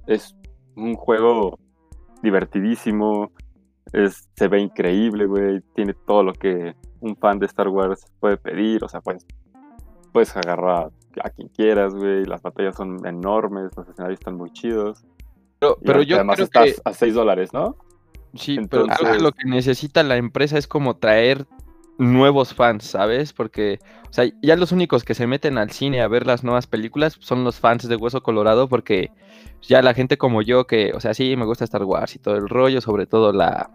es 0.05 0.35
un 0.77 0.95
juego 0.95 1.59
divertidísimo, 2.21 3.31
es, 3.93 4.29
se 4.35 4.47
ve 4.47 4.59
increíble, 4.59 5.25
güey, 5.25 5.61
tiene 5.75 5.93
todo 5.93 6.23
lo 6.23 6.33
que 6.33 6.75
un 6.99 7.15
fan 7.15 7.39
de 7.39 7.45
Star 7.45 7.67
Wars 7.67 8.05
puede 8.19 8.37
pedir, 8.37 8.83
o 8.83 8.89
sea, 8.89 9.01
pues 9.01 9.25
puedes 10.11 10.35
agarrar 10.35 10.91
a 11.23 11.29
quien 11.29 11.47
quieras, 11.49 11.93
güey, 11.93 12.25
las 12.25 12.41
batallas 12.41 12.75
son 12.75 13.05
enormes, 13.05 13.71
los 13.75 13.87
escenarios 13.87 14.19
están 14.19 14.35
muy 14.35 14.51
chidos. 14.51 15.03
Pero, 15.59 15.77
pero 15.83 16.01
yo 16.03 16.15
además 16.15 16.35
creo 16.35 16.45
estás 16.45 16.81
a 16.85 16.93
6 16.93 17.13
dólares, 17.13 17.53
¿no? 17.53 17.75
Sí, 18.35 18.57
pero 18.69 18.85
creo 18.85 19.13
que 19.13 19.19
lo 19.19 19.31
que 19.31 19.47
necesita 19.47 20.03
la 20.03 20.17
empresa 20.17 20.57
es 20.57 20.67
como 20.67 20.97
traer 20.97 21.47
nuevos 21.97 22.53
fans, 22.53 22.85
¿sabes? 22.85 23.33
Porque, 23.33 23.79
o 24.09 24.13
sea, 24.13 24.25
ya 24.41 24.55
los 24.55 24.71
únicos 24.71 25.03
que 25.03 25.13
se 25.13 25.27
meten 25.27 25.57
al 25.57 25.71
cine 25.71 26.01
a 26.01 26.07
ver 26.07 26.25
las 26.25 26.43
nuevas 26.43 26.67
películas 26.67 27.17
son 27.19 27.43
los 27.43 27.59
fans 27.59 27.87
de 27.87 27.95
Hueso 27.95 28.21
Colorado, 28.21 28.67
porque 28.67 29.11
ya 29.61 29.81
la 29.81 29.93
gente 29.93 30.17
como 30.17 30.41
yo, 30.41 30.67
que, 30.67 30.91
o 30.93 30.99
sea, 30.99 31.13
sí, 31.13 31.35
me 31.35 31.45
gusta 31.45 31.63
Star 31.63 31.83
Wars 31.83 32.15
y 32.15 32.19
todo 32.19 32.35
el 32.35 32.49
rollo, 32.49 32.81
sobre 32.81 33.05
todo 33.05 33.33
la, 33.33 33.69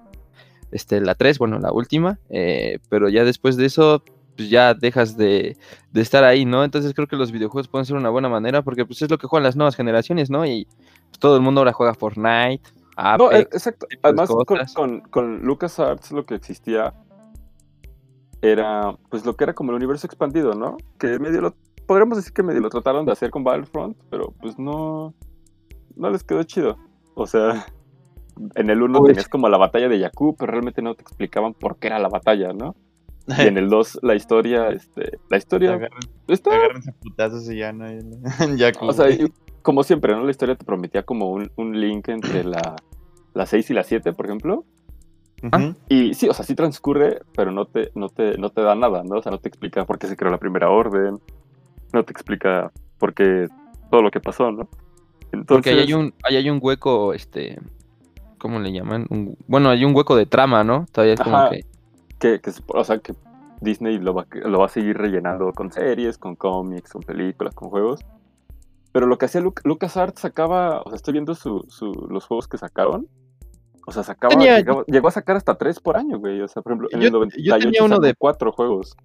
este, 0.70 1.00
la 1.00 1.14
3, 1.14 1.38
bueno, 1.38 1.58
la 1.58 1.72
última, 1.72 2.18
eh, 2.30 2.78
pero 2.88 3.08
ya 3.08 3.24
después 3.24 3.56
de 3.56 3.66
eso, 3.66 4.02
pues 4.36 4.48
ya 4.48 4.74
dejas 4.74 5.16
de, 5.16 5.56
de, 5.90 6.00
estar 6.00 6.24
ahí, 6.24 6.44
¿no? 6.44 6.64
Entonces 6.64 6.94
creo 6.94 7.08
que 7.08 7.16
los 7.16 7.32
videojuegos 7.32 7.68
pueden 7.68 7.86
ser 7.86 7.96
una 7.96 8.10
buena 8.10 8.28
manera, 8.28 8.62
porque 8.62 8.86
pues 8.86 9.02
es 9.02 9.10
lo 9.10 9.18
que 9.18 9.26
juegan 9.26 9.44
las 9.44 9.56
nuevas 9.56 9.76
generaciones, 9.76 10.30
¿no? 10.30 10.46
Y 10.46 10.66
pues, 11.10 11.18
todo 11.18 11.36
el 11.36 11.42
mundo 11.42 11.60
ahora 11.60 11.72
juega 11.72 11.94
Fortnite, 11.94 12.62
no, 13.18 13.32
e, 13.32 13.40
exacto. 13.40 13.86
Además, 14.02 14.30
con, 14.74 15.00
con, 15.00 15.42
LucasArts 15.42 16.12
lo 16.12 16.26
que 16.26 16.34
existía 16.34 16.94
era, 18.42 18.96
pues 19.08 19.24
lo 19.24 19.36
que 19.36 19.44
era 19.44 19.54
como 19.54 19.70
el 19.70 19.76
universo 19.76 20.06
expandido, 20.06 20.54
¿no? 20.54 20.76
Que 20.98 21.18
medio 21.18 21.40
lo, 21.40 21.54
podríamos 21.86 22.18
decir 22.18 22.32
que 22.32 22.42
medio 22.42 22.60
lo 22.60 22.68
trataron 22.68 23.06
de 23.06 23.12
hacer 23.12 23.30
con 23.30 23.44
Battlefront, 23.44 23.96
pero 24.10 24.34
pues 24.40 24.58
no, 24.58 25.14
no 25.96 26.10
les 26.10 26.24
quedó 26.24 26.42
chido. 26.42 26.76
O 27.14 27.26
sea, 27.26 27.66
en 28.56 28.68
el 28.68 28.82
1 28.82 29.04
tenías 29.04 29.28
como 29.28 29.48
la 29.48 29.58
batalla 29.58 29.88
de 29.88 30.00
Jakku, 30.00 30.36
pero 30.36 30.50
realmente 30.52 30.82
no 30.82 30.94
te 30.94 31.02
explicaban 31.02 31.54
por 31.54 31.76
qué 31.76 31.86
era 31.86 32.00
la 32.00 32.08
batalla, 32.08 32.52
¿no? 32.52 32.74
Y 33.28 33.42
en 33.42 33.56
el 33.56 33.68
2, 33.68 34.00
la 34.02 34.16
historia, 34.16 34.70
este, 34.70 35.18
la 35.30 35.36
historia... 35.36 35.74
Agarran, 35.74 36.02
putazos 37.00 37.48
y 37.48 37.58
ya 37.58 37.72
no 37.72 37.84
hay... 37.84 38.00
O 38.80 38.92
sea, 38.92 39.06
como 39.62 39.84
siempre, 39.84 40.12
¿no? 40.12 40.24
La 40.24 40.32
historia 40.32 40.56
te 40.56 40.64
prometía 40.64 41.04
como 41.04 41.30
un, 41.30 41.52
un 41.54 41.80
link 41.80 42.08
entre 42.08 42.42
la, 42.42 42.74
la 43.32 43.46
6 43.46 43.70
y 43.70 43.74
la 43.74 43.84
7, 43.84 44.12
por 44.12 44.26
ejemplo. 44.26 44.64
Y 45.88 46.14
sí, 46.14 46.28
o 46.28 46.34
sea, 46.34 46.44
sí 46.44 46.54
transcurre, 46.54 47.22
pero 47.34 47.50
no 47.50 47.66
te, 47.66 47.90
no, 47.94 48.08
te, 48.08 48.38
no 48.38 48.50
te 48.50 48.62
da 48.62 48.74
nada, 48.74 49.02
¿no? 49.02 49.16
O 49.18 49.22
sea, 49.22 49.32
no 49.32 49.38
te 49.38 49.48
explica 49.48 49.84
por 49.84 49.98
qué 49.98 50.06
se 50.06 50.16
creó 50.16 50.30
la 50.30 50.38
primera 50.38 50.70
orden, 50.70 51.18
no 51.92 52.04
te 52.04 52.12
explica 52.12 52.70
por 52.98 53.12
qué 53.12 53.48
todo 53.90 54.02
lo 54.02 54.10
que 54.10 54.20
pasó, 54.20 54.52
¿no? 54.52 54.68
Entonces... 55.32 55.46
Porque 55.46 55.70
ahí 55.70 55.80
hay 55.80 55.94
un, 55.94 56.14
ahí 56.22 56.36
hay 56.36 56.50
un 56.50 56.60
hueco, 56.62 57.12
este, 57.12 57.58
¿cómo 58.38 58.60
le 58.60 58.72
llaman? 58.72 59.06
bueno, 59.48 59.70
hay 59.70 59.84
un 59.84 59.94
hueco 59.94 60.14
de 60.14 60.26
trama, 60.26 60.62
¿no? 60.62 60.86
Todavía 60.92 61.14
es 61.14 61.20
como 61.20 61.50
que... 61.50 61.64
que... 62.18 62.40
O 62.68 62.84
sea, 62.84 62.98
que 62.98 63.14
Disney 63.60 63.98
lo 63.98 64.14
va, 64.14 64.26
lo 64.44 64.58
va 64.58 64.66
a 64.66 64.68
seguir 64.68 64.96
rellenando 64.98 65.52
con 65.52 65.72
series, 65.72 66.18
con 66.18 66.36
cómics, 66.36 66.92
con 66.92 67.02
películas, 67.02 67.54
con 67.54 67.70
juegos. 67.70 68.00
Pero 68.92 69.06
lo 69.06 69.16
que 69.16 69.24
hacía 69.24 69.40
LucasArts 69.40 70.20
sacaba, 70.20 70.82
o 70.82 70.90
sea, 70.90 70.96
estoy 70.96 71.12
viendo 71.12 71.34
su, 71.34 71.64
los 72.10 72.26
juegos 72.26 72.46
que 72.46 72.58
sacaron. 72.58 73.08
O 73.86 73.92
sea, 73.92 74.02
sacaba, 74.02 74.34
llegó 74.86 75.08
a 75.08 75.10
sacar 75.10 75.36
hasta 75.36 75.56
tres 75.56 75.80
por 75.80 75.96
año, 75.96 76.18
güey. 76.18 76.40
O 76.40 76.48
sea, 76.48 76.62
por 76.62 76.72
ejemplo, 76.72 76.88
en 76.92 77.02
el 77.02 77.12
98 77.12 77.42
yo 77.42 77.58
tenía 77.58 77.84
uno 77.84 77.98
de 77.98 78.14
cuatro 78.14 78.52
juegos. 78.52 78.96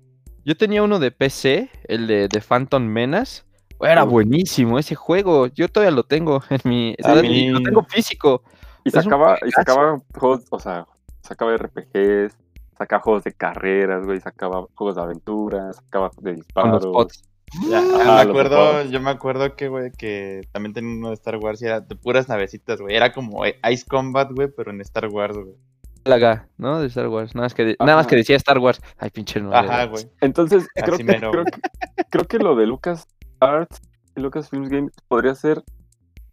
Yo 0.45 0.55
tenía 0.55 0.83
uno 0.83 0.99
de 0.99 1.11
PC, 1.11 1.69
el 1.85 2.07
de, 2.07 2.27
de 2.27 2.41
Phantom 2.41 2.83
Menace. 2.83 3.43
Era 3.81 4.03
buenísimo 4.03 4.79
ese 4.79 4.95
juego. 4.95 5.47
Yo 5.47 5.67
todavía 5.67 5.95
lo 5.95 6.03
tengo 6.03 6.41
en 6.49 6.59
mi. 6.63 6.95
Lo 6.99 7.61
tengo 7.61 7.83
físico. 7.83 8.43
Y 8.83 8.91
sacaba, 8.91 9.37
y 9.45 9.51
sacaba 9.51 9.99
juegos, 10.17 10.45
o 10.49 10.59
sea, 10.59 10.87
sacaba 11.21 11.57
RPGs, 11.57 12.37
sacaba 12.77 13.01
juegos 13.01 13.23
de 13.25 13.33
carreras, 13.33 14.05
güey, 14.05 14.21
sacaba 14.21 14.65
juegos 14.75 14.95
de 14.95 15.01
aventuras, 15.01 15.75
sacaba 15.75 16.09
de 16.21 16.35
disparos. 16.35 17.21
Ya, 17.69 17.81
me 17.81 18.21
acuerdo, 18.21 18.83
yo 18.83 18.99
me 18.99 19.09
acuerdo 19.09 19.55
que, 19.55 19.69
güey, 19.69 19.91
que 19.91 20.41
también 20.51 20.73
tenía 20.73 20.93
uno 20.93 21.09
de 21.09 21.13
Star 21.13 21.37
Wars 21.37 21.61
y 21.61 21.65
era 21.65 21.79
de 21.79 21.95
puras 21.95 22.27
navecitas, 22.27 22.81
güey. 22.81 22.95
Era 22.95 23.13
como 23.13 23.45
Ice 23.45 23.85
Combat, 23.87 24.31
güey, 24.31 24.49
pero 24.55 24.71
en 24.71 24.81
Star 24.81 25.07
Wars, 25.07 25.37
güey. 25.37 25.55
Laga, 26.03 26.47
¿no? 26.57 26.79
De 26.79 26.87
Star 26.87 27.07
Wars. 27.07 27.35
Nada 27.35 27.45
más 27.45 27.53
que, 27.53 27.75
nada 27.79 27.95
más 27.95 28.07
que 28.07 28.15
decía 28.17 28.35
Star 28.35 28.59
Wars. 28.59 28.81
Ay, 28.97 29.09
pinche 29.11 29.39
no. 29.39 29.53
Ajá, 29.53 29.85
güey. 29.85 30.09
Entonces, 30.21 30.67
creo 30.73 30.97
que, 30.97 31.05
creo, 31.05 31.45
que, 31.45 31.61
creo 32.09 32.25
que 32.25 32.37
lo 32.39 32.55
de 32.55 32.65
Lucas 32.65 33.07
Arts 33.39 33.81
y 34.15 34.21
Lucas 34.21 34.49
Films 34.49 34.69
Games 34.69 34.91
podría 35.07 35.33
ser 35.35 35.63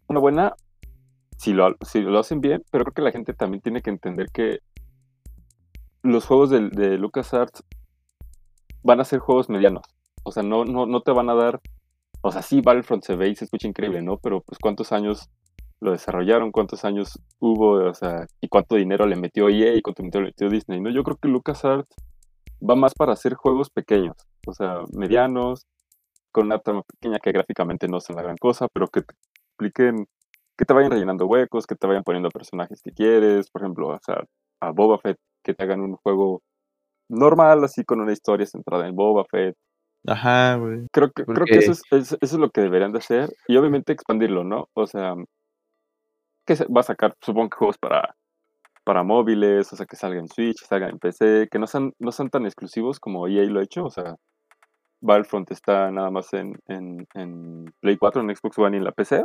una 0.07 0.19
buena 0.19 0.53
si 1.37 1.53
lo, 1.53 1.75
si 1.81 2.01
lo 2.01 2.19
hacen 2.19 2.41
bien, 2.41 2.63
pero 2.71 2.83
creo 2.85 2.93
que 2.93 3.01
la 3.01 3.11
gente 3.11 3.33
también 3.33 3.61
tiene 3.61 3.81
que 3.81 3.89
entender 3.89 4.27
que 4.31 4.59
los 6.01 6.25
juegos 6.25 6.49
de, 6.49 6.69
de 6.69 6.97
LucasArts 6.97 7.63
van 8.83 8.99
a 8.99 9.05
ser 9.05 9.19
juegos 9.19 9.49
medianos. 9.49 9.94
O 10.25 10.31
sea, 10.31 10.43
no, 10.43 10.65
no, 10.65 10.85
no 10.85 11.01
te 11.01 11.11
van 11.11 11.29
a 11.29 11.35
dar. 11.35 11.61
O 12.21 12.31
sea, 12.31 12.41
sí, 12.41 12.61
Battlefront 12.61 13.03
se 13.03 13.15
ve 13.15 13.29
y 13.29 13.35
se 13.35 13.45
escucha 13.45 13.67
increíble, 13.67 14.01
¿no? 14.01 14.17
Pero, 14.17 14.41
pues, 14.41 14.59
¿cuántos 14.59 14.91
años 14.91 15.29
lo 15.81 15.91
desarrollaron, 15.91 16.51
cuántos 16.51 16.83
años 16.85 17.19
hubo, 17.39 17.89
o 17.89 17.93
sea, 17.93 18.27
y 18.41 18.47
cuánto 18.47 18.75
dinero 18.75 19.05
le 19.05 19.15
metió 19.15 19.49
EA 19.49 19.75
y 19.75 19.81
cuánto 19.81 20.03
dinero 20.03 20.21
le 20.21 20.27
metió 20.27 20.49
Disney, 20.49 20.81
¿no? 20.81 20.89
Yo 20.89 21.03
creo 21.03 21.17
que 21.17 21.27
LucasArts 21.27 21.95
va 22.67 22.75
más 22.75 22.93
para 22.93 23.13
hacer 23.13 23.35
juegos 23.35 23.69
pequeños, 23.69 24.15
o 24.47 24.53
sea, 24.53 24.81
medianos, 24.93 25.67
con 26.31 26.47
una 26.47 26.59
trama 26.59 26.81
pequeña 26.83 27.19
que 27.19 27.31
gráficamente 27.31 27.87
no 27.87 27.99
son 27.99 28.15
la 28.17 28.23
gran 28.23 28.37
cosa, 28.37 28.67
pero 28.73 28.87
que 28.87 29.01
te 29.01 29.13
expliquen, 29.49 30.07
que 30.57 30.65
te 30.65 30.73
vayan 30.73 30.91
rellenando 30.91 31.27
huecos, 31.27 31.67
que 31.67 31.75
te 31.75 31.87
vayan 31.87 32.03
poniendo 32.03 32.29
personajes 32.29 32.81
que 32.81 32.91
quieres, 32.91 33.49
por 33.51 33.61
ejemplo, 33.61 33.89
o 33.89 33.99
sea, 34.01 34.23
a 34.61 34.71
Boba 34.71 34.97
Fett, 34.99 35.17
que 35.43 35.53
te 35.53 35.63
hagan 35.63 35.81
un 35.81 35.95
juego 35.97 36.41
normal, 37.09 37.63
así 37.63 37.83
con 37.85 38.01
una 38.01 38.13
historia 38.13 38.45
centrada 38.45 38.87
en 38.87 38.95
Boba 38.95 39.25
Fett. 39.29 39.55
Ajá, 40.07 40.55
güey. 40.55 40.87
Creo 40.91 41.11
que, 41.11 41.25
creo 41.25 41.45
que 41.45 41.57
eso, 41.57 41.71
es, 41.71 41.81
eso 41.91 42.17
es 42.21 42.33
lo 42.33 42.49
que 42.49 42.61
deberían 42.61 42.91
de 42.91 42.99
hacer 42.99 43.29
y 43.47 43.57
obviamente 43.57 43.93
expandirlo, 43.93 44.43
¿no? 44.43 44.69
O 44.73 44.87
sea, 44.87 45.15
que 46.45 46.55
va 46.65 46.81
a 46.81 46.83
sacar, 46.83 47.15
supongo 47.21 47.49
que 47.49 47.57
juegos 47.57 47.77
para, 47.77 48.15
para 48.83 49.03
móviles, 49.03 49.71
o 49.73 49.75
sea, 49.75 49.85
que 49.85 49.95
salga 49.95 50.19
en 50.19 50.27
Switch, 50.27 50.59
que 50.59 50.67
salga 50.67 50.89
en 50.89 50.99
PC, 50.99 51.47
que 51.49 51.59
no 51.59 51.67
sean, 51.67 51.93
no 51.99 52.11
sean 52.11 52.29
tan 52.29 52.45
exclusivos 52.45 52.99
como 52.99 53.27
EA 53.27 53.43
lo 53.45 53.59
ha 53.59 53.63
hecho, 53.63 53.85
o 53.85 53.89
sea, 53.89 54.15
Battlefront 55.01 55.51
está 55.51 55.91
nada 55.91 56.09
más 56.11 56.33
en, 56.33 56.55
en, 56.67 57.73
Play 57.79 57.97
4, 57.97 58.21
en 58.21 58.35
Xbox 58.35 58.57
One 58.57 58.77
y 58.77 58.79
en 58.79 58.83
la 58.83 58.91
PC. 58.91 59.23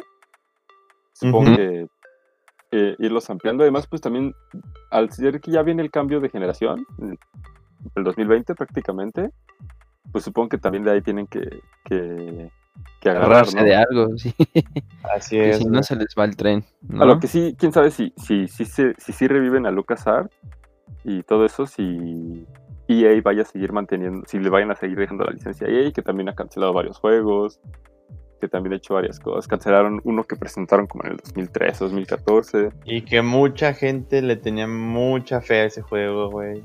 Supongo 1.13 1.57
que 1.57 1.87
eh, 2.73 2.97
irlos 2.99 3.29
ampliando. 3.31 3.65
Además, 3.65 3.87
pues 3.87 4.01
también, 4.01 4.35
al 4.91 5.11
ser 5.11 5.41
que 5.41 5.51
ya 5.51 5.63
viene 5.63 5.83
el 5.83 5.91
cambio 5.91 6.21
de 6.21 6.29
generación, 6.29 6.85
el 7.95 8.05
2020 8.05 8.55
prácticamente, 8.55 9.31
pues 10.13 10.25
supongo 10.25 10.49
que 10.51 10.59
también 10.59 10.85
de 10.85 10.93
ahí 10.93 11.03
tienen 11.03 11.27
que, 11.27 11.61
que 11.85 12.51
que 13.01 13.11
agarrarse 13.11 13.63
de 13.63 13.75
algo, 13.75 14.09
sí. 14.17 14.35
Así 15.15 15.39
es. 15.39 15.59
si 15.59 15.65
no 15.65 15.83
se 15.83 15.97
les 15.97 16.15
va 16.19 16.25
el 16.25 16.37
tren. 16.37 16.65
A 16.99 17.05
lo 17.05 17.19
que 17.19 17.27
sí, 17.27 17.55
quién 17.59 17.73
sabe 17.73 17.91
si, 17.91 18.13
si, 18.17 18.49
si, 18.49 18.65
si, 18.65 18.93
si, 18.97 19.29
reviven 19.29 19.67
a 19.67 19.71
LucasArts 19.71 20.35
y 21.05 21.23
todo 21.23 21.47
eso, 21.47 21.67
si 21.67 22.47
EA 22.89 23.21
vaya 23.23 23.43
a 23.43 23.47
seguir 23.47 23.73
manteniendo, 23.73 24.27
si 24.27 24.39
le 24.39 24.51
vayan 24.51 24.71
a 24.71 24.77
seguir 24.77 24.99
dejando 24.99 25.25
la 25.25 25.33
licencia 25.33 25.67
a 25.67 25.71
EA, 25.71 25.93
que 25.93 26.03
también 26.03 26.29
ha 26.29 26.35
cancelado 26.35 26.73
varios 26.73 26.99
juegos, 26.99 27.61
que 28.41 28.49
también 28.49 28.75
ha 28.75 28.77
hecho 28.77 28.95
varias 28.95 29.19
cosas. 29.19 29.49
Cancelaron 29.49 30.01
uno 30.05 30.25
que 30.25 30.37
presentaron 30.37 30.87
como 30.87 31.05
en 31.05 31.13
el 31.13 31.17
2013, 31.19 31.85
2014. 31.85 32.71
Y 32.85 33.03
que 33.03 33.23
mucha 33.23 33.75
gente 33.75 34.23
le 34.23 34.37
tenía 34.37 34.67
mucha 34.67 35.41
fe 35.41 35.61
a 35.61 35.65
ese 35.65 35.83
juego, 35.83 36.31
güey. 36.31 36.63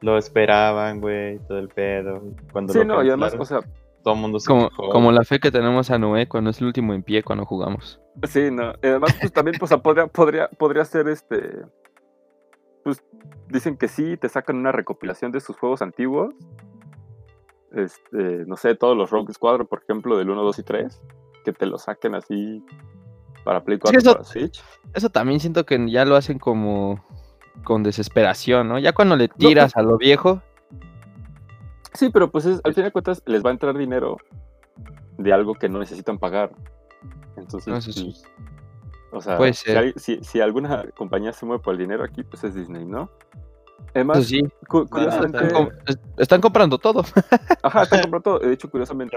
Lo 0.00 0.18
esperaban, 0.18 1.00
güey, 1.00 1.38
todo 1.46 1.58
el 1.58 1.68
pedo. 1.68 2.22
Cuando 2.52 2.72
sí, 2.72 2.84
no, 2.84 3.02
y 3.02 3.08
además, 3.08 3.34
o 3.38 3.44
sea, 3.44 3.60
todo 4.02 4.14
el 4.14 4.20
mundo 4.20 4.38
se 4.38 4.46
como, 4.46 4.70
como 4.70 5.10
la 5.10 5.24
fe 5.24 5.40
que 5.40 5.50
tenemos 5.50 5.90
a 5.90 5.98
Noé 5.98 6.28
cuando 6.28 6.50
es 6.50 6.60
el 6.60 6.66
último 6.66 6.94
en 6.94 7.02
pie 7.02 7.22
cuando 7.22 7.44
jugamos. 7.44 8.00
Sí, 8.24 8.50
no. 8.50 8.74
Además, 8.82 9.16
pues 9.20 9.32
también, 9.32 9.56
pues, 9.58 9.74
podría, 9.82 10.06
podría, 10.06 10.48
podría 10.48 10.84
ser 10.84 11.08
este. 11.08 11.62
Pues 12.84 13.02
dicen 13.48 13.76
que 13.76 13.88
sí, 13.88 14.16
te 14.16 14.28
sacan 14.28 14.56
una 14.56 14.70
recopilación 14.70 15.32
de 15.32 15.40
sus 15.40 15.56
juegos 15.56 15.82
antiguos. 15.82 16.34
Este, 17.72 18.44
no 18.46 18.56
sé, 18.56 18.74
todos 18.74 18.96
los 18.96 19.10
Rogue 19.10 19.32
Squadron, 19.32 19.66
por 19.66 19.82
ejemplo, 19.82 20.16
del 20.16 20.30
1, 20.30 20.42
2 20.42 20.58
y 20.58 20.62
3. 20.62 21.02
Que 21.44 21.52
te 21.52 21.66
lo 21.66 21.78
saquen 21.78 22.14
así 22.14 22.64
para 23.44 23.62
Play 23.64 23.78
4 23.78 23.98
eso, 23.98 24.12
para 24.12 24.24
Switch. 24.24 24.62
Eso 24.94 25.10
también 25.10 25.40
siento 25.40 25.66
que 25.66 25.90
ya 25.90 26.04
lo 26.04 26.16
hacen 26.16 26.38
como 26.38 27.04
con 27.64 27.82
desesperación, 27.82 28.68
¿no? 28.68 28.78
Ya 28.78 28.92
cuando 28.92 29.16
le 29.16 29.28
tiras 29.28 29.72
pues 29.72 29.84
a 29.84 29.88
lo 29.88 29.98
viejo, 29.98 30.42
Sí, 31.96 32.10
pero 32.10 32.30
pues 32.30 32.46
al 32.46 32.74
fin 32.74 32.84
de 32.84 32.92
cuentas 32.92 33.22
les 33.24 33.44
va 33.44 33.48
a 33.48 33.52
entrar 33.52 33.76
dinero 33.76 34.18
de 35.16 35.32
algo 35.32 35.54
que 35.54 35.68
no 35.68 35.78
necesitan 35.78 36.18
pagar. 36.18 36.50
Entonces, 37.36 37.72
pues, 37.84 38.24
o 39.12 39.20
sea, 39.20 39.38
si, 39.96 40.40
alguna 40.40 40.84
compañía 40.96 41.32
se 41.32 41.46
mueve 41.46 41.62
por 41.62 41.72
el 41.72 41.78
dinero 41.78 42.04
aquí, 42.04 42.22
pues 42.22 42.44
es 42.44 42.54
Disney, 42.54 42.84
¿no? 42.84 43.10
Además, 43.94 44.18
pues 44.18 44.28
sí. 44.28 44.42
están, 46.18 46.40
comprando 46.42 46.76
todo. 46.76 47.02
Ajá, 47.62 47.82
están 47.82 48.02
comprando 48.02 48.20
todo. 48.20 48.38
De 48.40 48.52
hecho, 48.52 48.70
curiosamente, 48.70 49.16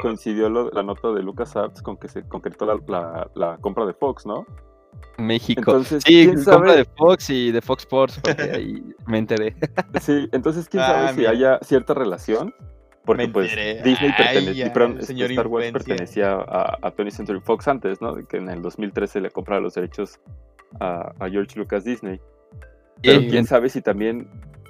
coincidió, 0.00 0.48
la 0.48 0.82
nota 0.84 1.10
de 1.12 1.22
LucasArts 1.22 1.82
con 1.82 1.96
que 1.96 2.08
se 2.08 2.22
concretó 2.28 2.64
la, 2.64 3.28
la 3.34 3.56
compra 3.58 3.86
de 3.86 3.94
Fox, 3.94 4.24
¿no? 4.24 4.46
México. 5.18 5.82
sí, 5.84 6.32
compra 6.44 6.74
de 6.74 6.84
Fox 6.84 7.30
y 7.30 7.52
de 7.52 7.60
Fox 7.60 7.82
Sports, 7.82 8.20
porque 8.22 8.42
ahí 8.42 8.82
me 9.06 9.18
enteré. 9.18 9.54
Sí, 10.00 10.28
entonces 10.32 10.68
quién 10.68 10.82
sabe 10.82 11.08
ah, 11.08 11.12
si 11.14 11.26
haya 11.26 11.58
cierta 11.62 11.94
relación. 11.94 12.54
Porque 13.04 13.26
pues 13.26 13.50
Disney 13.82 14.12
pertenecía, 14.16 14.66
Star 14.66 15.48
Wars 15.48 15.72
pertenecía 15.72 16.34
a, 16.34 16.78
a 16.80 16.94
20th 16.94 17.10
Century 17.10 17.40
Fox 17.40 17.66
antes, 17.66 18.00
¿no? 18.00 18.14
Que 18.14 18.36
en 18.36 18.48
el 18.48 18.62
2013 18.62 19.20
le 19.20 19.30
compraba 19.30 19.60
los 19.60 19.74
derechos 19.74 20.20
a, 20.78 21.12
George 21.28 21.58
Lucas 21.58 21.82
Disney. 21.82 22.20
Pero 23.02 23.20
quién 23.28 23.44
sabe 23.44 23.68
si 23.70 23.82
también 23.82 24.28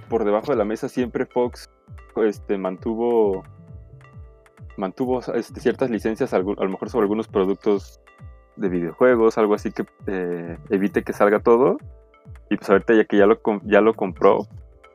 por 0.09 0.25
debajo 0.25 0.51
de 0.51 0.57
la 0.57 0.65
mesa 0.65 0.89
siempre 0.89 1.27
Fox 1.27 1.69
este, 2.17 2.57
mantuvo 2.57 3.45
mantuvo 4.79 5.21
este, 5.35 5.61
ciertas 5.61 5.91
licencias, 5.91 6.33
a 6.33 6.39
lo 6.39 6.69
mejor 6.69 6.89
sobre 6.89 7.05
algunos 7.05 7.29
productos 7.29 8.01
de 8.57 8.69
videojuegos, 8.69 9.39
algo 9.39 9.55
así 9.55 9.73
que 9.73 9.85
eh, 10.07 10.59
evite 10.71 11.03
que 11.03 11.13
salga 11.13 11.41
todo. 11.41 11.79
Y 12.51 12.57
pues 12.57 12.69
ahorita 12.69 12.95
ya 12.95 13.05
que 13.05 13.17
ya 13.17 13.27
lo, 13.27 13.41
ya 13.65 13.81
lo 13.81 13.95
compró, 13.95 14.47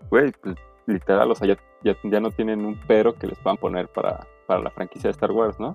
güey, 0.10 0.32
pues 0.42 0.56
literal, 0.86 1.32
o 1.32 1.36
sea, 1.36 1.48
ya, 1.48 1.58
ya, 2.04 2.20
no 2.20 2.32
tienen 2.32 2.66
un 2.66 2.80
pero 2.88 3.16
que 3.16 3.28
les 3.28 3.38
puedan 3.40 3.58
poner 3.58 3.88
para, 3.90 4.26
para 4.46 4.62
la 4.62 4.72
franquicia 4.72 5.10
de 5.10 5.12
Star 5.12 5.32
Wars, 5.32 5.60
¿no? 5.60 5.74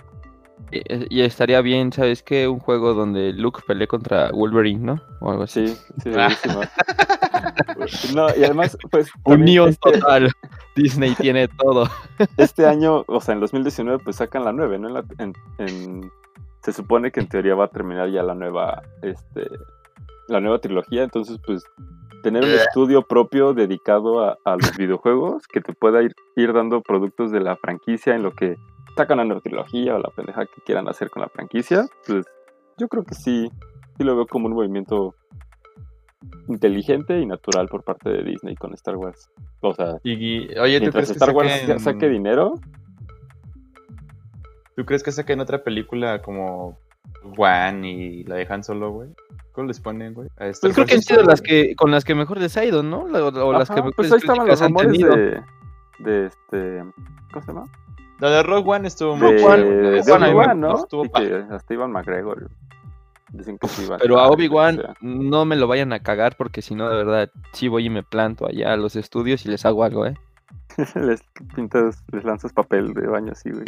Y, 0.71 1.23
estaría 1.23 1.61
bien, 1.61 1.93
¿sabes 1.93 2.23
qué? 2.23 2.49
Un 2.49 2.61
juego 2.61 2.95
donde 2.95 3.33
Luke 3.33 3.61
pelee 3.67 3.87
contra 3.87 4.31
Wolverine, 4.31 4.81
¿no? 4.81 5.03
O 5.21 5.31
algo 5.31 5.43
así. 5.43 5.69
Sí, 5.69 5.77
sí, 6.03 6.11
no, 8.15 8.29
y 8.37 8.45
además, 8.45 8.77
pues. 8.91 9.11
Unión 9.25 9.71
este 9.71 9.93
total. 9.93 10.31
Disney 10.77 11.15
tiene 11.15 11.49
todo. 11.49 11.89
Este 12.37 12.67
año, 12.67 13.05
o 13.07 13.21
sea, 13.21 13.35
en 13.35 13.41
2019, 13.41 14.03
pues 14.03 14.17
sacan 14.17 14.45
la 14.45 14.53
9, 14.53 14.79
¿no? 14.79 15.03
en, 15.19 16.13
se 16.63 16.73
supone 16.73 17.11
que 17.11 17.21
en 17.21 17.29
teoría 17.29 17.55
va 17.55 17.65
a 17.65 17.69
terminar 17.69 18.11
ya 18.11 18.23
la 18.23 18.35
nueva, 18.35 18.83
este, 19.03 19.49
la 20.29 20.41
nueva 20.41 20.61
trilogía, 20.61 21.03
entonces 21.03 21.39
pues 21.45 21.65
tener 22.23 22.45
un 22.45 22.51
estudio 22.51 23.03
propio 23.03 23.53
dedicado 23.53 24.21
a, 24.21 24.57
los 24.57 24.77
videojuegos 24.77 25.47
que 25.49 25.61
te 25.61 25.73
pueda 25.73 26.03
ir, 26.03 26.15
ir 26.37 26.53
dando 26.53 26.81
productos 26.81 27.33
de 27.33 27.41
la 27.41 27.57
franquicia 27.57 28.15
en 28.15 28.23
lo 28.23 28.33
que 28.33 28.57
sacan 28.97 29.19
la 29.19 29.25
nueva 29.25 29.41
trilogía 29.41 29.97
o 29.97 29.99
la 29.99 30.11
pendeja 30.11 30.47
que 30.47 30.63
quieran 30.65 30.89
hacer 30.89 31.11
con 31.11 31.23
la 31.23 31.29
franquicia, 31.29 31.87
pues 32.07 32.25
yo 32.79 32.89
creo 32.89 33.03
que 33.03 33.15
sí, 33.15 33.51
sí 33.97 34.05
lo 34.05 34.15
veo 34.15 34.27
como 34.27 34.47
un 34.47 34.55
movimiento 34.55 35.15
inteligente 36.49 37.19
y 37.19 37.27
natural 37.27 37.67
por 37.67 37.83
parte 37.83 38.09
de 38.09 38.23
Disney 38.23 38.55
con 38.55 38.73
Star 38.75 38.97
Wars. 38.97 39.31
O 39.61 39.75
sea, 39.75 39.99
y, 40.05 40.57
oye, 40.59 40.79
mientras 40.79 41.11
Star 41.11 41.31
Wars 41.31 41.53
saque 41.79 42.09
dinero, 42.09 42.55
¿Tú 44.77 44.85
crees 44.85 45.03
que 45.03 45.13
saquen 45.13 45.41
otra 45.41 45.63
película 45.63 46.23
como 46.23 46.79
One 47.37 47.91
y 47.91 48.25
la 48.25 48.37
dejan 48.37 48.65
solo, 48.65 48.91
güey? 48.91 49.11
¿Cómo 49.53 49.69
les 49.69 49.81
ponen, 49.81 50.15
güey? 50.15 50.29
Pues 50.37 50.61
creo 50.61 50.87
que 50.87 50.95
han 50.95 51.03
sido 51.03 51.23
las 51.23 51.43
que, 51.43 51.75
con 51.77 51.91
las 51.91 52.05
que 52.05 52.15
mejor 52.15 52.39
les 52.39 52.57
ha 52.57 52.65
ido, 52.65 52.83
¿no? 52.83 53.03
O, 53.03 53.53
las 53.53 53.71
que 53.71 53.83
pues 53.95 54.11
ahí 54.13 54.19
estaban 54.19 54.47
los 54.47 54.61
rumores 54.61 54.93
de, 54.99 55.43
de 55.99 56.27
este... 56.27 56.85
¿Cómo 57.33 57.45
se 57.45 57.53
llama? 57.53 57.65
La 58.21 58.31
de 58.31 58.43
Rogue 58.45 58.71
One 58.71 58.89
estuvo 58.89 59.17
muy 59.17 59.43
buena. 59.43 59.65
De, 59.65 60.03
de 60.03 60.13
Obi-Wan, 60.13 60.61
¿no? 60.61 60.77
Estuvo 60.77 61.05
y 61.05 61.11
que 61.11 61.45
hasta 61.51 61.75
Ivan 61.75 61.91
McGregor 61.91 62.51
dicen 63.33 63.59
que 63.59 63.67
sí 63.67 63.89
Pero 63.99 64.21
a 64.21 64.29
Obi-Wan 64.31 64.81
no 65.01 65.45
me 65.45 65.57
lo 65.57 65.67
vayan 65.67 65.93
a 65.93 66.01
cagar 66.01 66.37
porque 66.37 66.63
si 66.63 66.75
no, 66.75 66.89
de 66.89 66.97
verdad, 66.97 67.31
sí 67.53 67.69
voy 67.69 67.87
y 67.87 67.91
me 67.91 68.03
planto 68.03 68.47
allá 68.47 68.73
a 68.73 68.77
los 68.77 68.95
estudios 68.97 69.45
y 69.45 69.49
les 69.49 69.67
hago 69.67 69.85
algo, 69.85 70.07
¿eh? 70.07 70.15
les 70.95 71.23
pintas, 71.55 72.03
les 72.13 72.25
lanzas 72.25 72.53
papel 72.53 72.95
de 72.95 73.07
baño 73.07 73.33
así, 73.33 73.51
güey. 73.51 73.65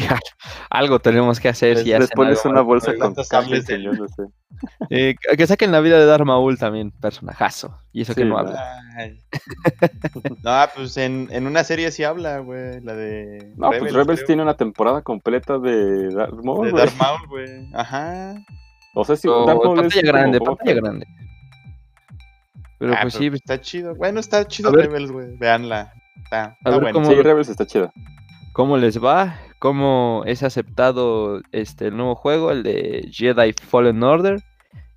Algo 0.69 0.99
tenemos 0.99 1.39
que 1.39 1.49
hacer. 1.49 1.77
Les, 1.77 1.85
les 1.85 2.11
pones 2.11 2.43
una 2.45 2.61
bolsa 2.61 2.93
con 2.97 3.13
cables, 3.29 3.67
yo 3.67 3.93
no 3.93 4.07
sé. 4.07 4.23
Eh, 4.89 5.15
que 5.37 5.47
saquen 5.47 5.73
la 5.73 5.81
vida 5.81 5.99
de 5.99 6.05
Darth 6.05 6.23
Maul 6.23 6.57
también, 6.57 6.91
personajazo. 6.91 7.77
Y 7.91 8.03
eso 8.03 8.15
que 8.15 8.23
no 8.23 8.37
habla. 8.37 8.63
no, 10.43 10.65
pues 10.73 10.95
en, 10.95 11.27
en, 11.31 11.45
una 11.45 11.65
serie 11.65 11.91
sí 11.91 12.05
habla, 12.05 12.39
güey. 12.39 12.79
La 12.81 12.93
de. 12.93 13.51
No, 13.57 13.71
pues 13.71 13.93
Rebels 13.93 14.23
tiene 14.23 14.43
una 14.43 14.55
temporada 14.55 15.01
completa 15.01 15.59
de 15.59 16.09
Darth 16.09 16.41
Maul. 16.41 16.71
De 16.71 16.77
Darth 16.77 16.95
Maul, 16.95 17.27
güey. 17.27 17.69
Ajá. 17.73 18.35
O 18.93 19.03
sea, 19.03 19.17
sí, 19.17 19.27
Darth 19.27 19.61
Maul 19.61 19.75
pantalla 19.75 20.01
grande, 20.01 20.39
pantalla 20.39 20.73
grande. 20.73 21.07
Pero 22.79 22.93
ah, 22.93 22.99
pues 23.01 23.15
sí. 23.15 23.27
Está 23.27 23.59
chido. 23.59 23.93
Bueno, 23.95 24.21
está 24.21 24.47
chido 24.47 24.71
Rebels, 24.71 25.11
güey. 25.11 25.35
Veanla. 25.37 25.91
Está, 26.25 26.57
bueno. 26.63 26.91
Cómo, 26.91 27.09
sí, 27.09 27.15
Rebels 27.15 27.49
está 27.49 27.65
chido. 27.65 27.91
¿Cómo 28.53 28.77
les 28.77 29.03
va? 29.03 29.39
¿Cómo 29.59 30.23
es 30.25 30.43
aceptado 30.43 31.41
este 31.51 31.87
el 31.87 31.97
nuevo 31.97 32.15
juego, 32.15 32.51
el 32.51 32.63
de 32.63 33.09
Jedi 33.11 33.53
Fallen 33.53 34.03
Order? 34.03 34.43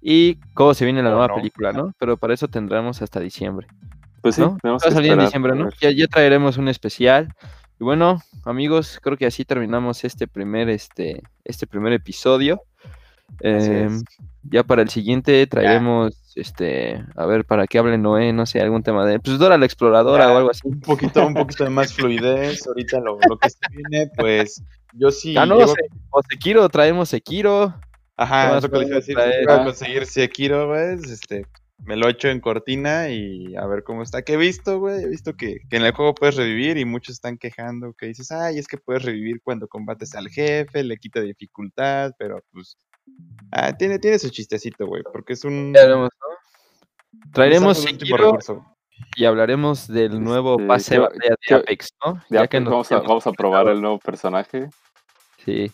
Y 0.00 0.36
cómo 0.54 0.74
se 0.74 0.84
viene 0.84 1.02
la 1.02 1.10
nueva 1.10 1.34
película, 1.34 1.72
¿no? 1.72 1.92
Pero 1.98 2.16
para 2.16 2.34
eso 2.34 2.48
tendremos 2.48 3.02
hasta 3.02 3.20
diciembre. 3.20 3.66
Pues 4.22 4.36
sí, 4.36 4.42
va 4.42 4.76
a 4.76 4.78
salir 4.78 5.12
en 5.12 5.20
diciembre, 5.20 5.54
¿no? 5.54 5.70
Ya, 5.80 5.90
ya, 5.90 6.06
traeremos 6.06 6.56
un 6.56 6.68
especial. 6.68 7.34
Y 7.80 7.84
bueno, 7.84 8.20
amigos, 8.44 8.98
creo 9.02 9.16
que 9.16 9.26
así 9.26 9.44
terminamos 9.44 10.04
este 10.04 10.26
primer, 10.26 10.68
este, 10.68 11.22
este 11.44 11.66
primer 11.66 11.92
episodio. 11.92 12.62
Em, 13.40 14.02
ya 14.42 14.64
para 14.64 14.82
el 14.82 14.88
siguiente 14.88 15.46
traeremos, 15.46 16.27
este, 16.38 17.04
a 17.16 17.26
ver, 17.26 17.44
para 17.44 17.66
que 17.66 17.78
hable 17.78 17.98
Noé, 17.98 18.32
no 18.32 18.46
sé, 18.46 18.60
algún 18.60 18.82
tema 18.82 19.04
de, 19.04 19.18
pues 19.20 19.38
Dora 19.38 19.58
la 19.58 19.66
exploradora 19.66 20.32
o 20.32 20.36
algo 20.36 20.50
así. 20.50 20.60
Un 20.64 20.80
poquito, 20.80 21.26
un 21.26 21.34
poquito 21.34 21.64
de 21.64 21.70
más 21.70 21.92
fluidez, 21.92 22.66
ahorita 22.66 23.00
lo, 23.00 23.18
que 23.18 23.50
se 23.50 23.58
viene, 23.70 24.10
pues 24.16 24.62
yo 24.92 25.10
sí. 25.10 25.36
Ah, 25.36 25.46
no, 25.46 25.58
o 25.58 26.22
Sekiro, 26.28 26.68
traemos 26.68 27.08
Sekiro. 27.08 27.74
Ajá, 28.16 28.58
eso 28.58 28.70
que 28.70 28.78
les 28.78 28.88
iba 28.88 28.96
a 28.96 29.00
decir, 29.00 29.16
si 29.16 29.52
a 29.52 29.64
conseguir 29.64 30.06
Sekiro, 30.06 30.68
pues, 30.68 31.10
este, 31.10 31.46
me 31.84 31.96
lo 31.96 32.08
echo 32.08 32.28
en 32.28 32.40
cortina 32.40 33.08
y 33.08 33.54
a 33.56 33.66
ver 33.66 33.84
cómo 33.84 34.02
está. 34.02 34.22
Que 34.22 34.34
he 34.34 34.36
visto, 34.36 34.78
güey, 34.78 35.02
he 35.02 35.08
visto 35.08 35.34
que, 35.34 35.58
en 35.70 35.84
el 35.84 35.92
juego 35.92 36.14
puedes 36.14 36.36
revivir 36.36 36.76
y 36.78 36.84
muchos 36.84 37.14
están 37.14 37.38
quejando 37.38 37.94
que 37.94 38.06
dices, 38.06 38.30
ay, 38.32 38.58
es 38.58 38.66
que 38.66 38.78
puedes 38.78 39.04
revivir 39.04 39.40
cuando 39.42 39.68
combates 39.68 40.14
al 40.14 40.28
jefe, 40.28 40.82
le 40.82 40.96
quita 40.96 41.20
dificultad, 41.20 42.12
pero 42.18 42.42
pues 42.52 42.76
ah, 43.52 43.76
tiene, 43.76 43.98
tiene 43.98 44.18
su 44.18 44.30
chistecito, 44.30 44.86
güey, 44.86 45.02
porque 45.12 45.34
es 45.34 45.44
un... 45.44 45.74
Traeremos 47.32 47.78
Sekiro 47.78 48.38
y 49.16 49.24
hablaremos 49.24 49.88
del 49.88 50.22
nuevo 50.22 50.56
pase 50.66 50.98
de 50.98 51.54
Apex, 51.54 51.90
¿no? 52.04 52.22
ya 52.30 52.46
que 52.46 52.60
vamos, 52.60 52.90
a, 52.92 52.98
vamos 53.00 53.26
a 53.26 53.32
probar 53.32 53.68
el 53.68 53.80
nuevo 53.80 53.98
personaje. 53.98 54.70
Sí. 55.44 55.70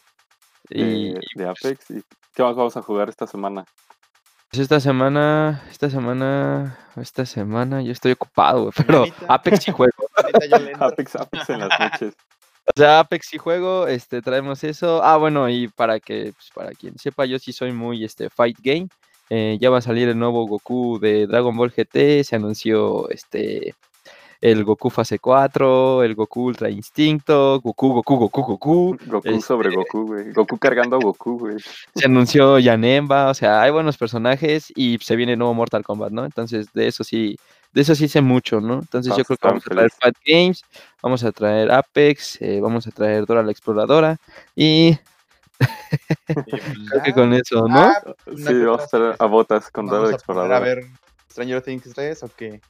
Y, 0.71 1.15
de 1.35 1.49
Apex. 1.49 1.91
¿Y 1.91 2.03
qué 2.35 2.43
más 2.43 2.57
vamos 2.57 2.77
a 2.77 2.83
jugar 2.83 3.09
esta 3.09 3.27
semana? 3.27 3.65
Pues 4.51 4.63
esta 4.63 4.79
semana, 4.81 5.65
esta 5.71 5.91
semana, 5.91 6.79
esta 6.97 7.27
semana 7.27 7.83
yo 7.83 7.93
estoy 7.93 8.13
ocupado, 8.13 8.63
güey, 8.63 8.73
pero 8.77 9.05
Apex 9.29 9.69
y 9.69 9.73
juego. 9.73 9.93
Apex, 10.81 11.17
Apex 11.17 11.51
en 11.51 11.61
las 11.61 11.81
noches. 11.81 12.15
O 12.67 12.73
sea, 12.75 13.01
Apex 13.01 13.35
y 13.35 13.39
juego, 13.39 13.87
este, 13.87 14.23
traemos 14.23 14.65
eso. 14.65 15.03
Ah, 15.05 15.17
bueno, 15.17 15.49
y 15.49 15.69
para 15.69 16.01
que, 16.01 16.33
pues, 16.35 16.51
para 16.55 16.71
quien 16.73 16.99
sepa, 16.99 17.27
yo 17.27 17.39
sí 17.39 17.53
soy 17.53 17.73
muy, 17.73 18.05
este, 18.05 18.31
fight 18.31 18.59
game. 18.63 18.89
Eh, 19.31 19.59
ya 19.61 19.71
va 19.71 19.79
a 19.79 19.83
salir 19.83 20.09
el 20.09 20.19
nuevo 20.19 20.47
Goku 20.47 20.99
de 20.99 21.27
Dragon 21.27 21.57
Ball 21.57 21.73
GT, 21.73 22.25
se 22.25 22.37
anunció, 22.37 23.09
este, 23.11 23.75
el 24.45 24.63
Goku 24.63 24.91
fase 24.91 25.19
4, 25.19 26.03
el 26.03 26.15
Goku 26.15 26.45
Ultra 26.45 26.69
Instinto, 26.69 27.61
Goku, 27.63 27.95
Goku, 27.95 28.17
Goku, 28.17 28.43
Goku. 28.43 28.99
Goku 29.07 29.41
sobre 29.41 29.71
este 29.71 29.81
Goku, 29.81 30.07
güey. 30.07 30.33
Goku 30.33 30.59
cargando 30.59 30.97
a 30.97 30.99
Goku, 30.99 31.39
güey. 31.39 31.57
Se 31.95 32.05
anunció 32.05 32.59
Yanemba, 32.59 33.31
o 33.31 33.35
sea, 33.35 33.63
hay 33.63 33.71
buenos 33.71 33.97
personajes 33.97 34.71
y 34.77 34.99
se 35.01 35.17
viene 35.17 35.35
nuevo 35.37 35.55
Mortal 35.55 35.83
Kombat, 35.83 36.13
¿no? 36.13 36.27
Entonces, 36.27 36.71
de 36.75 36.89
eso 36.89 37.05
sí, 37.05 37.39
de 37.75 37.83
eso 37.83 37.95
sí 37.97 38.07
sé 38.07 38.21
mucho, 38.21 38.61
¿no? 38.61 38.75
Entonces 38.75 39.15
yo 39.17 39.25
creo 39.25 39.37
que 39.37 39.49
vamos 39.49 39.67
a 39.67 39.71
traer 39.71 39.91
Fat 39.91 40.15
Games, 40.25 40.65
vamos 41.03 41.25
a 41.25 41.33
traer 41.33 41.73
Apex, 41.73 42.41
eh, 42.41 42.61
vamos 42.61 42.87
a 42.87 42.93
traer 42.93 43.27
Dora 43.27 43.43
la 43.43 43.51
Exploradora 43.51 44.17
y 44.55 44.97
pues 46.27 46.47
creo 46.89 47.03
que 47.05 47.13
con 47.13 47.35
eso, 47.35 47.67
¿no? 47.67 47.81
Ah, 47.81 48.01
sí, 48.37 48.65
vamos 48.65 48.81
a 48.81 48.85
estar 48.85 49.17
a 49.19 49.27
botas 49.27 49.71
con 49.71 49.87
Dora 49.87 50.09
la 50.09 50.15
Exploradora. 50.15 50.57
A 50.57 50.61
ver, 50.61 50.87
Stranger 51.29 51.63
Things 51.63 51.93
3 51.93 52.23
o 52.23 52.31
qué? 52.37 52.61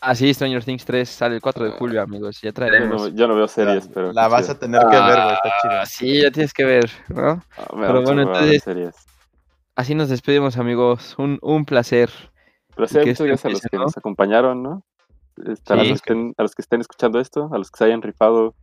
Ah, 0.00 0.14
sí, 0.14 0.32
Stranger 0.32 0.64
Things 0.64 0.84
3 0.84 1.06
sale 1.06 1.34
el 1.34 1.42
4 1.42 1.64
de 1.66 1.70
julio, 1.72 2.00
amigos. 2.00 2.40
Ya 2.40 2.52
traeremos. 2.52 3.14
Yo 3.14 3.28
no, 3.28 3.34
veo 3.34 3.48
series, 3.48 3.88
pero. 3.92 4.12
La 4.12 4.28
vas 4.28 4.48
a 4.48 4.58
tener 4.58 4.80
que 4.80 4.96
ver, 4.96 5.22
güey. 5.22 5.34
Está 5.34 5.50
chido. 5.60 5.80
Ah, 5.80 5.86
sí, 5.86 6.22
ya 6.22 6.30
tienes 6.30 6.52
que 6.54 6.64
ver, 6.64 6.90
¿no? 7.08 7.42
Ah, 7.58 7.66
pero 7.70 8.02
bueno, 8.02 8.22
entonces. 8.22 8.62
Así 9.74 9.94
nos 9.94 10.08
despedimos, 10.08 10.56
amigos. 10.56 11.14
Un, 11.18 11.38
un 11.42 11.64
placer. 11.64 12.10
Muchas 12.78 13.04
gracias 13.04 13.44
a 13.44 13.48
los 13.50 13.60
que 13.60 13.76
nos 13.76 13.96
acompañaron, 13.96 14.62
¿no? 14.62 14.82
Este, 15.46 15.72
a, 15.72 15.76
los 15.76 15.86
que 15.86 15.92
estén, 15.94 16.34
a 16.36 16.42
los 16.42 16.54
que 16.54 16.62
estén 16.62 16.80
escuchando 16.80 17.20
esto, 17.20 17.50
a 17.52 17.58
los 17.58 17.70
que 17.70 17.78
se 17.78 17.84
hayan 17.84 18.02
rifado 18.02 18.54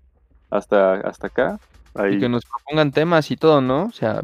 hasta, 0.50 0.96
hasta 0.96 1.28
acá. 1.28 1.60
Y 2.10 2.20
que 2.20 2.28
nos 2.28 2.44
propongan 2.46 2.92
temas 2.92 3.32
y 3.32 3.38
todo, 3.38 3.62
¿no? 3.62 3.86
O 3.86 3.92
sea, 3.92 4.22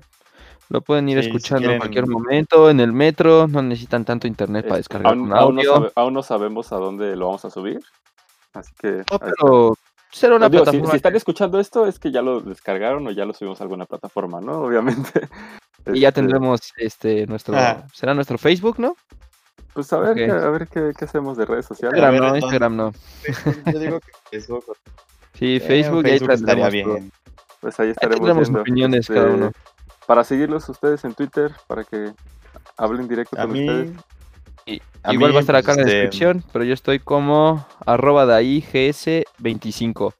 lo 0.72 0.82
pueden 0.82 1.08
ir 1.10 1.18
escuchando 1.18 1.70
en 1.70 1.80
cualquier 1.80 2.08
momento, 2.08 2.70
en 2.70 2.80
el 2.80 2.94
metro, 2.94 3.48
no 3.48 3.62
necesitan 3.62 4.06
tanto 4.06 4.28
internet 4.28 4.66
para 4.66 4.78
descargar 4.78 5.18
un 5.18 5.34
audio. 5.34 5.92
Aún 5.96 6.14
no, 6.14 6.24
sabemos 6.24 6.72
a 6.72 6.78
dónde 6.78 7.16
lo 7.16 7.28
vamos 7.28 7.44
a 7.46 7.50
subir, 7.50 7.82
así 8.54 8.72
que... 8.80 9.04
No, 9.12 9.20
pero 9.20 9.78
será 10.12 10.36
una 10.36 10.50
plataforma. 10.50 10.92
Si, 10.92 10.96
están 10.96 11.16
escuchando 11.16 11.60
esto 11.60 11.88
es 11.88 12.00
que 12.00 12.12
ya 12.12 12.22
lo 12.22 12.39
descargaron 12.39 13.06
o 13.08 13.12
ya 13.12 13.26
lo 13.26 13.34
subimos 13.34 13.60
a 13.60 13.66
alguna 13.66 13.86
plataforma, 13.86 14.39
¿no? 14.39 14.60
Obviamente. 14.64 15.28
Y 15.94 16.00
ya 16.00 16.10
este 16.10 16.22
tendremos 16.22 16.62
este 16.78 17.28
nuestro... 17.28 17.58
Ah. 17.58 17.86
¿Será 17.94 18.14
nuestro 18.14 18.38
Facebook, 18.38 18.80
no? 18.80 18.96
Pues 19.74 19.91
a 19.93 19.99
ver, 19.99 20.32
a 20.32 20.49
ver 20.49 20.67
qué, 20.67 20.93
hacemos 21.01 21.38
de 21.38 21.45
redes 21.45 21.65
sociales. 21.65 21.97
Instagram 21.97 22.28
no, 22.28 22.36
Instagram 22.36 22.76
no. 22.76 22.91
Yo 23.72 23.80
digo 23.80 23.99
que 23.99 24.39
Facebook. 24.39 24.65
Sí, 25.34 25.59
Facebook, 25.59 26.05
ahí 26.05 26.19
estaría 26.22 26.69
bien. 26.69 27.11
Pues 27.61 27.80
ahí 27.80 27.91
estaremos 27.91 28.49
ahí 28.49 28.55
opiniones 28.55 29.07
cada 29.07 29.22
este, 29.22 29.34
uno 29.34 29.51
para 30.11 30.26
seguirlos 30.26 30.67
ustedes 30.67 31.05
en 31.05 31.13
Twitter, 31.13 31.53
para 31.67 31.86
que 31.86 32.11
hablen 32.76 33.07
directo 33.07 33.38
con 33.38 33.51
ustedes. 33.51 33.91
igual 35.09 35.34
va 35.34 35.38
a 35.38 35.39
estar 35.39 35.55
acá 35.55 35.72
en 35.72 35.78
la 35.78 35.84
este, 35.84 35.95
descripción, 35.95 36.43
pero 36.51 36.65
yo 36.65 36.74
estoy 36.74 36.99
como 36.99 37.65
arroba 37.86 38.26
de 38.26 38.36
ahí 38.36 38.61
gs25. 38.61 40.13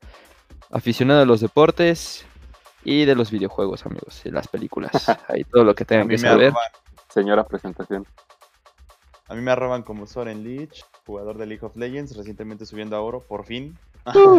Aficionado 0.72 1.24
a 1.24 1.26
los 1.26 1.42
deportes 1.42 2.26
y 2.86 3.04
de 3.04 3.16
los 3.16 3.32
videojuegos, 3.32 3.86
amigos, 3.86 4.22
y 4.26 4.32
las 4.32 4.48
películas. 4.48 4.92
Ahí 5.28 5.44
todo 5.44 5.66
lo 5.66 5.76
que 5.76 5.84
tengan 5.84 6.08
que 6.08 6.18
saber. 6.18 6.54
Señora 7.10 7.46
presentación. 7.46 8.08
A 9.32 9.34
mí 9.34 9.40
me 9.40 9.52
arroban 9.52 9.84
como 9.84 10.08
Soren 10.08 10.44
Lich, 10.44 10.84
jugador 11.06 11.38
de 11.38 11.46
League 11.46 11.66
of 11.66 11.78
Legends, 11.78 12.18
recientemente 12.18 12.66
subiendo 12.66 12.98
a 12.98 13.02
oro, 13.02 13.22
por 13.22 13.46
fin. 13.46 13.78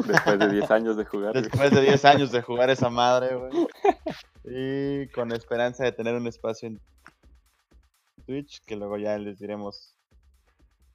Después 0.06 0.38
de 0.38 0.50
10 0.50 0.70
años 0.70 0.98
de 0.98 1.06
jugar. 1.06 1.32
Después 1.32 1.70
de 1.70 1.80
10 1.80 2.04
años 2.04 2.30
de 2.30 2.42
jugar 2.42 2.68
esa 2.68 2.90
madre, 2.90 3.34
güey. 3.34 3.68
Y 4.44 5.08
con 5.08 5.32
esperanza 5.32 5.84
de 5.84 5.92
tener 5.92 6.14
un 6.14 6.26
espacio 6.26 6.68
en 6.68 6.78
Twitch, 8.26 8.62
que 8.66 8.76
luego 8.76 8.98
ya 8.98 9.16
les 9.16 9.38
diremos 9.38 9.91